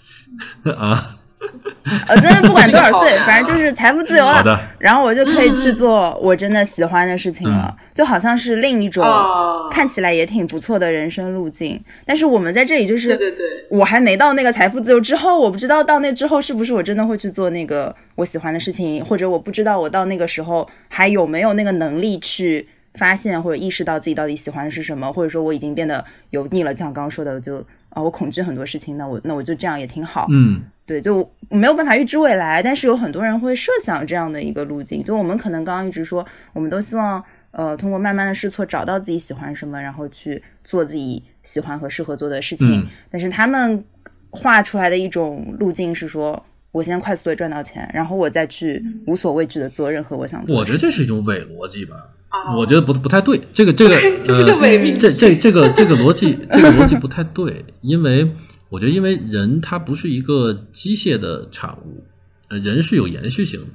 [0.76, 1.18] 啊！
[2.08, 4.58] 呃，但是不管多少岁反正就是财富自由了，好的。
[4.78, 7.84] 然后我就可以去做我真的喜欢的事情了，嗯。
[7.94, 9.68] 就好像是另一种哦。
[9.70, 11.82] 看起来也挺不错的人生路径。
[12.04, 27.56] 但是我们在这里就是，对对对，我还没到那个财富自由之后，我不知道到那之后是不是我真的会去做那个我喜欢的事情，或者我不知道我到那个时候还有没有那个能力去发现或者意识到自己到底喜欢的是什么，或者说我已经变得油腻了，像刚刚说的，就
[27.90, 30.26] 啊我恐惧很多事情，那我那我就这样也挺好。
[30.30, 35.02] 嗯，对，就没有办法预知未来，但是有很多人会设想这样的一个路径。
[35.02, 42.80] 就我们可能刚刚一直说，我们都希望呃通过慢慢的试错找到自己喜欢什么，然后去做自己喜欢和适合做的事情。
[42.80, 43.84] 嗯但是他们
[44.30, 50.78] 画出来的一种路径是说，我先快速的赚到钱，然后我再去无所畏惧的做任何我想做的我觉得。
[50.78, 51.96] 这是一种伪逻辑吧。
[52.28, 53.94] 啊我觉得不不太对，这个这个
[54.24, 58.28] 这是个呃，伪命这这这个这个逻辑这个逻辑不太对， 因为
[58.74, 62.02] 我觉得因为人他不是一个机械的产物，
[62.48, 63.66] 呃，人是有延续性的。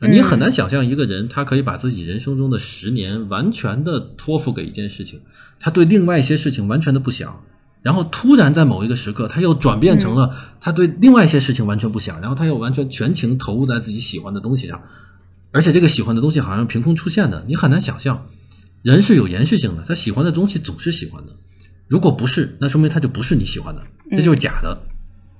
[0.00, 5.20] 呃你很难想象一个人，他可以把自己人生中的十年完全的托付给一件事情，
[5.60, 7.44] 他对另外一些事情完全的不想，
[7.80, 14.82] 然后突然在某一个时刻，他又转变成了他对另外一些事情完全不想，然后他又完全全情投入在自己喜欢的东西上，
[15.52, 18.26] 而且这个喜欢的东西好像凭空出现的，你很难想象。
[18.82, 21.32] 人是有延续性的，他喜欢的东西总是喜欢的。
[21.88, 24.78] 如果不是，那说明他就不是你喜欢的，这就是假的，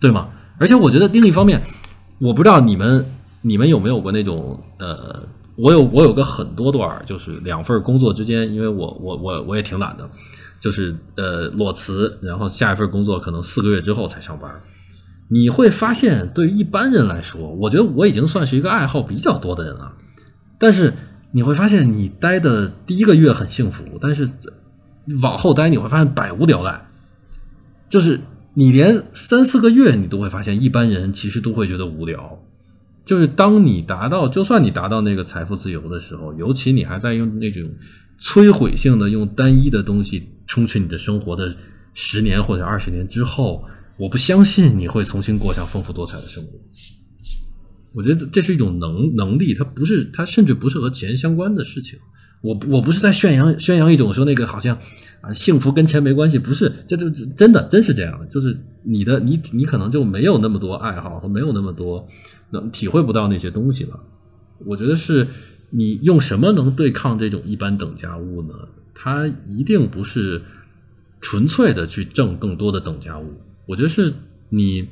[0.00, 0.28] 对吗？
[0.58, 1.62] 而且我觉得另一方面，
[2.18, 3.04] 我不知道你们
[3.42, 5.26] 你们有没有过那种呃，
[5.56, 10.08] 我有我有个很多段儿，就是两份工作之间，因为我我我我也挺懒的，
[10.60, 14.50] 就是呃裸辞，然后下一份工作可能四个月之后才上班。
[15.28, 19.92] 你会发现，对于一般人来说，我觉得我已经算是一个爱好比较多的人了。
[20.58, 20.92] 但是
[21.32, 24.28] 你会发现，你待的第一个月很幸福，但是
[25.22, 26.88] 往后待你会发现百无聊赖。
[27.88, 28.20] 就是
[28.54, 32.40] 你连三四个月你都会发现，一般人其实都会觉得无聊。
[33.04, 37.62] 就是当你达到，就算你达到那个财富自由的时候，尤其你还在用那种
[38.20, 41.54] 摧毁性的、用单一的东西充斥你的生活的
[41.92, 43.62] 十年或者二十年之后，
[43.98, 46.52] 我不相信你会重新过上丰富多彩的生活。
[47.92, 51.98] 我觉得这是一种能能力，它不是，它甚至不是和钱相关的事情。
[52.44, 54.78] 我我不是在宣扬宣扬一种说那个好像
[55.22, 62.06] 啊幸福跟钱没关系，不是，这就这真的真是这样的，就是你的你你可能就没有那么多爱好和没有那么多
[62.50, 63.98] 能体会不到那些东西了。
[64.66, 65.26] 我觉得是
[65.70, 68.54] 你用什么能对抗这种一般等价物呢？
[68.94, 70.42] 它一定不是
[71.20, 74.12] 纯粹的去挣更多的等价物，我觉得是
[74.50, 74.86] 你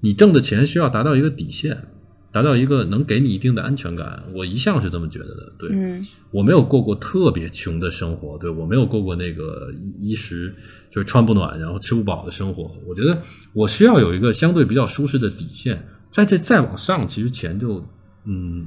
[0.00, 1.88] 你挣的钱需要达到一个底线，
[2.34, 4.20] 达到一个能给你一定的安全感。
[4.32, 5.52] 我一向是这么觉得的。
[5.56, 10.52] 对、嗯我没有过过特别穷的生活，对我没有过过那个衣衣食
[10.90, 12.74] 就是穿不暖然后吃不饱的生活。
[12.88, 13.16] 我觉得
[13.52, 17.86] 我需要有一个相对比较舒适的底线，在这再往上，其实钱就
[18.24, 18.66] 嗯，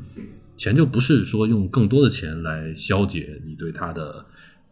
[0.56, 4.26] 钱就不是说用更多的钱来消解你对它的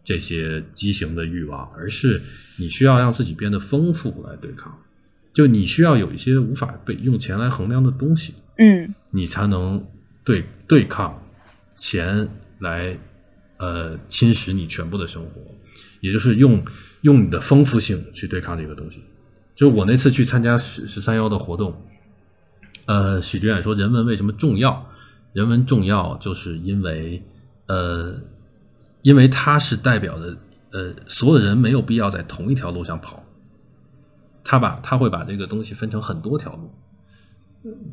[0.06, 2.22] 这些畸形的欲望，而是
[2.58, 4.74] 你需要让自己变得丰富来对抗。
[5.34, 9.86] 就你需要有一些无法被用钱来衡量的东西，嗯你才能
[10.24, 11.22] 对对抗
[11.76, 12.28] 钱
[12.60, 12.98] 来
[13.58, 15.42] 呃侵蚀你全部的生活，
[16.02, 16.64] 也就是用
[17.02, 19.04] 用你的丰富性去对抗这个东西。
[19.56, 21.82] 就我那次去参加十十三幺的活动，
[22.86, 24.90] 呃，许知远说人文为什么重要？
[25.34, 27.24] 人文重要，就是因为
[27.68, 28.16] 呃，
[29.02, 30.38] 因为它是代表的
[30.72, 33.24] 呃，所有人没有必要在同一条路上跑，
[34.44, 36.70] 他把他会把这个东西分成很多条路。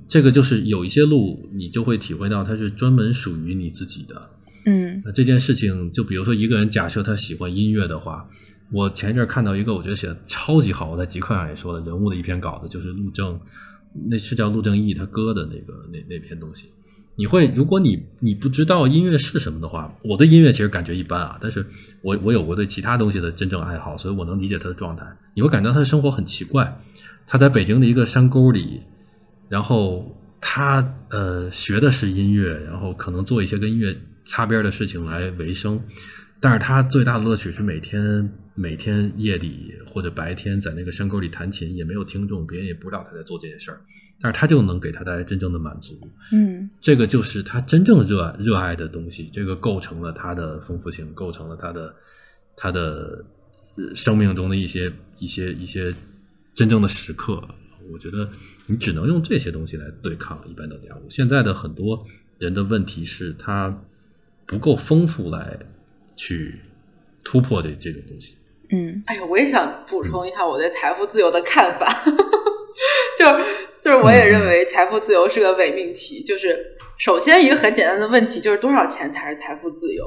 [0.08, 4.30] 这个就是有一些路，你就会体会到它是专门属于你自己的。
[4.64, 8.28] 嗯那这件事情，就比如说一个人假设他喜欢音乐的话，
[8.70, 13.40] 我前一阵儿看到一个我觉得写的超级好，我在极客上也说了，人物的一篇稿子，就是陆正，
[14.08, 16.66] 那是叫陆正义他哥的那个那那篇东西。
[17.14, 21.66] 你会，如果你你不知道音乐是什么的话，我对音乐其实感觉一般啊，但是
[22.00, 25.04] 我 我有过对其他东西的真正爱好，所以我能理解他的状态。
[25.34, 26.80] 你会感到他的生活很奇怪，
[27.26, 28.80] 他在北京的一个山沟里，
[29.52, 30.10] 然后
[30.40, 35.78] 他呃学的是音乐，然后可能做一些跟音乐擦边的事情来维生，
[36.40, 43.78] 但是他最大的乐趣是每天每天夜里或者白天在那个山沟里弹琴，也没有听众，别人也不知道他在做这件事儿，
[44.22, 46.00] 但是他就能给他带来真正的满足。
[46.32, 51.94] 嗯这个就是他真正热爱热爱的东西，这个构成了他的丰富性，构成了他的
[52.56, 53.22] 他的
[53.76, 55.94] 呃生命中的一些一些一些
[56.54, 57.46] 真正的时刻。
[57.90, 58.28] 我觉得
[58.66, 61.06] 你只能用这些东西来对抗一般等价物。
[61.10, 62.04] 现在的很多
[62.38, 63.82] 人的问题是他
[64.46, 65.58] 不够丰富来
[66.16, 66.60] 去
[67.24, 68.36] 突破这这种东西。
[68.70, 71.86] 嗯哎呀，我也想补充一下我对财富自由的看法，
[73.18, 73.24] 就
[73.82, 76.22] 就是我也认为财富自由是个伪命题。
[76.22, 76.64] 就是
[76.96, 80.04] 首先一个很简单的问题，就是多少钱才是财富自由？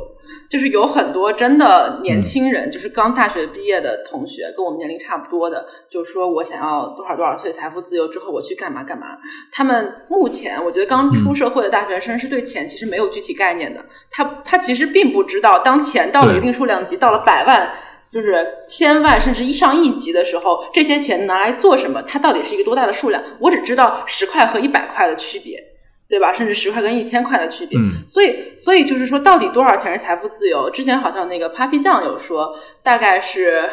[0.49, 9.07] 就是有很多真的年轻人，就是刚大学毕业的同学，跟我们年龄差不多的，就说我想要多少多少岁财富自由之后，我去干嘛干嘛。
[9.51, 17.73] 他们目前我觉得刚出社会的大学生是对钱其实没有具体概念的，他他其实并不知道，当钱到了一定数量级，到了百万。
[18.15, 22.01] 就是千万甚至一上亿级的时候，这些钱拿来做什么？
[22.03, 23.21] 它到底是一个多大的数量？
[23.39, 25.61] 我只知道十块和一百块的区别，
[26.07, 26.31] 对吧？
[26.31, 27.77] 甚至十块跟一千块的区别。
[27.77, 30.69] 嗯所以，所以就是说，到底多少钱是财富自由？
[30.69, 33.69] 之前好像那个 Papi 酱有说，大概是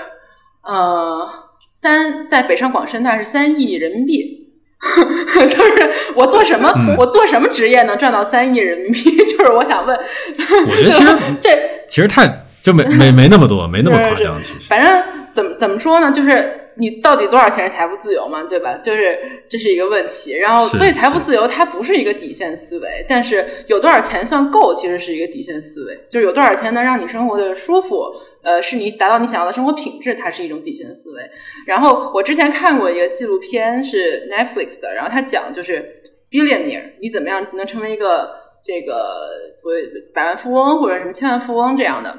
[0.65, 1.25] 呃
[1.71, 4.41] 三，在北上广深大概是三亿人民币。
[5.47, 9.17] 就是我做什么，嗯我做什么职业能赚到三亿人民币？
[9.25, 11.51] 就是我想问，我觉得其实 这
[11.87, 14.41] 其实太就没没没那么多，没那么夸张。
[14.43, 15.03] 其实，反正
[15.33, 18.75] 怎么怎么说呢，就是你到底多少钱是财富自由嘛，对吧？
[18.77, 19.19] 就是
[19.49, 20.39] 这是一个问题。
[20.39, 26.07] 然后，所以财富自由它不是一个底线思维，但是有多少钱算够，其实是一个底线思维。
[26.09, 28.05] 就是有多少钱能让你生活的舒服，
[28.43, 31.23] 呃，是你达到你想要的生活品质，它是一种底线思维。
[31.67, 35.97] 然后我之前看过一个纪录片是 Netflix 的，然后他讲就是
[36.31, 38.31] billionaire，你怎么样能成为一个
[38.65, 42.17] 这个所谓的百万富翁或者什么千万富翁这样的。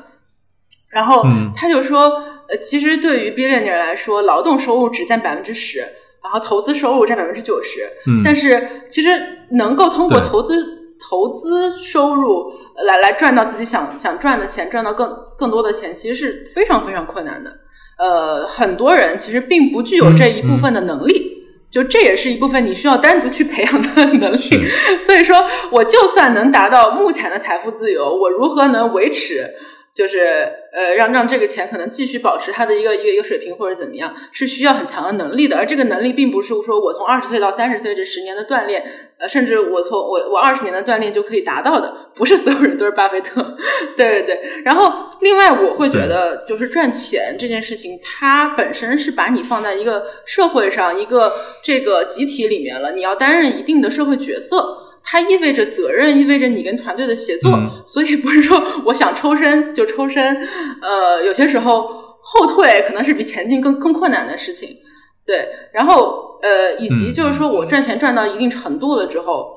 [0.94, 2.02] 然后嗯他就说，
[2.48, 5.80] 呃，其实对于 billionaire 来说，劳动收入只占百分之十，
[6.24, 7.82] 然后投资收入占百分之九十。
[8.07, 9.10] 嗯，但是其实
[9.52, 10.56] 能够通过投资
[10.99, 17.52] 投资收入呃来来赚到自己想想赚的钱，赚到更更多的钱，其实是非常非常困难的。
[17.98, 21.32] 呃，很多人其实并不具有这一部分的能力。
[21.74, 24.38] 就这也是一部分你需要单独去培养的能力，
[25.03, 25.36] 所以说
[25.72, 29.49] 我就算能达到目前的财富自由，我如何能维持？
[29.94, 35.56] 就是呃，让让这个钱可能继续保持它的一个一个一个水平或者怎么样，是需要很强的能力的。
[35.56, 38.84] 而这个能力并不是说我从二十岁到三十岁这十年的锻炼，
[39.20, 41.94] 呃，甚至我从我我二十年的锻炼就可以达到的。
[42.15, 43.56] 不是所有人都是巴菲特，
[43.98, 44.61] 对对对。
[44.64, 51.32] 然后另外我会觉得，就是赚钱这件事情，它本身是把你放在一个社会上一个
[51.64, 54.78] 这个集体里面了，你要担任一定的社会角色。
[55.03, 60.35] 它意味着责任，意味着你跟团队的协作，嗯所以不是说我想抽身就抽身。
[60.81, 61.88] 呃，有些时候
[62.21, 64.77] 后退可能是比前进更更困难的事情。
[65.25, 69.53] 对，然后呃，以及就是说我赚钱赚到一定程度了之后，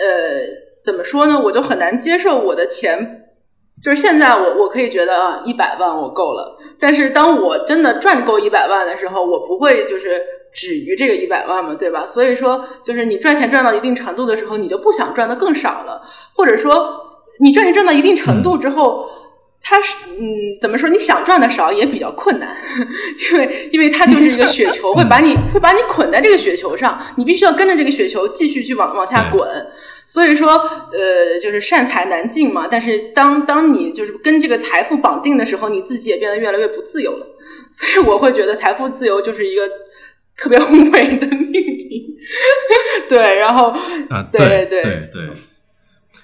[0.00, 0.40] 呃，
[0.82, 1.40] 怎么说呢？
[1.40, 3.24] 我就很难接受我的钱。
[3.80, 6.58] 就是现在我，我可以觉得啊，一百万我够了。
[6.80, 10.20] 但是当我真的赚够一百万的时候，我不会就是
[10.52, 12.06] 止于这个一百万嘛，对吧？
[12.06, 16.02] 所以说，就是你赚钱赚到一定程度的时候，你就不想赚的更少了，
[16.34, 16.98] 或者说
[17.40, 19.08] 你赚钱赚到一定程度之后，
[19.62, 20.88] 它是嗯，怎么说？
[20.88, 22.56] 你想赚的少也比较困难，
[23.30, 29.46] 因为因为它就是一个雪球，会把你会把你捆在这个雪球上，你必须要跟着这个雪球继续去往往下滚。
[30.06, 32.66] 所以说，呃，就是善财难进嘛。
[32.70, 37.26] 但是当当你就是跟这个财富绑定的时候，你自己也变得越来越不自由了。
[37.70, 39.68] 所以我会觉得财富自由就是一个
[40.38, 42.16] 特别宏伟的命题。
[43.08, 43.70] 对，然后
[44.10, 45.30] 啊，对对对对，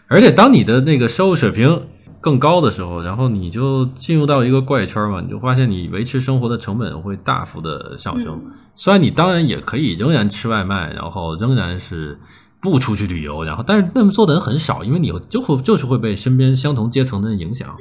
[0.06, 1.86] 而且当你的那个收入水平
[2.20, 8.52] 更高的时候，然后你就进入到一个怪圈嘛，你就发现你维持生活的成本会大幅的上升。
[8.76, 12.18] 虽然你当然也可以仍然吃外卖，然后仍然是
[12.60, 17.76] 不出去旅游，然后但是那么做的人很少，因为你就会就是会被身边相同阶层的人影响。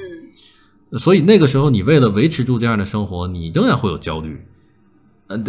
[0.91, 4.45] 嗯，所以那个时候，你为了维持住这样的生活，你仍然会有焦虑。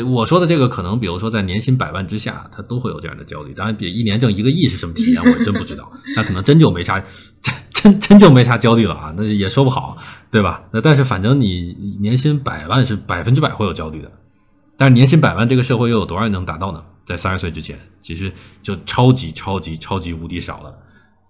[0.07, 3.53] 我说的这个，可能比如说在年薪百万之下，他都会有这样的焦虑。
[3.55, 5.91] 当然，比一年挣一个亿是什么体验，我真不知道。
[6.17, 6.99] 那可能真就没啥，
[7.43, 9.97] 真真真就没啥焦虑了啊，那也说不好，
[10.31, 10.65] 对吧？
[10.73, 14.11] 那但是反正你年薪百万是百分之百会有焦虑的。
[14.77, 16.83] 但是年薪百万这个社会又有多少人能达到呢？
[17.05, 18.33] 在三十岁之前，其实
[18.63, 20.75] 就超级超级超级无敌少了。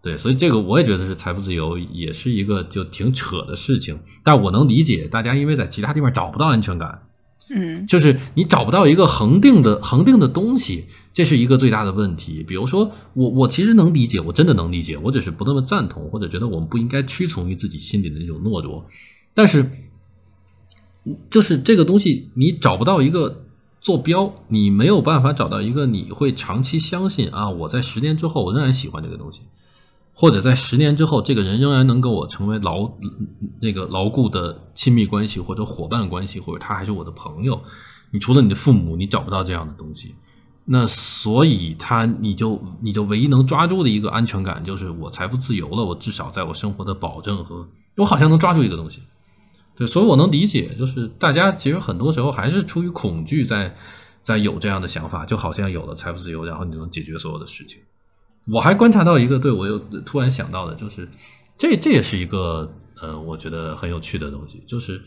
[0.01, 3.99] 对，所以这个我也觉得是财富自由，也是一个就挺扯的事情。
[4.23, 7.03] 但我能理解大家，因为在其他地方找不到安全感。
[7.51, 12.43] 嗯就是你找不到一个恒定的恒定的东西，这是一个最大的问题。
[12.43, 18.87] 比如说，我我其实能理解，我真的能理解，我只是不那么赞同，或者觉得我们不应该屈从于自己心里的那种懦弱。
[19.35, 19.71] 但是，
[21.29, 23.45] 就是这个东西，你找不到一个
[23.81, 29.41] 坐标，你没有办法找到一个你会长期相信啊，我在十年之后我仍然喜欢这个东西。
[30.15, 32.91] 或者在十年之后，这个人仍然能跟我成为牢
[33.61, 37.61] 那个牢固的亲密关系，或者伙伴关系，或者他还是我的朋友。
[38.13, 40.15] 你除了你的父母，你找不到这样的东西。
[40.65, 49.03] 那所以他，你就你就唯一能抓住的一个安全感，就是我财富自由了，我至少在我生活的保证和我好像能抓住一个东西。
[49.77, 53.77] 对，所以我能理解，就是大家其实很多时候还是出于恐惧，在
[54.23, 57.81] 在有这样的想法，就好像有了财富自由，然后你能解决所有的事情。
[58.47, 61.09] 我还观察到一个，对我又突然想到的，就是
[61.57, 65.01] 这这也是一个呃，我觉得很有趣的东西，就是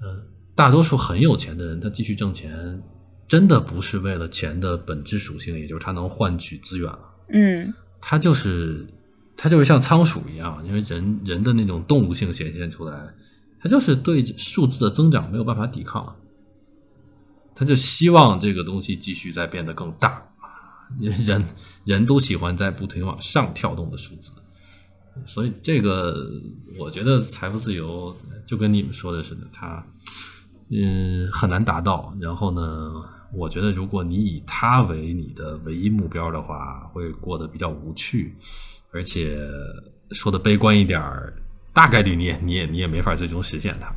[0.00, 0.20] 呃，
[0.54, 2.82] 大多数很有钱的人，他继续挣钱，
[3.28, 6.98] 真的不是为了钱的本质属性，也就是他能换取资源了，
[7.32, 8.84] 嗯他就是
[9.36, 13.14] 他就是像仓鼠一样，因为人人的那种动物性显现出来，
[13.60, 16.16] 他就是对数字的增长没有办法抵抗了，
[17.54, 20.20] 他就希望这个东西继续在变得更大。
[21.00, 21.44] 人
[21.84, 24.30] 人都喜欢在不停往上跳动的数字，
[25.26, 26.30] 所以这个
[26.78, 28.16] 我觉得财富自由
[28.46, 29.84] 就跟你们说的似的，它
[30.70, 32.14] 嗯很难达到。
[32.20, 32.92] 然后呢，
[33.32, 38.34] 我觉得如果你以它为你的唯一目标的话，会过得比较无趣，
[38.90, 39.38] 而且
[40.12, 41.34] 说的悲观一点儿，
[41.72, 43.92] 大概率你也你也你也没法最终实现它。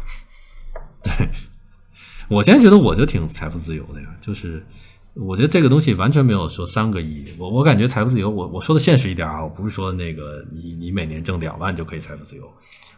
[1.04, 1.30] 对
[2.30, 4.66] 我现在觉得我就挺财富自由的呀，就是。
[5.16, 12.44] 我觉得这个东西完全没有说三个亿，我我感觉财富自由，我我说的现实一点啊，我不是说那个你你每年挣两万就可以财富自由，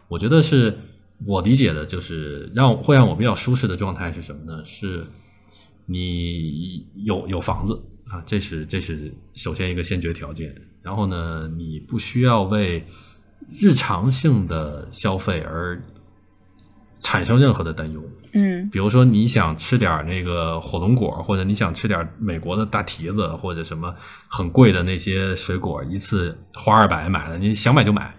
[0.08, 0.76] 我觉得是
[1.24, 4.64] 我理解的，就是让会让我比较舒适的状态是什么呢？
[4.64, 5.06] 是
[5.86, 12.84] 你有有房子啊，这是这是首先一个先决条件，然后呢，你不需要为
[13.60, 15.80] 日常性的消费而
[17.00, 18.02] 产生任何的担忧。
[18.34, 23.94] 嗯比如说你想吃点那个火龙果，或者你想吃点美国的大提子，或者什么
[24.28, 28.14] 很贵的那些水果，一次花二百买了，你想买就买。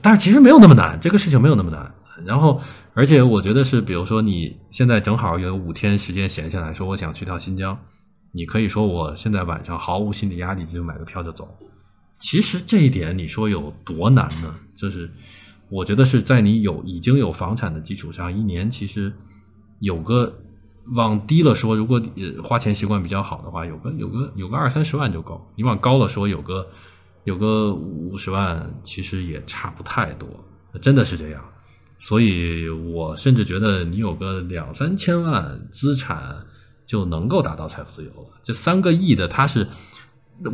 [0.00, 1.94] 但是其实没有那么难，这个事情没有那么难。
[2.24, 2.58] 然后，
[2.94, 7.78] 而且我觉得是，比如说你现在正好有五天时间闲下来，说我想去趟新疆，
[8.32, 11.46] 你可以说我现在晚上毫无心理压力就买个票就走。
[12.18, 14.54] 其实这一点你说有多难呢？
[14.74, 15.10] 就是。
[15.70, 19.12] 我觉得是在你有已经有房产的基础上，一年其实
[19.80, 20.32] 有个
[20.94, 25.44] 往低了说，如果呃花钱习惯比较好的话，有个有个有个二三十万就够。
[25.56, 26.68] 你往高了说，有个
[27.24, 30.28] 有个五十万，其实也差不太多，
[30.80, 31.42] 真的是这样。
[31.98, 36.36] 所以我甚至觉得你有个两三千万资产
[36.84, 38.28] 就能够达到财富自由了。
[38.42, 39.66] 这三个亿的，它是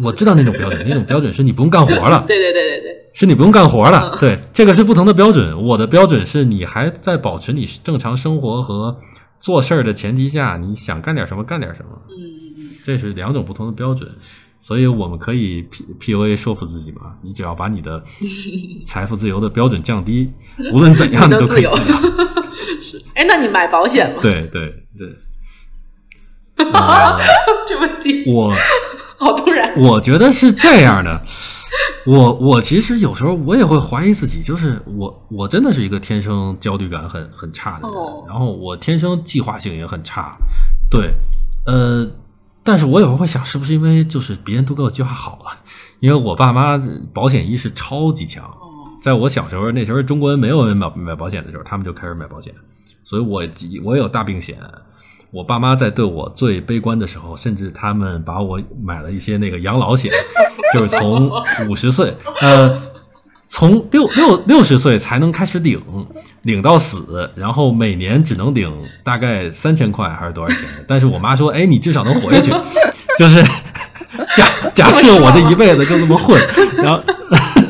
[0.03, 2.24] 我知道那种标准，那种标准是你不用干活了。
[2.28, 5.61] 对对对对对，是你不用干活了，对，这个是不同的标准。
[5.66, 8.99] 我的标准是你还在保持你正常生活和
[9.41, 14.11] 做事儿的前提下，你想干点什么干点什么，嗯嗯嗯，这是两种不同的标准。
[14.62, 18.05] 所以我们可以 P P U A 说服自己嘛，你只要把你的
[18.85, 20.31] 财富自由的标准降低，
[20.73, 21.62] 无论怎样你都可以。
[22.82, 23.03] 是。
[23.15, 24.19] 哎，那你买保险吗？
[24.20, 25.09] 对对对。
[26.59, 27.19] 呃
[27.66, 28.55] 这问题我
[29.19, 29.73] 好突然。
[29.78, 31.23] 我觉得是这样的，
[32.06, 40.36] 我我其实有时候我也会怀疑自己，就是我我真的是一个天生焦虑感很很差的人，哦然后我天生计划性也很差，
[40.90, 41.12] 对，
[41.66, 42.09] 呃，
[42.62, 45.51] 但是我有时候会想，是不是因为就是别人都给我计划好了，
[46.01, 46.81] 因为我爸妈
[47.12, 52.55] 保险意识超级强，哦，在我小时候那时候中国人没有人买买保险的时候，他们就开始买保险，
[53.05, 53.43] 所以我
[53.85, 54.59] 我有大病险。
[55.32, 60.11] 我爸妈在对我最悲观的时候，甚至他们把我买了一些那个养老险，
[60.74, 61.31] 就是从
[61.69, 62.82] 五十岁，呃，
[63.48, 65.81] 从六六六十岁才能开始领，
[66.43, 68.73] 领到死，然后每年只能领
[69.05, 70.66] 大概三千块还是多少钱？
[70.89, 72.51] 但是我妈说，哎，你至少能活下去，
[73.16, 73.40] 就是
[74.36, 76.40] 假假设我这一辈子就这么混，
[76.82, 77.01] 然后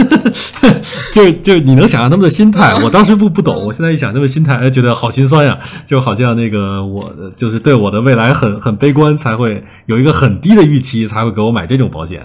[1.12, 12.24] 就就你能想象他们的心态，我当时不不懂，我现在一想他们心态，哎，觉得好心酸呀，就好像那个我就是对我的未来很很悲观，才会有一个很低的预期，才会给我买这种保险。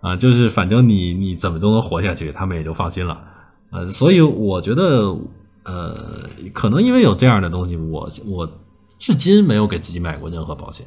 [0.00, 3.20] 啊，就是反正你你怎么都能活下去，他们也就放心了，
[3.70, 5.16] 呃，所以我觉得，
[5.62, 5.96] 呃，
[6.52, 8.50] 可能因为有这样的东西，我我
[8.98, 10.84] 至今没有给自己买过任何保险，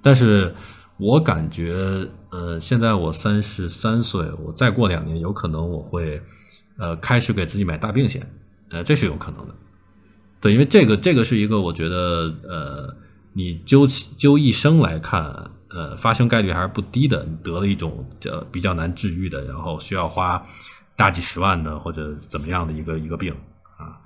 [0.00, 0.54] 但是
[0.96, 6.20] 我感觉，呃，现在我三十三岁，我再过两年，有可能我会，
[6.78, 8.26] 呃，开始给自己买大病险，
[8.70, 9.54] 呃，这是有可能的，
[10.40, 12.96] 对，因为这个这个是一个，我觉得，呃，
[13.32, 15.50] 你究其究一生来看。
[15.76, 17.24] 呃，发生概率还是不低的。
[17.24, 20.40] 你得了一种呃比较难治愈的，然后需要花
[20.94, 23.34] 大几十万的或者怎么样的一个一个病
[23.76, 23.98] 啊，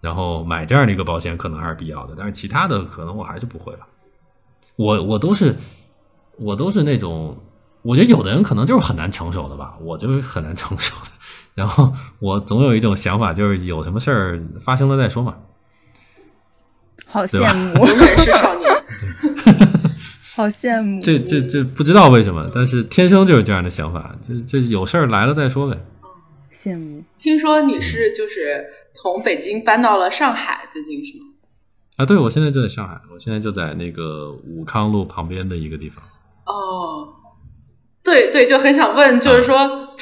[0.00, 2.14] 然后买这样的一个保险可能还是必要的。
[2.16, 3.80] 但是其他的可能我还是不会了。
[4.76, 5.56] 我我都是
[6.38, 7.36] 我都是那种，
[7.82, 11.10] 我觉得有的人可能就是很难成熟的吧，我就是很难成熟的。
[11.54, 15.36] 然后我总有一种想法，就是有什么事儿发生了再说嘛。
[17.06, 18.70] 好羡慕， 永远是少年。
[20.34, 25.78] 好羡慕，这这这不知道为什么，但是天生就是这样的想法，就就有事儿来了再说呗。
[26.52, 27.02] 羡慕。
[27.16, 31.24] 听说你是就是从北京搬到了上海，最近是吗？
[31.96, 36.04] 啊，对，我现在就在上海，我现在就在那个武康路旁边的一个地方。
[36.46, 37.14] 哦，
[38.02, 39.94] 对对，就很想问，就是说，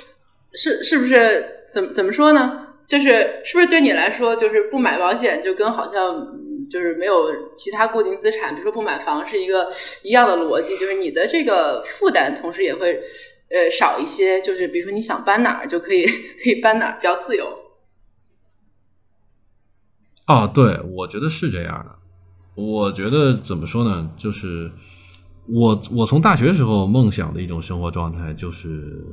[0.52, 2.68] 是是不是怎么怎么说呢？
[2.86, 6.44] 就是是不是对你来说，就是不买保险就跟好像。
[6.70, 9.68] 就是没有其他固定资产，比如说不买房是一个
[10.02, 12.98] 一样的逻辑，就是你的这个负担同时也会
[13.50, 17.46] 呃少一些，就是比如说你想搬哪儿就可以可以搬哪儿，比较自由。
[20.24, 21.94] 啊，对，我觉得是这样的。
[22.54, 24.10] 我觉得怎么说呢？
[24.16, 24.72] 就是
[25.46, 29.04] 我我从大学时候梦想的一种生活状态，就是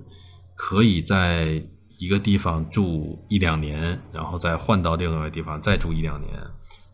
[0.55, 1.61] 可以在
[1.97, 6.31] 一个地方住一两年，然后再换到另外一个地方再住一两年。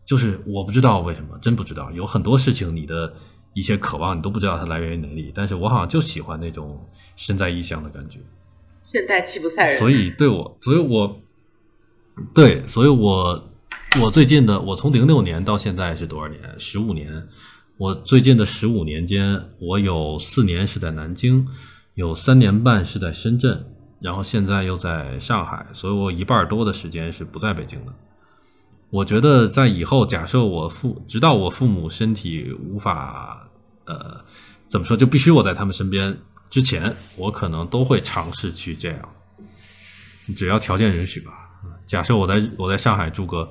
[0.04, 1.90] 就是我不知道为什么，真不知道。
[1.92, 3.12] 有很多事情，你的
[3.54, 5.30] 一些渴望，你都不知道它来源于哪里。
[5.34, 6.84] 但是我好像就喜欢那种
[7.14, 8.18] 身在异乡的感觉。
[8.80, 9.78] 现代吉普赛人。
[9.78, 11.20] 所以对我，所以我，
[12.34, 13.50] 对，所以我，
[14.02, 16.40] 我最近的，我从零六年到现在是多少年？
[16.58, 17.28] 十五年。
[17.78, 21.46] 我最近的十五年间，我有四年是在南京，
[21.94, 23.64] 有三年半是在深圳，
[24.00, 27.94] 然后现在又在上海，所以我一半多的时间是不在北京的。
[28.90, 33.48] 我觉得在以后，假设我父直到我父母身体无法，
[33.84, 34.24] 呃，
[34.68, 36.18] 怎么说，就必须我在他们身边
[36.50, 39.08] 之前，我可能都会尝试去这样，
[40.36, 41.32] 只要条件允许吧。
[41.86, 43.48] 假设我在我在上海住个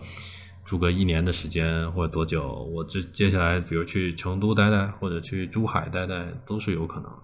[0.68, 7.24] 住个一年的时间或者多久，我这接下来比如去成都待待或者去珠海待待都是有可能的。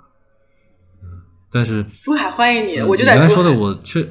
[1.03, 1.10] 嗯，
[1.52, 4.07] 但是珠海欢迎你，我就在刚才说的， 我去。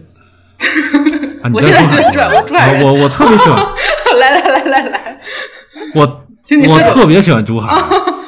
[1.55, 2.79] 我现在就转，我转。
[2.83, 3.59] 我我特别喜欢。
[4.21, 5.21] 来来来来来，
[5.95, 6.03] 我
[6.69, 7.75] 我特别喜欢珠海，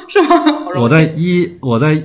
[0.08, 0.28] 是吗？
[0.76, 2.02] 我在一我在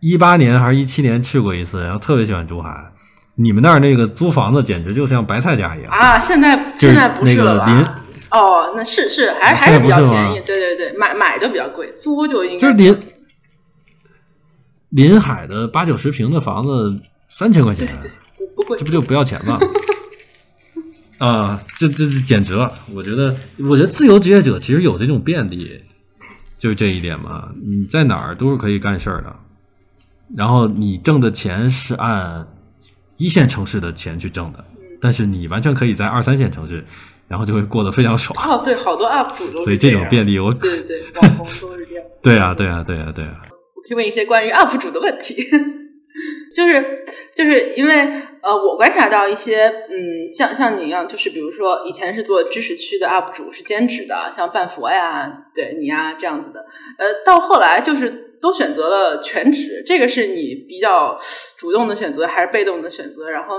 [0.00, 2.92] 一八年还是一七年去过一次，然后特别喜欢珠海。
[3.36, 6.18] 你们那儿那个租房子简直就像白菜价一样啊！
[6.18, 8.02] 现在现在不是了吧？
[8.32, 10.40] 哦，那是是还还是比较便宜。
[10.46, 12.98] 对对对，买买就比较贵，租就应该就是临
[14.88, 16.98] 临海的八九十平的房子
[17.28, 17.88] 三千块钱，
[18.56, 19.58] 不贵，这不就不要钱吗？
[21.18, 22.72] 啊，这这这简直了！
[22.92, 25.80] 我觉得，我觉得自由职业者其实有这种便利，
[26.58, 27.48] 就是这一点嘛。
[27.62, 29.36] 你在哪儿都是可以干事儿的，
[30.36, 32.44] 然后你挣的钱是按
[33.18, 34.64] 一线城市的钱去挣的，
[35.00, 36.84] 但是你完全可以在二三线城市，
[37.32, 38.36] 然后就会过得非常爽。
[38.46, 42.04] 哦，对，好多 UP 主都所以这种便利，我对对对，网红都是这样。
[42.22, 43.40] 对啊，对啊，对啊，对啊。
[43.74, 45.42] 我可以问一些关于 UP 主的问题。
[46.54, 47.94] 就是就是因为
[48.42, 56.60] 呃，我观察到一些嗯，像像你一样，就是比如说以前是做知识区的 UP 主，是兼职的，像半佛呀，对你呀这样子的，
[56.98, 61.16] 呃，到后来就是都选择了全职，这个是你比较
[61.56, 63.30] 主动的选择还是被动的选择？
[63.30, 63.56] 然后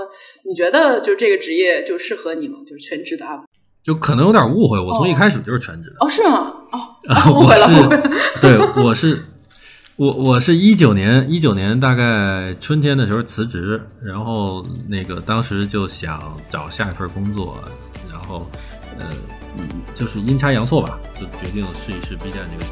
[0.48, 2.58] 你觉得就这个职业就适合你吗？
[2.64, 3.42] 就是全职的 UP，
[3.84, 6.52] 就可能有点误会，我从一开始就是全职的哦，是吗？
[6.72, 6.80] 哦，
[7.30, 9.24] 误会了，对，我是。
[9.96, 17.56] 我我是一九年一九年大概春天的时候辞职，然后那个当时就想找下一份工作，
[18.10, 18.44] 然后
[18.98, 19.06] 呃，
[19.94, 22.64] 就是阴差阳错吧，就决定试一试 B 站这个。